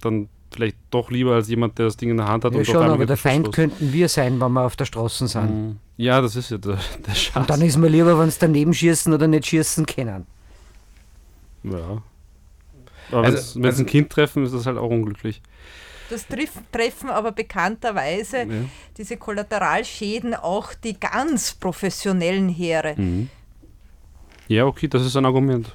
dann 0.00 0.28
vielleicht 0.52 0.76
doch 0.90 1.10
lieber 1.10 1.34
als 1.34 1.48
jemand, 1.48 1.78
der 1.78 1.86
das 1.86 1.96
Ding 1.96 2.10
in 2.10 2.16
der 2.18 2.28
Hand 2.28 2.44
hat 2.44 2.52
Ja, 2.52 2.58
und 2.58 2.64
schon, 2.66 2.76
auf 2.76 2.82
einmal 2.82 2.96
aber 2.96 3.06
der 3.06 3.16
Feind 3.16 3.46
los. 3.46 3.54
könnten 3.54 3.92
wir 3.92 4.08
sein, 4.08 4.38
wenn 4.40 4.52
wir 4.52 4.64
auf 4.66 4.76
der 4.76 4.84
Straße 4.84 5.26
sind. 5.28 5.50
Mhm. 5.50 5.76
Ja, 5.96 6.20
das 6.20 6.36
ist 6.36 6.50
ja 6.50 6.58
der, 6.58 6.78
der 7.06 7.14
Schatz. 7.14 7.36
Und 7.36 7.48
dann 7.50 7.62
ist 7.62 7.78
mir 7.78 7.88
lieber, 7.88 8.18
wenn 8.18 8.30
sie 8.30 8.38
daneben 8.40 8.74
schießen 8.74 9.12
oder 9.12 9.26
nicht 9.28 9.46
schießen 9.46 9.86
können. 9.86 10.26
Ja. 11.62 12.02
Aber 13.10 13.24
Also- 13.24 13.62
wenn 13.62 13.72
sie 13.72 13.82
ein 13.84 13.86
Kind 13.86 14.10
treffen, 14.10 14.44
ist 14.44 14.52
das 14.54 14.66
halt 14.66 14.78
auch 14.78 14.90
unglücklich. 14.90 15.40
Das 16.10 16.26
triff, 16.26 16.50
treffen 16.72 17.08
aber 17.08 17.32
bekannterweise 17.32 18.38
Ja. 18.38 18.46
diese 18.98 19.16
Kollateralschäden 19.16 20.34
auch 20.34 20.74
die 20.74 20.98
ganz 21.00 21.54
professionellen 21.54 22.48
Heere. 22.50 22.94
Mhm. 22.96 23.30
Ja, 24.48 24.66
okay, 24.66 24.88
das 24.88 25.04
ist 25.04 25.16
ein 25.16 25.24
Argument. 25.24 25.70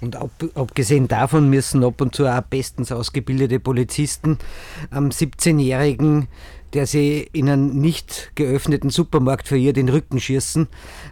Und 0.00 0.16
ab, 0.16 0.30
abgesehen 0.54 1.06
davon 1.06 1.48
müssen 1.48 1.84
ab 1.84 2.00
und 2.00 2.14
zu 2.14 2.26
auch 2.26 2.40
bestens 2.42 2.90
ausgebildete 2.90 3.60
Polizisten 3.60 4.38
am 4.90 5.10
17-Jährigen, 5.10 6.26
der 6.72 6.86
sie 6.86 7.28
in 7.32 7.48
einen 7.48 7.80
nicht 7.80 8.32
geöffneten 8.34 8.90
Supermarkt 8.90 9.46
verirrt, 9.46 9.76
den 9.76 9.88
Rücken 9.88 10.18
schießen, 10.18 10.66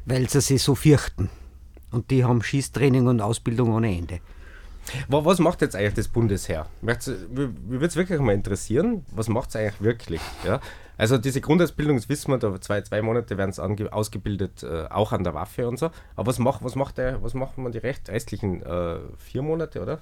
weil 0.07 0.29
sie 0.29 0.41
sich 0.41 0.63
so 0.63 0.75
fürchten. 0.75 1.31
Und 1.93 2.11
die 2.11 2.25
haben 2.25 2.43
Schießtraining 2.43 3.07
und 3.07 3.21
Ausbildung 3.21 3.73
ohne 3.73 3.97
Ende. 3.97 4.21
Wa- 5.09 5.25
Was 5.25 5.39
macht 5.39 5.61
jetzt 5.61 5.77
eigentlich 5.77 5.95
das 5.95 6.09
Bundesheer? 6.09 6.67
Mir 6.83 6.97
würde 7.69 7.87
es 7.87 7.97
wirklich 7.97 8.19
mal 8.21 8.33
interessieren, 8.35 9.05
was 9.13 9.29
macht 9.29 9.51
es 9.51 9.57
eigentlich 9.57 9.81
wirklich? 9.83 10.21
Ja? 10.45 10.61
Also 11.01 11.17
diese 11.17 11.41
Grundausbildung, 11.41 11.97
das 11.97 12.09
wissen 12.11 12.31
wir, 12.31 12.39
da 12.39 12.61
zwei, 12.61 12.83
zwei 12.83 13.01
Monate 13.01 13.39
werden 13.39 13.53
sie 13.53 13.93
ausgebildet, 13.93 14.63
äh, 14.63 14.85
auch 14.91 15.13
an 15.13 15.25
der 15.25 15.33
Waffe 15.33 15.67
und 15.67 15.79
so. 15.79 15.87
Aber 16.15 16.27
was, 16.27 16.39
macht 16.39 16.63
was, 16.63 16.75
macht 16.75 16.99
der, 16.99 17.23
was 17.23 17.33
machen 17.33 17.65
wir 17.65 17.71
die 17.71 17.79
recht, 17.79 18.11
restlichen 18.11 18.63
äh, 18.63 18.97
vier 19.17 19.41
Monate, 19.41 19.81
oder? 19.81 20.01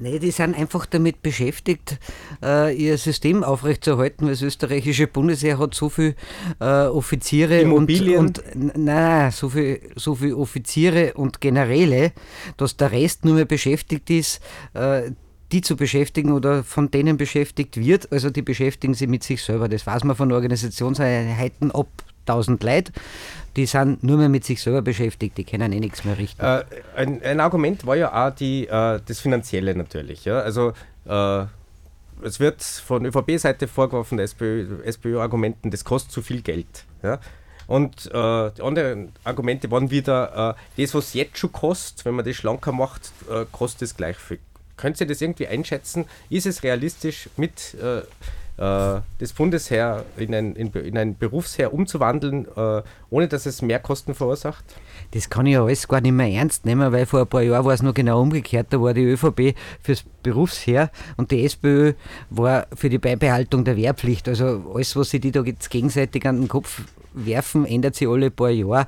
Nee, 0.00 0.18
die 0.18 0.32
sind 0.32 0.58
einfach 0.58 0.84
damit 0.84 1.22
beschäftigt, 1.22 1.98
äh, 2.42 2.74
ihr 2.76 2.98
System 2.98 3.44
aufrechtzuerhalten, 3.44 4.26
weil 4.26 4.32
das 4.32 4.42
österreichische 4.42 5.06
Bundesheer 5.06 5.58
hat 5.58 5.74
so 5.74 5.88
viel 5.88 6.14
äh, 6.60 6.64
Offiziere 6.86 7.60
Immobilien. 7.60 8.18
und, 8.18 8.38
und 8.40 8.74
n- 8.76 8.84
nein, 8.84 9.30
so 9.30 9.48
viel, 9.48 9.80
so 9.94 10.16
viel 10.16 10.34
Offiziere 10.34 11.14
und 11.14 11.40
Generäle, 11.40 12.12
dass 12.56 12.76
der 12.76 12.90
Rest 12.90 13.24
nur 13.24 13.34
mehr 13.36 13.44
beschäftigt 13.46 14.10
ist, 14.10 14.42
äh, 14.74 15.12
die 15.52 15.60
zu 15.60 15.76
beschäftigen 15.76 16.32
oder 16.32 16.64
von 16.64 16.90
denen 16.90 17.16
beschäftigt 17.16 17.76
wird. 17.76 18.10
Also 18.10 18.30
die 18.30 18.42
beschäftigen 18.42 18.94
sich 18.94 19.08
mit 19.08 19.22
sich 19.22 19.42
selber. 19.42 19.68
Das 19.68 19.86
weiß 19.86 20.04
man 20.04 20.16
von 20.16 20.32
Organisationseinheiten 20.32 21.70
ab 21.70 21.88
1000 22.26 22.62
Leute. 22.62 22.92
Die 23.56 23.66
sind 23.66 24.02
nur 24.02 24.16
mehr 24.16 24.30
mit 24.30 24.44
sich 24.44 24.62
selber 24.62 24.80
beschäftigt, 24.80 25.36
die 25.36 25.44
können 25.44 25.72
eh 25.72 25.80
nichts 25.80 26.04
mehr 26.04 26.16
richten. 26.16 26.42
Äh, 26.42 26.64
ein, 26.96 27.22
ein 27.22 27.40
Argument 27.40 27.84
war 27.86 27.96
ja 27.96 28.26
auch 28.26 28.34
die, 28.34 28.66
äh, 28.66 29.00
das 29.04 29.20
Finanzielle 29.20 29.74
natürlich. 29.74 30.24
Ja? 30.24 30.38
Also 30.38 30.72
äh, 31.04 31.44
es 32.22 32.40
wird 32.40 32.62
von 32.62 33.04
ÖVP-Seite 33.04 33.68
vorgeworfen, 33.68 34.16
der 34.16 34.24
SPÖ 34.24 34.82
SPÖ-Argumenten, 34.84 35.70
das 35.70 35.84
kostet 35.84 36.12
zu 36.12 36.22
viel 36.22 36.40
Geld. 36.40 36.84
Ja? 37.02 37.18
Und 37.66 38.06
äh, 38.06 38.50
die 38.56 38.62
anderen 38.62 39.12
Argumente 39.24 39.70
waren 39.70 39.90
wieder, 39.90 40.56
äh, 40.76 40.82
das, 40.82 40.94
was 40.94 41.12
jetzt 41.12 41.36
schon 41.36 41.52
kostet, 41.52 42.04
wenn 42.04 42.14
man 42.14 42.24
das 42.24 42.36
schlanker 42.36 42.72
macht, 42.72 43.12
äh, 43.30 43.44
kostet 43.52 43.82
es 43.82 43.96
gleich 43.96 44.16
viel. 44.16 44.38
Könnt 44.76 45.00
ihr 45.00 45.06
das 45.06 45.20
irgendwie 45.20 45.46
einschätzen? 45.46 46.06
Ist 46.30 46.46
es 46.46 46.62
realistisch, 46.62 47.28
mit 47.36 47.74
äh, 47.74 48.02
äh, 48.58 49.00
das 49.18 49.32
Bundesheer 49.32 50.04
in 50.16 50.34
ein, 50.34 50.54
in, 50.54 50.72
in 50.72 50.98
ein 50.98 51.16
Berufsheer 51.16 51.72
umzuwandeln, 51.72 52.46
äh, 52.54 52.82
ohne 53.10 53.28
dass 53.28 53.46
es 53.46 53.62
mehr 53.62 53.78
Kosten 53.78 54.14
verursacht? 54.14 54.64
Das 55.12 55.30
kann 55.30 55.46
ich 55.46 55.54
ja 55.54 55.64
alles 55.64 55.88
gar 55.88 56.00
nicht 56.00 56.12
mehr 56.12 56.28
ernst 56.28 56.64
nehmen, 56.66 56.92
weil 56.92 57.06
vor 57.06 57.20
ein 57.20 57.26
paar 57.26 57.42
Jahren 57.42 57.64
war 57.64 57.72
es 57.72 57.82
noch 57.82 57.94
genau 57.94 58.20
umgekehrt. 58.20 58.68
Da 58.70 58.80
war 58.80 58.94
die 58.94 59.04
ÖVP 59.04 59.54
fürs 59.82 60.04
Berufsheer 60.22 60.90
und 61.16 61.30
die 61.30 61.44
SPÖ 61.44 61.94
war 62.30 62.66
für 62.74 62.88
die 62.88 62.98
Beibehaltung 62.98 63.64
der 63.64 63.76
Wehrpflicht. 63.76 64.28
Also 64.28 64.72
alles, 64.74 64.96
was 64.96 65.10
sie 65.10 65.20
die 65.20 65.32
da 65.32 65.42
jetzt 65.42 65.70
gegenseitig 65.70 66.26
an 66.26 66.40
den 66.40 66.48
Kopf 66.48 66.82
werfen, 67.14 67.66
ändert 67.66 67.94
sich 67.94 68.08
alle 68.08 68.30
paar 68.30 68.50
Jahre. 68.50 68.86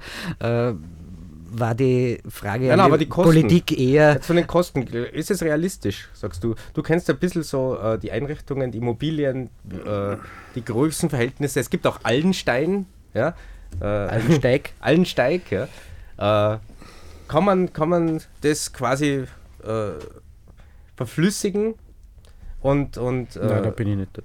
Äh, 1.55 1.61
war 1.61 1.75
die 1.75 2.21
Frage 2.29 2.73
an 2.73 2.79
nein, 2.79 2.87
die 2.87 2.91
aber 2.91 2.99
die 2.99 3.09
Kosten. 3.09 3.33
Politik 3.33 3.79
eher. 3.79 4.15
Jetzt 4.15 4.27
von 4.27 4.37
den 4.37 4.47
Kosten, 4.47 4.83
ist 4.83 5.31
es 5.31 5.43
realistisch, 5.43 6.09
sagst 6.13 6.43
du? 6.45 6.55
Du 6.75 6.83
kennst 6.83 7.09
ein 7.11 7.19
bisschen 7.19 7.43
so 7.43 7.79
äh, 7.79 7.99
die 7.99 8.13
Einrichtungen, 8.13 8.71
die 8.71 8.79
Immobilien, 8.79 9.51
äh, 9.71 10.17
die 10.55 10.65
Größenverhältnisse. 10.65 11.61
Es 11.61 11.71
gibt 11.71 11.87
auch 11.87 12.01
Allenstein, 12.03 12.87
ja. 13.13 13.35
Äh, 13.81 13.85
Allensteig. 13.85 14.73
Allensteig, 14.81 15.43
ja. 15.51 15.65
Äh, 16.17 16.59
kann, 17.29 17.45
man, 17.45 17.73
kann 17.73 17.89
man 17.89 18.21
das 18.43 18.73
quasi 18.73 19.25
äh, 19.65 19.91
verflüssigen 20.97 21.75
und. 22.61 22.99
und 22.99 23.37
äh, 23.37 23.47
Nein, 23.47 23.63
da 23.63 23.71
bin 23.71 23.89
ich 23.89 23.97
nicht, 23.97 24.23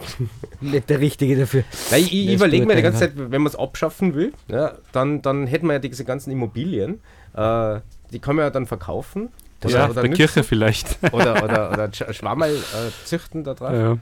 nicht 0.60 0.88
der 0.90 1.00
Richtige 1.00 1.36
dafür. 1.36 1.64
Nein, 1.90 2.00
ich, 2.02 2.12
ich 2.14 2.26
Das 2.26 2.34
überlege 2.36 2.66
mir 2.66 2.76
die 2.76 2.82
ganze 2.82 3.00
Zeit, 3.00 3.12
wenn 3.16 3.42
man 3.42 3.46
es 3.46 3.56
abschaffen 3.56 4.14
will, 4.14 4.32
ja, 4.48 4.72
dann, 4.92 5.22
dann 5.22 5.46
hätten 5.46 5.66
wir 5.66 5.74
ja 5.74 5.78
diese 5.78 6.04
ganzen 6.04 6.30
Immobilien, 6.30 7.00
äh, 7.34 7.80
die 8.12 8.18
kann 8.20 8.36
man 8.36 8.44
ja 8.46 8.50
dann 8.50 8.66
verkaufen. 8.66 9.28
Ja, 9.64 9.86
der 9.88 10.02
nützen. 10.02 10.14
Kirche 10.16 10.42
vielleicht. 10.44 10.98
Oder, 11.12 11.44
oder, 11.44 11.70
oder 11.72 11.84
Sch- 11.86 12.12
Schwammerl 12.12 12.50
äh, 12.54 12.90
züchten 13.04 13.44
da 13.44 13.54
drauf. 13.54 13.72
Ja. 13.72 13.98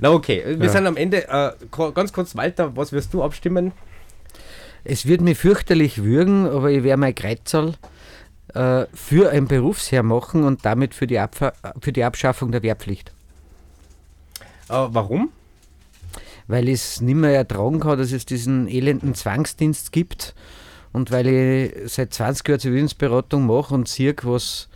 Na 0.00 0.10
okay, 0.12 0.42
wir 0.58 0.66
Ja. 0.66 0.72
sind 0.72 0.86
am 0.86 0.96
Ende. 0.96 1.28
Äh, 1.28 1.52
ganz 1.94 2.12
kurz, 2.12 2.34
Walter, 2.36 2.76
was 2.76 2.92
wirst 2.92 3.12
du 3.14 3.22
abstimmen? 3.22 3.72
Es 4.84 5.06
wird 5.06 5.20
mir 5.20 5.34
fürchterlich 5.36 6.02
würgen, 6.02 6.46
aber 6.46 6.70
ich 6.70 6.82
werde 6.82 7.00
mein 7.00 7.14
Kreuzerl 7.14 7.74
äh, 8.54 8.86
für 8.94 9.30
ein 9.30 9.48
Berufsheer 9.48 10.02
machen 10.02 10.44
und 10.44 10.64
damit 10.64 10.94
für 10.94 11.06
die, 11.06 11.18
Abfa 11.18 11.52
für 11.80 11.92
die 11.92 12.04
Abschaffung 12.04 12.52
der 12.52 12.62
Wehrpflicht. 12.62 13.12
Äh, 14.68 14.88
warum? 14.90 15.30
Weil 16.46 16.68
ich 16.68 16.74
es 16.74 17.00
nicht 17.00 17.14
mehr 17.14 17.34
ertragen 17.34 17.80
kann, 17.80 17.98
dass 17.98 18.12
es 18.12 18.26
diesen 18.26 18.68
elenden 18.68 19.14
Zwangsdienst 19.14 19.92
gibt 19.92 20.34
und 20.92 21.10
weil 21.10 21.26
ich 21.26 21.92
seit 21.92 22.14
20 22.14 22.48
Jahren 22.48 22.60
Zivildienstberatung 22.60 23.46
mache 23.46 23.74
und 23.74 23.88
sehe, 23.88 24.14
was 24.22 24.68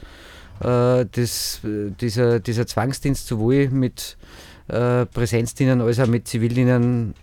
äh, 0.61 1.07
das, 1.11 1.61
dieser, 1.63 2.41
dieser 2.41 2.67
Zwangsdienst 2.67 3.27
sowohl 3.27 3.69
mit 3.71 4.17
äh, 4.69 5.07
Präsenzdienern 5.07 5.81
als 5.81 5.99
auch 5.99 6.07
mit 6.07 6.29
Zivildienern 6.29 7.15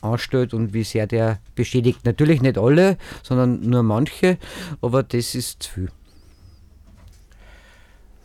anstellt 0.00 0.54
und 0.54 0.72
wie 0.74 0.84
sehr 0.84 1.06
der 1.06 1.38
beschädigt. 1.54 2.04
Natürlich 2.04 2.40
nicht 2.40 2.58
alle, 2.58 2.96
sondern 3.22 3.60
nur 3.60 3.82
manche, 3.82 4.38
aber 4.80 5.02
das 5.02 5.34
ist 5.34 5.62
zu 5.62 5.70
viel. 5.70 5.88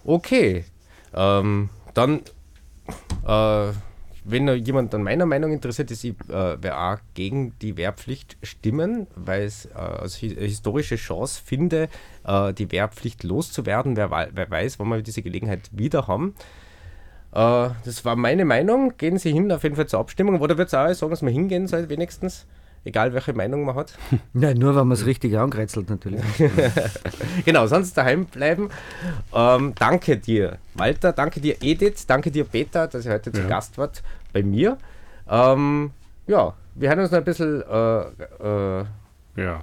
Okay, 0.06 0.66
ähm, 1.14 1.70
dann, 1.94 2.22
äh, 3.26 3.74
wenn 4.26 4.48
jemand 4.64 4.96
an 4.96 5.04
meiner 5.04 5.26
Meinung 5.26 5.52
interessiert 5.52 5.92
ist, 5.92 6.04
ich 6.04 6.16
äh, 6.30 6.32
werde 6.32 6.78
auch 6.78 6.98
gegen 7.14 7.58
die 7.60 7.76
Wehrpflicht 7.76 8.38
stimmen, 8.42 9.08
weil 9.16 9.44
es 9.44 9.66
äh, 9.66 9.74
als 9.74 10.22
hi 10.22 10.30
historische 10.30 10.96
Chance 10.96 11.42
finde, 11.44 11.90
äh, 12.26 12.54
die 12.54 12.72
Wehrpflicht 12.72 13.24
loszuwerden. 13.24 13.98
Wer, 13.98 14.30
wer 14.32 14.50
weiß, 14.50 14.80
wann 14.80 14.88
wir 14.90 15.02
diese 15.02 15.22
Gelegenheit 15.22 15.70
wieder 15.74 16.08
haben. 16.08 16.36
Äh, 17.34 17.70
das 17.84 18.06
war 18.06 18.16
meine 18.16 18.46
Meinung. 18.46 18.94
Gehen 18.98 19.18
Sie 19.18 19.32
hin 19.32 19.52
auf 19.52 19.64
jeden 19.64 19.76
Fall 19.76 19.88
zur 19.88 20.00
Abstimmung. 20.00 20.40
Oder 20.40 20.58
wird 20.58 20.70
es 20.70 20.74
auch 20.74 20.94
sagen, 20.94 21.10
dass 21.10 21.22
man 21.22 21.34
hingehen 21.34 21.68
soll, 21.68 21.90
wenigstens? 21.90 22.46
Egal 22.86 23.14
welche 23.14 23.34
Meinung 23.34 23.64
man 23.64 23.76
hat. 23.76 23.98
Nein, 24.34 24.58
nur 24.58 24.76
wenn 24.76 24.88
man 24.88 24.92
es 24.92 25.06
richtig 25.06 25.38
angreizelt 25.38 25.90
natürlich. 25.90 26.22
genau, 27.46 27.66
sonst 27.68 27.98
daheim 27.98 28.26
bleiben. 28.26 28.70
Ähm, 29.34 29.74
danke 29.80 30.18
dir, 30.18 30.58
Walter, 30.74 31.14
danke 31.14 31.40
dir, 31.40 31.56
Edith, 31.62 32.06
danke 32.08 32.30
dir, 32.30 32.44
Peter, 32.44 32.88
dass 32.88 33.06
ihr 33.06 33.14
heute 33.14 33.32
zu 33.32 33.42
Ja. 33.42 33.48
Gast 33.48 33.78
wart 33.78 34.04
bei 34.34 34.44
mir. 34.44 34.78
Ähm, 35.30 35.92
ja, 36.28 36.54
wir 36.76 36.90
hören 36.90 37.00
uns 37.00 37.12
noch 37.12 37.20
ein 37.20 37.24
bisschen 37.24 37.62
äh, 37.62 38.82
äh, 38.82 38.86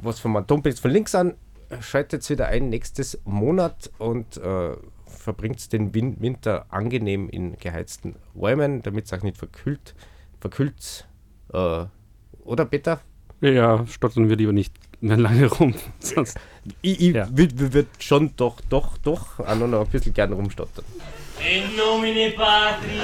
was 0.02 0.18
von 0.18 0.32
meinem 0.32 0.46
Tompitz 0.46 0.80
von 0.80 0.90
links 0.90 1.14
an. 1.14 1.34
Schaltet 1.80 2.28
wieder 2.28 2.48
ein 2.48 2.68
nächstes 2.68 3.20
Monat 3.24 3.90
und 3.98 4.38
äh, 4.38 4.76
verbringt 5.06 5.72
den 5.72 5.94
Win 5.94 6.20
Winter 6.20 6.66
angenehm 6.70 7.28
in 7.28 7.56
geheizten 7.58 8.16
Räumen, 8.34 8.82
damit 8.82 9.04
es 9.06 9.12
euch 9.12 9.22
nicht 9.22 9.36
verkühlt. 9.36 9.94
Verkühlt. 10.40 11.06
Äh, 11.52 11.84
oder 12.44 12.64
Peter? 12.64 13.00
Ja, 13.40 13.86
stottern 13.86 14.28
wir 14.28 14.36
lieber 14.36 14.52
nicht 14.52 14.74
mehr 15.00 15.16
lange 15.16 15.46
rum. 15.46 15.74
Sonst, 15.98 16.38
Ich, 16.82 17.00
ich 17.00 17.14
würde 17.14 17.72
würd 17.72 17.88
schon 17.98 18.36
doch, 18.36 18.60
doch, 18.68 18.98
doch 18.98 19.40
auch 19.40 19.54
noch 19.54 19.80
ein 19.80 19.90
bisschen 19.90 20.12
gerne 20.12 20.34
rumstottern. 20.34 20.84
In 21.38 21.76
nomine 21.76 22.30
Patri. 22.32 23.00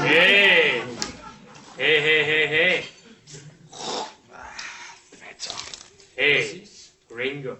Hey, 0.00 0.82
hey, 1.76 2.00
hey, 2.00 2.24
hey, 2.24 2.46
hey. 2.48 2.84
Hey, 6.16 6.68
Ringo. 7.10 7.58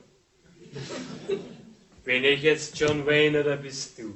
Bin 2.04 2.22
ich 2.22 2.42
jetzt 2.42 2.78
John 2.78 3.06
Wayne 3.06 3.40
oder 3.40 3.56
bist 3.56 3.98
du? 3.98 4.14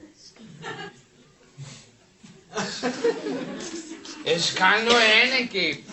Es 4.25 4.55
kann 4.55 4.85
nur 4.85 4.99
einen 4.99 5.49
geben. 5.49 5.87